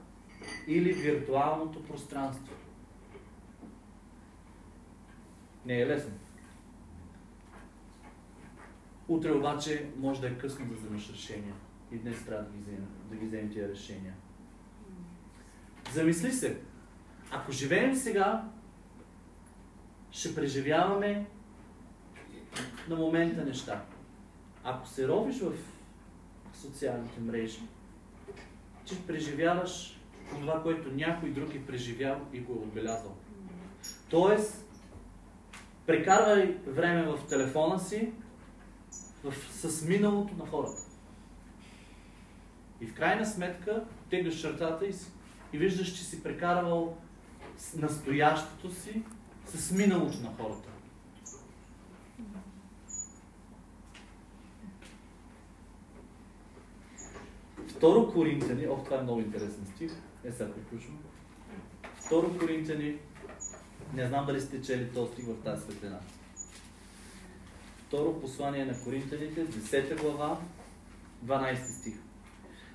или 0.67 0.93
виртуалното 0.93 1.83
пространство. 1.83 2.53
Не 5.67 5.79
е 5.79 5.87
лесно. 5.87 6.11
Утре 9.07 9.31
обаче 9.31 9.89
може 9.97 10.21
да 10.21 10.27
е 10.27 10.37
късно 10.37 10.65
да 10.65 10.75
вземеш 10.75 11.09
решения. 11.11 11.53
И 11.91 11.97
днес 11.97 12.25
трябва 12.25 12.43
да 12.43 12.51
ги 12.51 12.59
вземем, 12.59 12.87
да 13.09 13.15
ги 13.15 13.25
вземем 13.25 13.49
тия 13.49 13.69
решения. 13.69 14.13
Замисли 15.93 16.31
се. 16.31 16.61
Ако 17.31 17.51
живеем 17.51 17.95
сега, 17.95 18.49
ще 20.11 20.35
преживяваме 20.35 21.25
на 22.89 22.95
момента 22.95 23.45
неща. 23.45 23.85
Ако 24.63 24.87
се 24.87 25.07
ровиш 25.07 25.39
в 25.39 25.53
социалните 26.53 27.19
мрежи, 27.19 27.61
че 28.85 29.07
преживяваш 29.07 29.99
това, 30.29 30.63
което 30.63 30.91
някой 30.91 31.29
друг 31.29 31.55
е 31.55 31.65
преживял 31.65 32.21
и 32.33 32.39
го 32.39 32.53
е 32.53 32.55
отбелязал. 32.55 33.15
Тоест, 34.09 34.66
прекарвай 35.87 36.57
време 36.67 37.03
в 37.03 37.27
телефона 37.29 37.79
си 37.79 38.11
в, 39.23 39.33
с 39.51 39.87
миналото 39.87 40.35
на 40.35 40.45
хората. 40.45 40.81
И 42.81 42.87
в 42.87 42.93
крайна 42.93 43.25
сметка 43.25 43.83
тегляш 44.09 44.41
чертата 44.41 44.85
и, 44.85 44.93
и 45.53 45.57
виждаш, 45.57 45.87
че 45.87 46.03
си 46.03 46.23
прекарвал 46.23 46.97
с 47.57 47.75
настоящето 47.75 48.71
си 48.71 49.03
с 49.45 49.71
миналото 49.71 50.17
на 50.21 50.29
хората. 50.29 50.69
Второ 57.67 58.13
Коринтияни, 58.13 58.67
ох, 58.67 58.85
това 58.85 58.97
е 58.97 59.03
много 59.03 59.19
интересен 59.19 59.65
стих, 59.75 59.91
е 60.23 60.31
сега 60.31 60.53
приключвам. 60.53 60.97
Второ 61.95 62.37
Коринтияни, 62.39 62.99
не 63.93 64.07
знам 64.07 64.25
дали 64.25 64.41
сте 64.41 64.61
чели 64.61 64.89
този 64.93 65.21
в 65.21 65.43
тази 65.43 65.63
светлина. 65.63 65.99
Второ 67.87 68.21
послание 68.21 68.65
на 68.65 68.83
Коринтяните, 68.83 69.47
10 69.47 70.01
глава, 70.01 70.37
12 71.25 71.79
стих. 71.79 71.95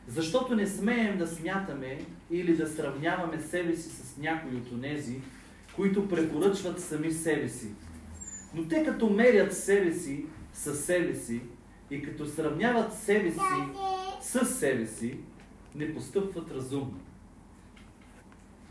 Защото 0.08 0.56
не 0.56 0.66
смеем 0.66 1.18
да 1.18 1.26
смятаме 1.26 2.04
или 2.30 2.56
да 2.56 2.66
сравняваме 2.66 3.40
себе 3.40 3.76
си 3.76 3.88
с 3.88 4.16
някои 4.16 4.56
от 4.56 4.72
онези, 4.72 5.20
които 5.76 6.08
препоръчват 6.08 6.80
сами 6.80 7.12
себе 7.12 7.48
си. 7.48 7.68
Но 8.54 8.68
те 8.68 8.84
като 8.84 9.10
мерят 9.10 9.56
себе 9.56 9.92
си 9.92 10.26
с 10.54 10.74
себе 10.74 11.14
си 11.14 11.40
и 11.90 12.02
като 12.02 12.26
сравняват 12.26 12.94
себе 12.94 13.30
си 13.30 13.38
с 14.20 14.46
себе 14.46 14.86
си, 14.86 15.18
не 15.74 15.94
постъпват 15.94 16.50
разумно. 16.50 17.00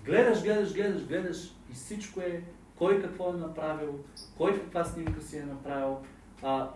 Гледаш, 0.06 0.44
гледаш, 0.44 0.74
гледаш, 0.74 1.08
гледаш 1.08 1.52
и 1.72 1.74
всичко 1.74 2.22
е 2.22 2.44
кой 2.76 3.02
какво 3.02 3.30
е 3.30 3.38
направил, 3.38 4.00
кой 4.38 4.60
каква 4.60 4.84
снимка 4.84 5.22
си 5.22 5.38
е 5.38 5.44
направил, 5.44 5.98
а, 6.44 6.70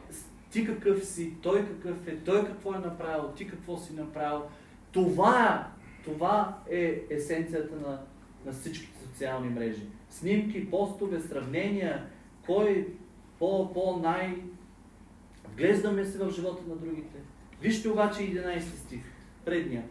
ти 0.51 0.65
какъв 0.65 1.05
си, 1.05 1.33
той 1.41 1.65
какъв 1.65 2.07
е, 2.07 2.17
той 2.17 2.45
какво 2.45 2.73
е 2.73 2.79
направил, 2.79 3.29
ти 3.29 3.47
какво 3.47 3.77
си 3.77 3.93
направил. 3.93 4.41
Това, 4.91 5.67
това 6.03 6.57
е 6.69 7.03
есенцията 7.09 7.75
на, 7.75 8.01
на 8.45 8.51
всичките 8.51 8.99
социални 8.99 9.49
мрежи. 9.49 9.87
Снимки, 10.09 10.69
постове, 10.69 11.19
сравнения, 11.19 12.05
кой 12.45 12.87
по, 13.39 13.73
по 13.73 13.99
най... 14.03 14.35
Вглеждаме 15.51 16.05
се 16.05 16.17
в 16.17 16.31
живота 16.31 16.63
на 16.67 16.75
другите. 16.75 17.17
Вижте 17.61 17.89
обаче 17.89 18.19
11 18.19 18.59
стих, 18.59 19.03
предния. 19.45 19.83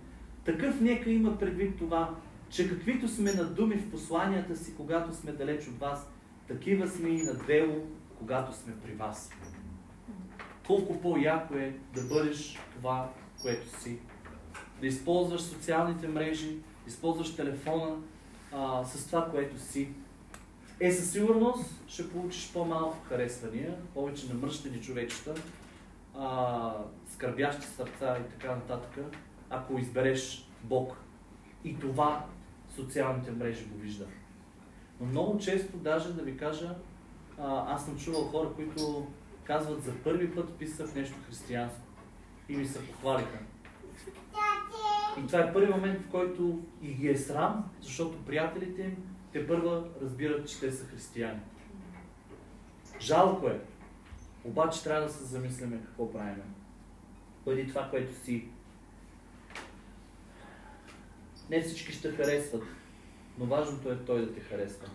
Такъв 0.44 0.80
нека 0.80 1.10
има 1.10 1.38
предвид 1.38 1.78
това, 1.78 2.14
че 2.54 2.68
каквито 2.68 3.08
сме 3.08 3.32
на 3.32 3.44
думи 3.44 3.76
в 3.76 3.90
посланията 3.90 4.56
си, 4.56 4.76
когато 4.76 5.14
сме 5.14 5.32
далеч 5.32 5.68
от 5.68 5.78
вас, 5.78 6.10
такива 6.48 6.88
сме 6.88 7.08
и 7.08 7.22
на 7.22 7.34
дело, 7.34 7.86
когато 8.18 8.56
сме 8.56 8.72
при 8.84 8.92
вас. 8.92 9.30
Колко 10.66 11.00
по-яко 11.00 11.54
е 11.54 11.76
да 11.94 12.02
бъдеш 12.02 12.58
това, 12.76 13.12
което 13.42 13.80
си. 13.80 13.98
Да 14.80 14.86
използваш 14.86 15.40
социалните 15.40 16.08
мрежи, 16.08 16.58
използваш 16.86 17.36
телефона 17.36 17.96
а, 18.52 18.84
с 18.84 19.06
това, 19.06 19.30
което 19.30 19.60
си. 19.60 19.88
Е, 20.80 20.92
със 20.92 21.12
сигурност 21.12 21.82
ще 21.86 22.10
получиш 22.10 22.52
по-малко 22.52 22.96
харесвания, 23.08 23.76
повече 23.94 24.28
намръщени 24.28 24.80
човечета, 24.80 25.34
а, 26.18 26.72
скърбящи 27.12 27.66
сърца 27.66 28.18
и 28.18 28.30
така 28.30 28.54
нататък, 28.54 29.04
ако 29.50 29.78
избереш 29.78 30.48
Бог. 30.62 30.96
И 31.64 31.78
това 31.78 32.26
социалните 32.74 33.30
мрежи 33.30 33.64
го 33.64 33.78
вижда. 33.78 34.06
Но 35.00 35.06
много 35.06 35.38
често, 35.38 35.76
даже 35.76 36.12
да 36.12 36.22
ви 36.22 36.36
кажа, 36.36 36.74
аз 37.38 37.84
съм 37.84 37.98
чувал 37.98 38.24
хора, 38.24 38.48
които 38.56 39.06
казват 39.44 39.82
за 39.82 39.92
първи 40.04 40.34
път 40.34 40.54
писах 40.58 40.94
нещо 40.94 41.16
християнско 41.26 41.80
и 42.48 42.56
ми 42.56 42.66
се 42.66 42.86
похвалиха. 42.86 43.38
И 45.18 45.26
това 45.26 45.40
е 45.40 45.52
първи 45.52 45.72
момент, 45.72 46.00
в 46.02 46.10
който 46.10 46.62
и 46.82 46.94
ги 46.94 47.08
е 47.08 47.16
срам, 47.16 47.70
защото 47.80 48.24
приятелите 48.24 48.82
им 48.82 48.96
те 49.32 49.46
първа 49.46 49.84
разбират, 50.02 50.48
че 50.48 50.60
те 50.60 50.72
са 50.72 50.86
християни. 50.86 51.40
Жалко 53.00 53.48
е. 53.48 53.60
Обаче 54.44 54.84
трябва 54.84 55.02
да 55.02 55.12
се 55.12 55.24
замисляме 55.24 55.82
какво 55.84 56.12
правим. 56.12 56.54
Бъди 57.44 57.68
това, 57.68 57.90
което 57.90 58.24
си. 58.24 58.48
Не 61.54 61.62
всички 61.62 61.92
ще 61.92 62.12
харесват, 62.12 62.62
но 63.38 63.46
важното 63.46 63.92
е 63.92 64.04
той 64.04 64.20
да 64.20 64.34
те 64.34 64.40
харесва. 64.40 64.86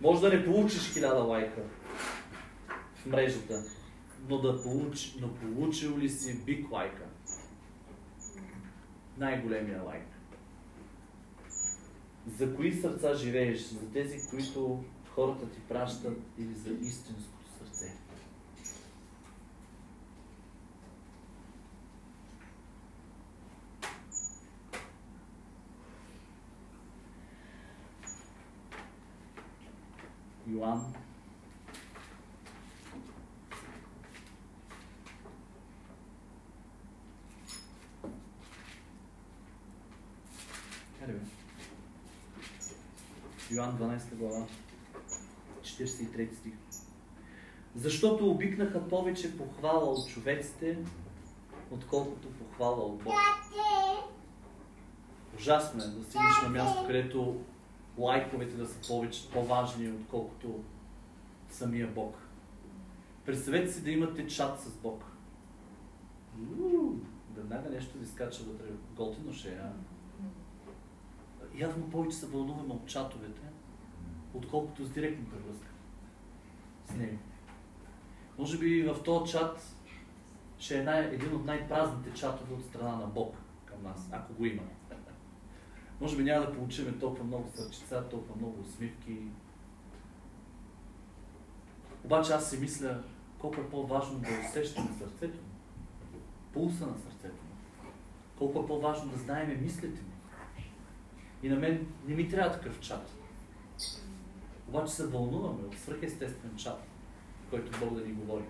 Може 0.00 0.20
да 0.20 0.28
не 0.28 0.44
получиш 0.44 0.92
хиляда 0.92 1.22
лайка 1.22 1.62
в 2.94 3.06
мрежата, 3.06 3.64
но 4.28 4.38
да 4.38 4.62
получи, 4.62 5.14
но 5.20 5.34
получил 5.34 5.98
ли 5.98 6.08
си 6.08 6.44
биг 6.44 6.70
лайка? 6.72 7.02
Най-големия 9.18 9.82
лайк. 9.82 10.06
За 12.38 12.56
кои 12.56 12.72
сърца 12.72 13.14
живееш? 13.14 13.60
За 13.60 13.92
тези, 13.92 14.28
които 14.30 14.84
хората 15.14 15.50
ти 15.50 15.60
пращат 15.68 16.18
или 16.38 16.54
за 16.54 16.70
истинското 16.70 17.48
сърце? 17.58 17.92
Йоан. 30.54 30.94
Йоан 43.50 43.78
12 43.78 44.14
глава, 44.14 44.46
43 45.62 46.34
стих. 46.34 46.52
Защото 47.76 48.30
обикнаха 48.30 48.88
повече 48.88 49.38
похвала 49.38 49.84
от 49.84 50.08
човеците, 50.08 50.78
отколкото 51.70 52.28
похвала 52.28 52.84
от 52.84 53.02
Бога. 53.02 53.16
Ужасно 55.36 55.82
е 55.82 55.86
да 55.86 56.04
стигнеш 56.04 56.42
на 56.42 56.48
място, 56.48 56.86
където 56.86 57.44
лайковете 57.98 58.56
да 58.56 58.66
са 58.66 58.88
повече, 58.88 59.30
по-важни, 59.30 59.92
отколкото 59.92 60.60
самия 61.48 61.88
Бог. 61.88 62.16
Представете 63.26 63.72
си 63.72 63.84
да 63.84 63.90
имате 63.90 64.26
чат 64.26 64.60
с 64.60 64.76
Бог. 64.76 65.04
Веднага 67.34 67.70
нещо 67.70 67.98
ви 67.98 68.06
скача 68.06 68.42
вътре. 68.42 68.66
Готино 68.96 69.32
ще 69.32 69.48
е, 69.48 69.56
а? 69.56 69.72
Явно 71.54 71.90
повече 71.90 72.16
се 72.16 72.26
вълнуваме 72.26 72.74
от 72.74 72.86
чатовете, 72.86 73.42
отколкото 74.34 74.84
с 74.84 74.90
директната 74.90 75.36
връзка 75.36 75.68
с 76.86 76.94
него. 76.94 77.18
Може 78.38 78.58
би 78.58 78.82
в 78.82 79.02
този 79.02 79.32
чат 79.32 79.76
ще 80.58 80.78
е 80.78 80.82
най- 80.82 81.14
един 81.14 81.34
от 81.34 81.44
най-празните 81.44 82.14
чатове 82.14 82.54
от 82.54 82.64
страна 82.64 82.96
на 82.96 83.06
Бог 83.06 83.36
към 83.64 83.82
нас, 83.82 84.08
ако 84.12 84.32
го 84.32 84.46
има. 84.46 84.62
Може 86.00 86.16
би 86.16 86.22
няма 86.22 86.46
да 86.46 86.52
получим 86.52 86.98
толкова 87.00 87.24
много 87.24 87.50
сърчица, 87.54 88.08
толкова 88.10 88.36
много 88.36 88.60
усмивки. 88.60 89.18
Обаче 92.04 92.32
аз 92.32 92.50
си 92.50 92.58
мисля 92.58 93.02
колко 93.38 93.60
е 93.60 93.70
по-важно 93.70 94.18
да 94.18 94.28
усещаме 94.48 94.90
сърцето 94.98 95.36
му, 95.36 95.50
пулса 96.52 96.86
на 96.86 96.98
сърцето 96.98 97.34
му. 97.34 97.90
Колко 98.38 98.60
е 98.60 98.66
по-важно 98.66 99.10
да 99.10 99.18
знаем 99.18 99.62
мислите 99.62 100.02
му. 100.02 100.12
И 101.42 101.48
на 101.48 101.56
мен 101.56 101.86
не 102.06 102.14
ми 102.14 102.28
трябва 102.28 102.52
такъв 102.52 102.80
чат. 102.80 103.14
Обаче 104.68 104.92
се 104.92 105.06
вълнуваме 105.06 105.66
от 105.66 105.78
свръхестествен 105.78 106.56
чат, 106.56 106.82
който 107.50 107.80
Бог 107.80 107.94
да 107.94 108.06
ни 108.06 108.12
говори. 108.12 108.44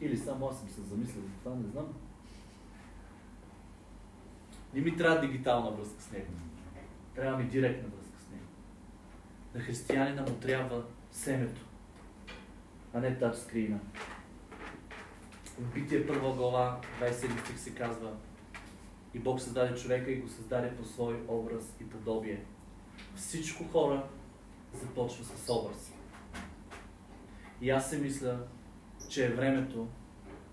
Или 0.00 0.18
само 0.18 0.48
аз 0.48 0.58
съм 0.58 0.68
се 0.68 0.80
замислил 0.80 1.22
за 1.22 1.38
това, 1.44 1.56
не 1.56 1.68
знам. 1.68 1.86
Не 4.74 4.80
ми 4.80 4.96
трябва 4.96 5.20
дигитална 5.20 5.70
връзка 5.70 6.02
с 6.02 6.12
него. 6.12 6.32
Трябва 7.14 7.38
ми 7.38 7.44
директна 7.44 7.88
връзка 7.88 8.18
с 8.18 8.30
него. 8.30 8.46
На 9.54 9.60
християнина 9.60 10.22
му 10.22 10.34
трябва 10.40 10.84
семето, 11.10 11.60
а 12.94 13.00
не 13.00 13.18
тачскрина. 13.18 13.78
В 15.58 15.74
Битие 15.74 16.06
първа 16.06 16.32
глава, 16.32 16.80
27 17.00 17.44
стих 17.44 17.58
се 17.58 17.74
казва 17.74 18.12
И 19.14 19.18
Бог 19.18 19.40
създаде 19.40 19.74
човека 19.74 20.10
и 20.10 20.20
го 20.20 20.28
създаде 20.28 20.76
по 20.76 20.84
свой 20.84 21.22
образ 21.28 21.76
и 21.80 21.90
подобие. 21.90 22.44
Всичко 23.14 23.64
хора 23.64 24.06
започва 24.74 25.24
с 25.24 25.50
образ. 25.50 25.92
И 27.60 27.70
аз 27.70 27.90
се 27.90 27.98
мисля, 27.98 28.38
че 29.08 29.26
е 29.26 29.34
времето, 29.34 29.88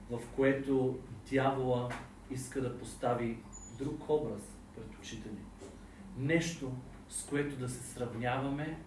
в 0.10 0.20
което 0.36 1.00
дявола 1.30 1.90
иска 2.32 2.62
да 2.62 2.78
постави 2.78 3.38
друг 3.80 4.10
образ 4.10 4.42
пред 4.76 5.00
очите 5.00 5.30
ни. 5.30 5.44
Нещо, 6.18 6.72
с 7.10 7.26
което 7.26 7.56
да 7.56 7.70
се 7.70 7.84
сравняваме, 7.84 8.80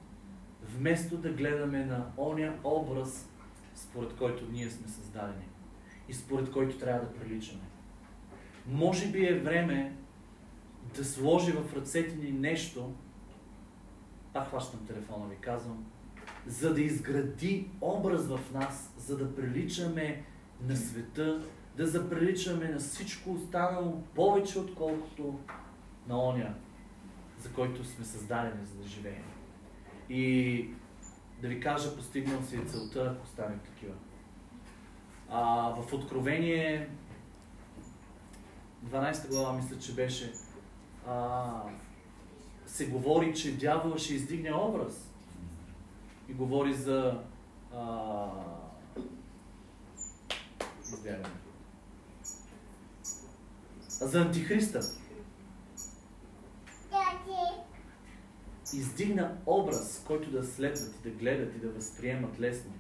вместо 0.63 1.17
да 1.17 1.33
гледаме 1.33 1.85
на 1.85 2.07
оня 2.17 2.55
образ, 2.65 3.29
според 3.75 4.17
който 4.17 4.45
ние 4.53 4.71
сме 4.71 4.89
създадени 4.89 5.49
и 6.09 6.15
според 6.15 6.51
който 6.51 6.79
трябва 6.79 7.01
да 7.01 7.15
приличаме. 7.15 7.63
Може 8.67 9.09
би 9.09 9.27
е 9.27 9.39
време 9.39 9.97
да 10.97 11.05
сложи 11.05 11.53
в 11.53 11.77
ръцете 11.77 12.17
ни 12.17 12.33
нещо, 12.33 12.95
пак 14.33 14.49
хващам 14.49 14.87
телефона 14.87 15.27
ви, 15.29 15.37
казвам, 15.37 15.87
за 16.47 16.75
да 16.75 16.81
изгради 16.81 17.71
образ 17.81 18.27
в 18.27 18.41
нас, 18.53 18.95
за 18.99 19.19
да 19.19 19.35
приличаме 19.35 20.25
на 20.69 20.77
света, 20.77 21.43
да 21.77 21.87
заприличаме 21.87 22.69
на 22.69 22.79
всичко 22.79 23.33
останало 23.33 24.03
повече, 24.15 24.59
отколкото 24.59 25.39
на 26.09 26.25
оня, 26.25 26.55
за 27.39 27.53
който 27.53 27.85
сме 27.85 28.05
създадени, 28.05 28.67
за 28.67 28.83
да 28.83 28.89
живеем. 28.89 29.25
И 30.09 30.69
да 31.43 31.49
ви 31.49 31.61
кажа, 31.61 31.97
постигнал 31.97 32.43
си 32.43 32.57
е 32.57 32.65
целта, 32.65 33.17
ако 33.17 33.27
станем 33.27 33.61
такива. 33.65 33.95
А, 35.31 35.43
в 35.83 35.93
Откровение 35.93 36.89
12 38.85 39.29
глава, 39.29 39.53
мисля, 39.53 39.79
че 39.79 39.95
беше, 39.95 40.33
а, 41.09 41.63
се 42.67 42.87
говори, 42.87 43.35
че 43.35 43.57
дявола 43.57 43.99
ще 43.99 44.15
издигне 44.15 44.55
образ. 44.55 45.11
И 46.29 46.33
говори 46.33 46.75
за 46.75 47.21
а, 47.75 48.27
избягане. 50.83 51.42
За 54.03 54.21
Антихриста. 54.21 54.81
Издигна 58.75 59.39
образ, 59.47 60.05
който 60.07 60.31
да 60.31 60.45
следват 60.45 60.95
и 60.97 61.11
да 61.11 61.11
гледат 61.11 61.57
и 61.57 61.59
да 61.59 61.69
възприемат 61.69 62.41
лесно. 62.41 62.73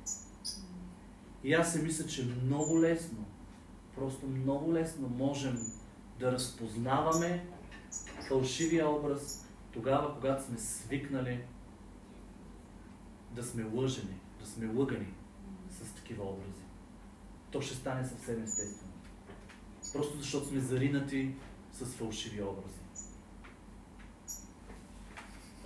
И 1.44 1.54
аз 1.54 1.72
се 1.72 1.82
мисля, 1.82 2.06
че 2.06 2.24
много 2.44 2.80
лесно, 2.80 3.24
просто 3.94 4.26
много 4.26 4.72
лесно 4.72 5.08
можем 5.08 5.58
да 6.18 6.32
разпознаваме 6.32 7.46
фалшивия 8.28 8.88
образ 8.90 9.48
тогава, 9.72 10.14
когато 10.14 10.44
сме 10.44 10.58
свикнали 10.58 11.44
да 13.30 13.42
сме 13.42 13.64
лъжени, 13.64 14.20
да 14.40 14.46
сме 14.46 14.66
лъгани 14.66 15.14
с 15.70 15.92
такива 15.92 16.24
образи. 16.24 16.62
То 17.50 17.60
ще 17.60 17.74
стане 17.74 18.04
съвсем 18.04 18.42
естествено. 18.42 18.81
Просто 19.92 20.18
защото 20.18 20.46
сме 20.46 20.60
заринати 20.60 21.34
с 21.72 21.86
фалшиви 21.86 22.42
образи. 22.42 22.82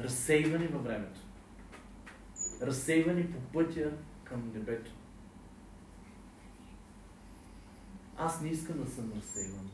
Разсейвани 0.00 0.66
във 0.66 0.84
времето. 0.84 1.20
Разсейвани 2.62 3.32
по 3.32 3.38
пътя 3.52 3.92
към 4.24 4.52
небето. 4.54 4.90
Аз 8.16 8.40
не 8.40 8.48
искам 8.48 8.84
да 8.84 8.90
съм 8.90 9.12
разсейван. 9.16 9.70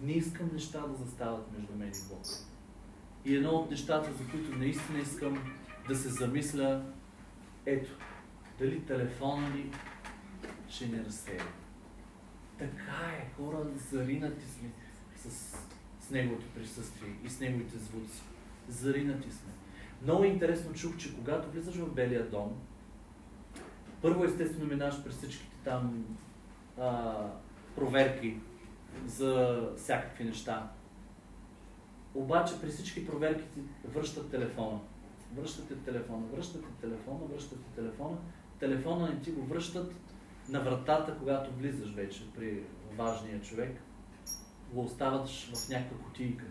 Не 0.00 0.12
искам 0.12 0.50
неща 0.52 0.86
да 0.86 1.04
застават 1.04 1.52
между 1.52 1.72
мен 1.76 1.88
и 1.88 2.08
Бог. 2.08 2.26
И 3.24 3.36
едно 3.36 3.50
от 3.50 3.70
нещата, 3.70 4.12
за 4.12 4.30
които 4.30 4.58
наистина 4.58 4.98
искам 4.98 5.54
да 5.88 5.96
се 5.96 6.08
замисля, 6.08 6.84
ето, 7.66 7.90
дали 8.58 8.84
телефона 8.84 9.50
ни 9.50 9.70
ще 10.68 10.88
не 10.88 11.04
разсея. 11.04 11.44
Така 12.58 13.12
е, 13.18 13.30
хора 13.36 13.58
заринати 13.90 14.46
сме 14.46 14.68
с, 15.16 15.30
с 16.00 16.10
Неговото 16.10 16.46
присъствие 16.54 17.10
и 17.24 17.30
с 17.30 17.40
Неговите 17.40 17.78
звуци. 17.78 18.22
Заринати 18.68 19.30
сме. 19.30 19.52
Много 20.02 20.24
интересно 20.24 20.74
чух, 20.74 20.96
че 20.96 21.16
когато 21.16 21.50
влизаш 21.50 21.74
в 21.74 21.94
Белия 21.94 22.30
дом, 22.30 22.60
първо 24.02 24.24
естествено 24.24 24.66
минаваш 24.66 25.04
през 25.04 25.16
всичките 25.16 25.56
там 25.64 26.04
а, 26.78 27.14
проверки 27.74 28.36
за 29.06 29.62
всякакви 29.76 30.24
неща. 30.24 30.70
Обаче 32.14 32.60
при 32.60 32.68
всички 32.68 33.06
проверки 33.06 33.44
ти 33.54 33.60
връщат 33.88 34.30
телефона. 34.30 34.78
Връщате 35.34 35.76
телефона, 35.76 36.26
връщате 36.32 36.66
телефона, 36.80 37.18
връщате 37.32 37.70
телефона. 37.74 38.16
Телефона 38.58 39.08
не 39.08 39.20
ти 39.20 39.30
го 39.30 39.42
връщат 39.42 39.94
на 40.48 40.60
вратата, 40.60 41.16
когато 41.18 41.50
влизаш 41.52 41.94
вече 41.94 42.32
при 42.36 42.62
важния 42.96 43.42
човек. 43.42 43.80
Го 44.72 44.80
оставаш 44.80 45.50
в 45.54 45.68
някаква 45.68 45.98
кутийка. 45.98 46.44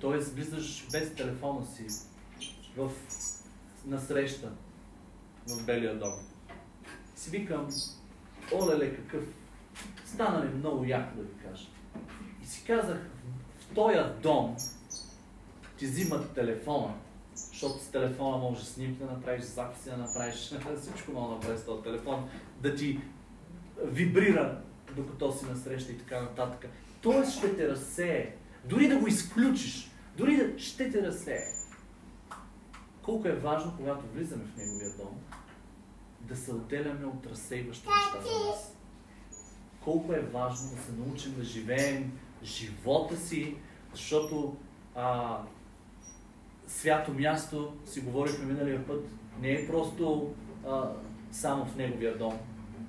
Тоест 0.00 0.34
влизаш 0.34 0.88
без 0.92 1.14
телефона 1.14 1.66
си 1.66 1.86
в 2.76 2.90
насреща 3.86 4.52
в 5.48 5.66
Белия 5.66 5.98
дом. 5.98 6.14
Си 7.16 7.30
викам, 7.30 7.68
олеле 8.52 8.96
какъв, 8.96 9.24
стана 10.04 10.44
ли 10.44 10.48
много 10.48 10.84
яко 10.84 11.16
да 11.16 11.22
ви 11.22 11.34
кажа. 11.42 11.66
И 12.42 12.46
си 12.46 12.64
казах, 12.66 13.10
в 13.60 13.74
този 13.74 13.98
дом 14.22 14.56
ти 15.78 15.86
взимат 15.86 16.34
телефона, 16.34 16.94
защото 17.34 17.78
с 17.78 17.88
телефона 17.88 18.36
можеш 18.36 18.64
снимки 18.64 18.98
да 18.98 19.10
направиш, 19.10 19.44
записи 19.44 19.90
да 19.90 19.96
направиш, 19.96 20.34
всичко 20.80 21.12
мога 21.12 21.28
да 21.28 21.34
направиш 21.34 21.60
с 21.60 21.64
този 21.64 21.82
телефон, 21.82 22.28
да 22.60 22.74
ти 22.74 23.00
вибрира 23.84 24.60
докато 24.96 25.32
си 25.32 25.46
насреща 25.46 25.92
и 25.92 25.98
така 25.98 26.20
нататък. 26.20 26.70
Тоест 27.02 27.38
ще 27.38 27.56
те 27.56 27.68
разсее. 27.68 28.34
Дори 28.64 28.88
да 28.88 28.98
го 28.98 29.06
изключиш, 29.06 29.90
дори 30.16 30.36
да 30.36 30.58
ще 30.58 30.90
те 30.90 31.02
разсее. 31.02 31.44
Колко 33.02 33.28
е 33.28 33.32
важно, 33.32 33.74
когато 33.76 34.04
влизаме 34.14 34.44
в 34.44 34.56
неговия 34.56 34.90
дом, 34.96 35.20
да 36.20 36.36
се 36.36 36.52
отделяме 36.52 37.06
от 37.06 37.26
разсейващи 37.26 37.88
неща 37.88 38.30
за 38.30 38.48
нас. 38.48 38.74
Колко 39.84 40.12
е 40.12 40.20
важно 40.20 40.70
да 40.70 40.82
се 40.82 40.92
научим 40.92 41.34
да 41.34 41.44
живеем 41.44 42.12
живота 42.42 43.16
си, 43.16 43.56
защото 43.92 44.56
а, 44.94 45.38
свято 46.66 47.12
място, 47.12 47.76
си 47.86 48.00
говорихме 48.00 48.44
миналия 48.44 48.86
път, 48.86 49.04
не 49.40 49.52
е 49.52 49.66
просто 49.66 50.34
а, 50.66 50.92
само 51.30 51.64
в 51.64 51.76
неговия 51.76 52.18
дом. 52.18 52.34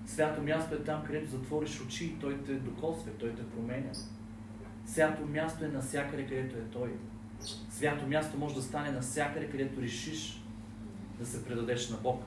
Свято 0.06 0.42
място 0.42 0.76
е 0.76 0.84
там, 0.84 1.04
където 1.06 1.30
затвориш 1.30 1.82
очи 1.82 2.06
и 2.06 2.20
той 2.20 2.38
те 2.38 2.54
докосва, 2.54 3.12
той 3.20 3.36
те 3.36 3.50
променя. 3.50 3.92
Свято 4.86 5.26
място 5.26 5.66
е 5.66 5.68
навсякъде, 5.68 6.26
където 6.26 6.58
е 6.58 6.62
той. 6.62 6.90
Свято 7.70 8.08
място 8.08 8.38
може 8.38 8.56
да 8.56 8.62
стане 8.62 8.92
навсякъде, 8.92 9.48
където 9.50 9.82
решиш 9.82 10.44
да 11.20 11.26
се 11.26 11.46
предадеш 11.46 11.90
на 11.90 11.98
Бог. 11.98 12.24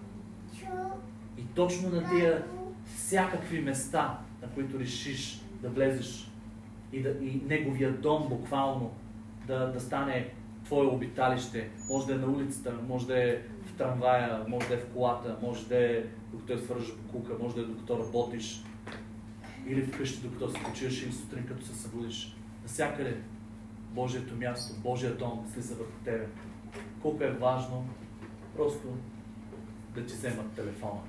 И 1.39 1.45
точно 1.55 1.89
на 1.89 2.09
тия 2.09 2.45
всякакви 2.97 3.61
места, 3.61 4.19
на 4.43 4.49
които 4.49 4.79
решиш 4.79 5.41
да 5.63 5.69
влезеш 5.69 6.31
и, 6.93 7.03
да, 7.03 7.09
и 7.09 7.43
неговия 7.47 7.93
дом 7.93 8.29
буквално 8.29 8.91
да, 9.47 9.67
да 9.73 9.81
стане 9.81 10.29
твое 10.65 10.87
обиталище. 10.87 11.71
Може 11.89 12.07
да 12.07 12.15
е 12.15 12.19
на 12.19 12.27
улицата, 12.27 12.75
може 12.89 13.07
да 13.07 13.31
е 13.31 13.39
в 13.73 13.77
трамвая, 13.79 14.45
може 14.49 14.69
да 14.69 14.75
е 14.75 14.79
в 14.79 14.87
колата, 14.95 15.37
може 15.43 15.69
да 15.69 15.77
е 15.77 16.05
докато 16.33 16.53
я 16.53 16.59
свържеш 16.59 16.93
кука, 17.13 17.33
може 17.41 17.55
да 17.55 17.61
е 17.61 17.65
докато 17.65 17.99
работиш 17.99 18.65
или 19.67 19.83
вкъщи, 19.83 20.29
докато 20.29 20.51
се 20.51 20.65
почиваш 20.65 21.03
или 21.03 21.13
сутрин, 21.13 21.47
като 21.47 21.67
се 21.67 21.75
събудиш. 21.75 22.37
Насякъде 22.63 23.21
Божието 23.91 24.37
място, 24.37 24.81
Божия 24.81 25.17
дом 25.17 25.47
слиза 25.53 25.75
върху 25.75 25.93
тебе. 26.05 26.27
Колко 27.03 27.25
е 27.25 27.31
важно 27.31 27.89
просто 28.57 28.89
да 29.95 30.07
ти 30.07 30.15
вземат 30.15 30.53
телефона. 30.53 31.01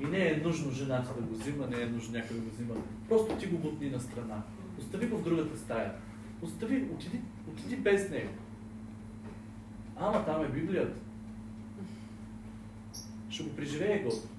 И 0.00 0.04
не 0.04 0.28
е 0.28 0.36
нужно 0.44 0.70
жената 0.70 1.14
да 1.14 1.22
го 1.22 1.34
взима, 1.34 1.66
не 1.66 1.82
е 1.82 1.86
нужно 1.86 2.18
някой 2.18 2.36
да 2.36 2.42
го 2.42 2.50
взима. 2.50 2.74
Просто 3.08 3.36
ти 3.36 3.46
го 3.46 3.58
бутни 3.58 3.90
на 3.90 4.00
страна. 4.00 4.42
Остави 4.78 5.06
го 5.06 5.16
в 5.16 5.24
другата 5.24 5.58
стая. 5.58 5.94
Остави, 6.42 6.88
отиди, 6.94 7.20
отиди 7.48 7.76
без 7.76 8.10
него. 8.10 8.30
Ама 9.96 10.24
там 10.24 10.44
е 10.44 10.48
Библията. 10.48 11.07
Ще 13.38 13.44
го 13.44 13.56
преживее 13.56 14.02
Господ. 14.02 14.30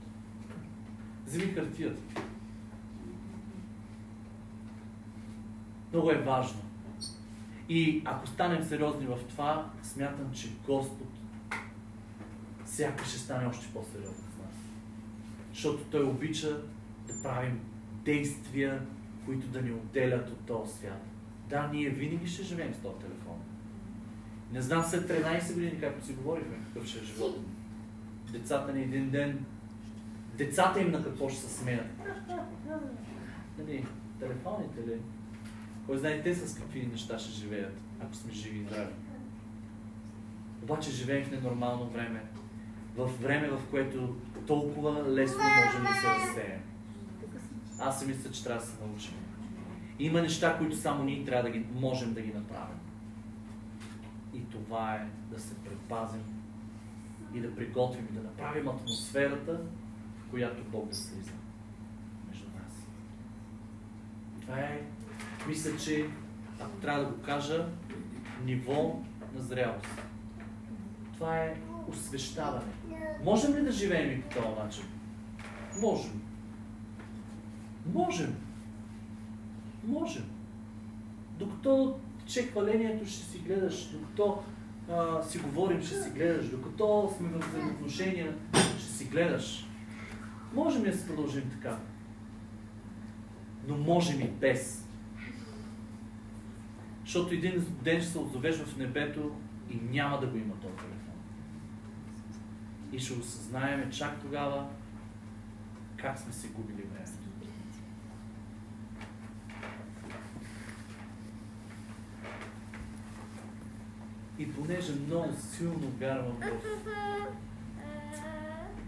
Вземи 1.25 1.53
хартията. 1.53 2.01
Много 5.91 6.11
е 6.11 6.15
важно. 6.15 6.59
И 7.69 8.01
ако 8.05 8.27
станем 8.27 8.63
сериозни 8.63 9.05
в 9.05 9.17
това, 9.29 9.71
смятам, 9.83 10.31
че 10.33 10.49
Господ 10.65 11.07
сякаш 12.65 13.07
ще 13.07 13.17
стане 13.17 13.47
още 13.47 13.73
по-сериозен 13.73 14.13
с 14.13 14.37
нас. 14.37 14.55
Защото 15.53 15.83
Той 15.83 16.03
обича 16.03 16.61
да 17.07 17.21
правим 17.23 17.59
действия, 18.05 18.85
които 19.25 19.47
да 19.47 19.61
ни 19.61 19.71
отделят 19.71 20.29
от 20.29 20.45
този 20.45 20.73
свят. 20.73 21.05
Да, 21.49 21.69
ние 21.73 21.89
винаги 21.89 22.27
ще 22.27 22.43
живеем 22.43 22.73
с 22.73 22.81
този 22.81 22.99
телефон. 22.99 23.39
Не 24.51 24.61
знам 24.61 24.83
след 24.83 25.09
13 25.09 25.53
години, 25.53 25.79
както 25.79 26.05
си 26.05 26.13
говорихме, 26.13 26.57
какъв 26.67 26.87
ще 26.87 26.99
е 26.99 27.03
живот. 27.03 27.39
Децата 28.31 28.73
ни 28.73 28.81
един 28.81 29.09
ден, 29.09 29.45
децата 30.37 30.81
им 30.81 30.91
на 30.91 31.03
какво 31.03 31.29
ще 31.29 31.41
се 31.41 31.53
смеят. 31.53 31.87
Нали, 33.57 33.85
телефоните 34.19 34.79
ли? 34.87 34.99
Кой 35.85 35.97
знае 35.97 36.21
те 36.21 36.35
с 36.35 36.55
какви 36.55 36.87
неща 36.87 37.19
ще 37.19 37.31
живеят, 37.31 37.81
ако 38.01 38.15
сме 38.15 38.33
живи 38.33 38.59
и 38.59 38.63
здрави. 38.63 38.93
Обаче 40.63 40.91
живеем 40.91 41.25
в 41.25 41.31
ненормално 41.31 41.89
време. 41.89 42.23
В 42.95 43.21
време, 43.21 43.49
в 43.49 43.61
което 43.69 44.15
толкова 44.47 45.09
лесно 45.09 45.43
можем 45.43 45.81
да 45.81 45.93
се 46.01 46.07
разсеем. 46.07 46.61
Аз 47.79 47.99
си 47.99 48.07
мисля, 48.07 48.31
че 48.31 48.43
трябва 48.43 48.61
да 48.61 48.67
се 48.67 48.83
научим. 48.85 49.13
Има 49.99 50.21
неща, 50.21 50.57
които 50.57 50.77
само 50.77 51.03
ние 51.03 51.25
трябва 51.25 51.43
да 51.43 51.49
ги, 51.49 51.65
можем 51.73 52.13
да 52.13 52.21
ги 52.21 52.33
направим. 52.33 52.79
И 54.33 54.49
това 54.49 54.95
е 54.95 55.07
да 55.33 55.39
се 55.39 55.55
предпазим 55.55 56.38
и 57.33 57.39
да 57.39 57.55
приготвим 57.55 58.07
и 58.11 58.13
да 58.13 58.21
направим 58.21 58.69
атмосферата, 58.69 59.61
в 60.17 60.29
която 60.29 60.63
Бог 60.63 60.89
да 60.89 60.95
слиза 60.95 61.31
между 62.29 62.45
нас. 62.45 62.87
Това 64.41 64.59
е, 64.59 64.81
мисля, 65.47 65.77
че, 65.77 66.09
ако 66.59 66.77
трябва 66.81 67.03
да 67.03 67.11
го 67.11 67.21
кажа, 67.21 67.67
ниво 68.45 68.99
на 69.35 69.41
зрялост. 69.41 70.01
Това 71.13 71.37
е 71.37 71.57
освещаване. 71.87 72.73
Можем 73.23 73.55
ли 73.55 73.61
да 73.61 73.71
живеем 73.71 74.19
и 74.19 74.21
по 74.21 74.29
този 74.29 74.55
начин? 74.63 74.83
Можем. 75.81 76.21
Можем. 77.93 78.35
Можем. 79.83 80.29
Докато 81.39 81.99
че 82.29 82.43
хвалението 82.43 83.05
ще 83.05 83.23
си 83.25 83.39
гледаш, 83.39 83.89
докато 83.89 84.43
си 85.23 85.37
говорим, 85.37 85.81
ще 85.81 85.95
си 85.95 86.09
гледаш, 86.09 86.49
докато 86.49 87.13
сме 87.17 87.29
в 87.29 87.47
взаимоотношения, 87.49 88.37
ще 88.79 88.91
си 88.91 89.05
гледаш. 89.05 89.67
Можем 90.53 90.85
ли 90.85 90.91
да 90.91 90.97
се 90.97 91.07
продължим 91.07 91.49
така? 91.51 91.79
Но 93.67 93.77
можем 93.77 94.21
и 94.21 94.27
без. 94.27 94.87
Защото 97.03 97.33
един 97.33 97.65
ден 97.83 98.01
ще 98.01 98.11
се 98.11 98.19
отзовеш 98.19 98.55
в 98.55 98.77
небето 98.77 99.35
и 99.69 99.79
няма 99.91 100.19
да 100.19 100.27
го 100.27 100.37
има 100.37 100.53
този 100.53 100.75
телефон. 100.75 101.13
И 102.91 102.99
ще 102.99 103.13
осъзнаеме 103.13 103.89
чак 103.89 104.21
тогава 104.21 104.67
как 105.97 106.19
сме 106.19 106.33
се 106.33 106.47
губили 106.47 106.81
времето. 106.81 107.28
И 114.39 114.51
понеже 114.51 114.95
много 114.95 115.33
силно 115.33 115.91
вярвам 115.99 116.37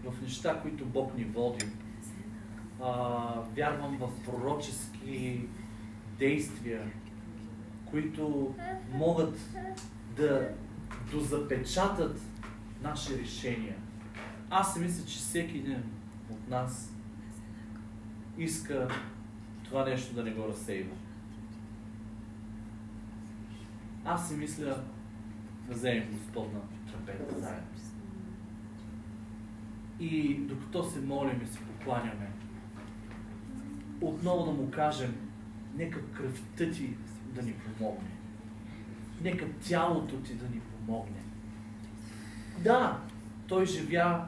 в, 0.04 0.10
в 0.10 0.22
неща, 0.22 0.60
които 0.62 0.86
Бог 0.86 1.18
ни 1.18 1.24
води, 1.24 1.66
а, 2.82 3.40
вярвам 3.56 3.98
в 3.98 4.24
пророчески 4.24 5.40
действия, 6.18 6.92
които 7.90 8.54
могат 8.92 9.38
да 10.16 10.48
дозапечатат 11.10 12.20
наши 12.82 13.18
решения. 13.18 13.76
Аз 14.50 14.74
си 14.74 14.80
мисля, 14.80 15.06
че 15.06 15.18
всеки 15.18 15.58
един 15.58 15.82
от 16.30 16.48
нас 16.48 16.94
иска 18.38 18.88
това 19.64 19.84
нещо 19.84 20.14
да 20.14 20.24
не 20.24 20.30
го 20.30 20.48
разсейва. 20.48 20.94
Аз 24.04 24.28
си 24.28 24.34
мисля 24.34 24.82
вземем 25.72 26.08
Господна 26.12 26.60
трапеза 27.06 27.40
заедно. 27.40 27.66
И 30.00 30.34
докато 30.34 30.84
се 30.84 31.00
молим 31.00 31.40
и 31.42 31.46
се 31.46 31.58
покланяме, 31.58 32.30
отново 34.00 34.44
да 34.44 34.50
му 34.50 34.70
кажем, 34.70 35.14
нека 35.74 36.12
кръвта 36.12 36.70
ти 36.70 36.96
да 37.26 37.42
ни 37.42 37.52
помогне. 37.52 38.10
Нека 39.20 39.46
тялото 39.68 40.16
ти 40.16 40.34
да 40.34 40.44
ни 40.44 40.60
помогне. 40.60 41.22
Да, 42.58 43.00
той 43.48 43.66
живя 43.66 44.26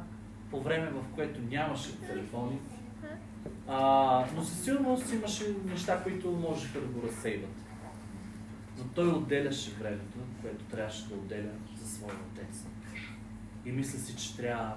по 0.51 0.61
време, 0.61 0.91
в 0.91 1.15
което 1.15 1.41
нямаше 1.43 2.01
телефони, 2.01 2.59
а, 3.69 4.27
но 4.37 4.43
със 4.43 4.65
сигурност 4.65 5.13
имаше 5.13 5.45
неща, 5.65 6.03
които 6.03 6.31
можеха 6.31 6.81
да 6.81 6.87
го 6.87 7.07
разсейват. 7.07 7.64
Но 8.79 8.85
той 8.85 9.09
отделяше 9.09 9.71
времето, 9.71 10.19
което 10.43 10.65
трябваше 10.65 11.09
да 11.09 11.15
отделя 11.15 11.51
за 11.83 11.97
своя 11.97 12.15
отец. 12.15 12.67
И 13.65 13.73
мисля 13.73 13.99
си, 13.99 14.17
че 14.17 14.37
трябва, 14.37 14.77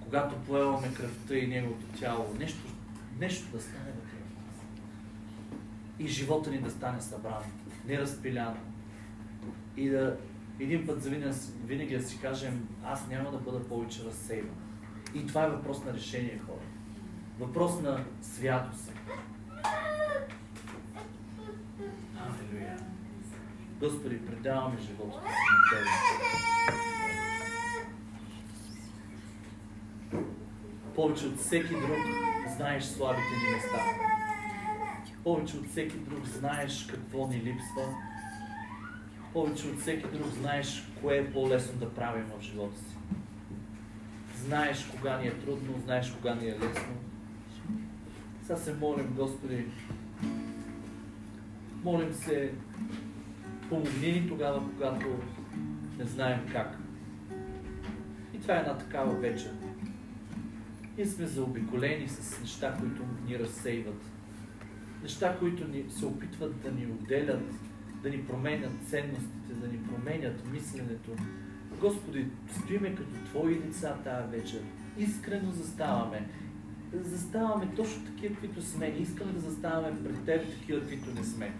когато 0.00 0.36
поемаме 0.36 0.94
кръвта 0.94 1.34
и 1.34 1.46
неговото 1.46 1.86
тяло, 1.98 2.34
нещо, 2.38 2.60
нещо 3.18 3.56
да 3.56 3.62
стане 3.62 3.90
вътре 3.90 4.16
в 4.16 4.36
нас. 4.36 4.66
И 5.98 6.08
живота 6.08 6.50
ни 6.50 6.58
да 6.58 6.70
стане 6.70 7.00
събран, 7.00 7.42
не 7.86 7.98
разпилян. 7.98 8.56
И 9.76 9.88
да 9.88 10.16
един 10.60 10.86
път 10.86 11.02
за 11.02 11.10
винаги, 11.10 11.36
винаги 11.64 11.96
да 11.96 12.02
си 12.02 12.18
кажем, 12.20 12.68
аз 12.84 13.08
няма 13.08 13.30
да 13.30 13.38
бъда 13.38 13.64
повече 13.68 14.04
разсейван. 14.04 14.56
И 15.14 15.26
това 15.26 15.44
е 15.44 15.50
въпрос 15.50 15.84
на 15.84 15.94
решение, 15.94 16.40
хора. 16.46 16.64
Въпрос 17.38 17.80
на 17.80 18.04
святост. 18.22 18.92
Господи, 23.82 24.26
предаваме 24.26 24.78
живота 24.80 25.20
си 25.20 25.26
на 25.50 25.78
Тебе. 25.78 25.90
Повече 30.94 31.26
от 31.26 31.38
всеки 31.38 31.74
друг 31.74 31.98
знаеш 32.56 32.84
слабите 32.84 33.22
ни 33.22 33.54
места. 33.54 33.78
Повече 35.24 35.56
от 35.56 35.68
всеки 35.68 35.96
друг 35.96 36.26
знаеш 36.26 36.86
какво 36.86 37.28
ни 37.28 37.36
липсва. 37.36 37.94
Повече 39.32 39.68
от 39.68 39.80
всеки 39.80 40.06
друг 40.06 40.26
знаеш 40.26 40.88
кое 41.00 41.16
е 41.16 41.32
по-лесно 41.32 41.78
да 41.78 41.94
правим 41.94 42.24
в 42.38 42.42
живота 42.42 42.78
си. 42.78 42.96
Знаеш 44.44 44.84
кога 44.90 45.18
ни 45.18 45.26
е 45.26 45.38
трудно, 45.38 45.80
знаеш 45.84 46.10
кога 46.10 46.34
ни 46.34 46.48
е 46.48 46.58
лесно. 46.58 46.94
Сега 48.42 48.56
се 48.56 48.74
молим, 48.74 49.14
Господи, 49.16 49.66
молим 51.84 52.14
се, 52.14 52.52
помогни 53.72 54.12
ни 54.12 54.28
тогава, 54.28 54.62
когато 54.72 55.06
не 55.98 56.04
знаем 56.04 56.40
как. 56.52 56.78
И 58.34 58.40
това 58.40 58.56
е 58.56 58.58
една 58.58 58.78
такава 58.78 59.14
вечер. 59.14 59.52
Ние 60.96 61.06
сме 61.06 61.26
заобиколени 61.26 62.08
с 62.08 62.40
неща, 62.40 62.76
които 62.80 63.02
ни 63.26 63.38
разсейват. 63.38 64.10
Неща, 65.02 65.36
които 65.38 65.68
ни 65.68 65.84
се 65.88 66.06
опитват 66.06 66.60
да 66.62 66.72
ни 66.72 66.86
отделят, 66.86 67.50
да 68.02 68.10
ни 68.10 68.26
променят 68.26 68.72
ценностите, 68.88 69.54
да 69.54 69.68
ни 69.68 69.78
променят 69.82 70.52
мисленето. 70.52 71.10
Господи, 71.80 72.26
стоиме 72.50 72.94
като 72.94 73.24
Твои 73.24 73.60
деца 73.60 73.94
тази 74.04 74.36
вечер. 74.36 74.62
Искрено 74.98 75.50
заставаме. 75.50 76.28
Заставаме 76.92 77.74
точно 77.76 78.04
такива, 78.04 78.34
каквито 78.34 78.62
сме. 78.62 78.86
Искаме 78.86 79.32
да 79.32 79.40
заставаме 79.40 80.02
пред 80.04 80.24
Теб 80.24 80.58
такива, 80.60 80.80
каквито 80.80 81.14
не 81.14 81.24
сме. 81.24 81.52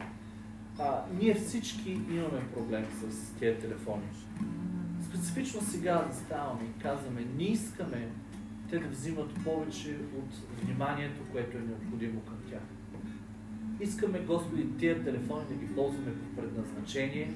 А, 0.79 1.05
ние 1.21 1.35
всички 1.35 1.91
имаме 1.91 2.51
проблем 2.55 2.85
с 3.01 3.33
тези 3.39 3.61
телефони. 3.61 4.03
Специфично 5.09 5.61
сега 5.61 6.09
заставаме 6.13 6.61
и 6.65 6.83
казваме, 6.83 7.27
не 7.39 7.45
искаме 7.45 8.09
те 8.71 8.79
да 8.79 8.89
взимат 8.89 9.35
повече 9.45 9.97
от 10.19 10.63
вниманието, 10.65 11.21
което 11.33 11.57
е 11.57 11.61
необходимо 11.61 12.21
към 12.21 12.37
тях. 12.51 12.61
Искаме, 13.81 14.21
Господи, 14.21 14.77
тия 14.79 15.05
телефони 15.05 15.45
да 15.49 15.55
ги 15.55 15.75
ползваме 15.75 16.13
по 16.15 16.41
предназначение. 16.41 17.35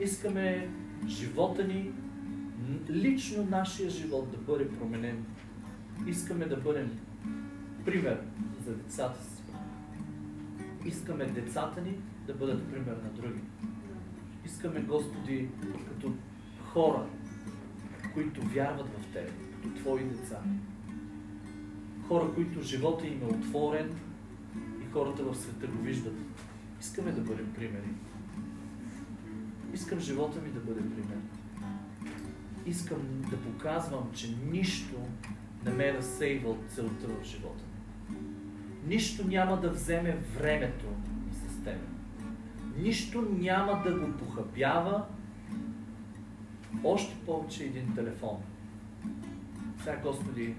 Искаме 0.00 0.68
живота 1.08 1.64
ни, 1.64 1.92
лично 2.90 3.44
нашия 3.44 3.90
живот 3.90 4.30
да 4.30 4.38
бъде 4.38 4.68
променен. 4.68 5.24
Искаме 6.06 6.44
да 6.44 6.56
бъдем 6.56 6.98
пример 7.84 8.20
за 8.66 8.74
децата 8.74 9.24
си. 9.24 9.42
Искаме 10.86 11.24
децата 11.24 11.80
ни 11.80 11.98
да 12.26 12.34
бъдат 12.34 12.70
пример 12.70 12.96
на 12.96 13.10
други. 13.10 13.40
Искаме, 14.44 14.80
Господи, 14.80 15.48
като 15.88 16.12
хора, 16.64 17.06
които 18.14 18.40
вярват 18.42 18.88
в 18.88 19.12
Тебе, 19.12 19.30
като 19.52 19.74
Твои 19.74 20.04
деца. 20.04 20.40
Хора, 22.08 22.34
които 22.34 22.62
живота 22.62 23.06
им 23.06 23.22
е 23.22 23.24
отворен 23.24 23.90
и 24.56 24.92
хората 24.92 25.22
в 25.22 25.34
света 25.34 25.66
го 25.66 25.82
виждат. 25.82 26.18
Искаме 26.80 27.12
да 27.12 27.20
бъдем 27.20 27.52
примери. 27.54 27.88
Искам 29.74 30.00
живота 30.00 30.40
ми 30.40 30.48
да 30.48 30.60
бъде 30.60 30.80
пример. 30.80 31.18
Искам 32.66 33.02
да 33.30 33.36
показвам, 33.36 34.10
че 34.14 34.34
нищо 34.50 34.96
не 35.64 35.72
ме 35.72 35.88
е 35.88 35.94
разсейва 35.94 36.56
целта 36.68 37.06
в 37.06 37.24
живота. 37.24 37.64
Нищо 38.86 39.28
няма 39.28 39.60
да 39.60 39.70
вземе 39.70 40.16
времето. 40.38 40.86
Нищо 42.78 43.26
няма 43.38 43.82
да 43.82 43.98
го 43.98 44.12
похабява 44.12 45.04
още 46.84 47.16
повече 47.26 47.64
един 47.64 47.94
телефон. 47.94 48.42
Сега, 49.78 49.96
Господи, 49.96 50.54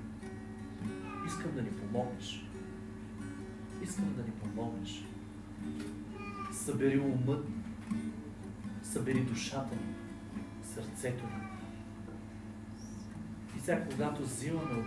искам 1.27 1.51
да 1.55 1.61
ни 1.61 1.69
помогнеш. 1.69 2.45
Искам 3.83 4.13
да 4.13 4.23
ни 4.23 4.31
помогнеш. 4.31 5.05
Събери 6.53 6.99
умът, 6.99 7.47
събери 8.83 9.21
душата 9.21 9.75
ни, 9.75 9.93
сърцето 10.63 11.25
ни. 11.25 11.47
И 13.57 13.59
сега, 13.59 13.85
когато 13.91 14.21
взимаме 14.21 14.85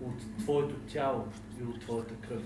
от, 0.00 0.36
Твоето 0.38 0.74
тяло 0.74 1.26
и 1.60 1.64
от 1.64 1.80
Твоята 1.80 2.14
кръв, 2.14 2.42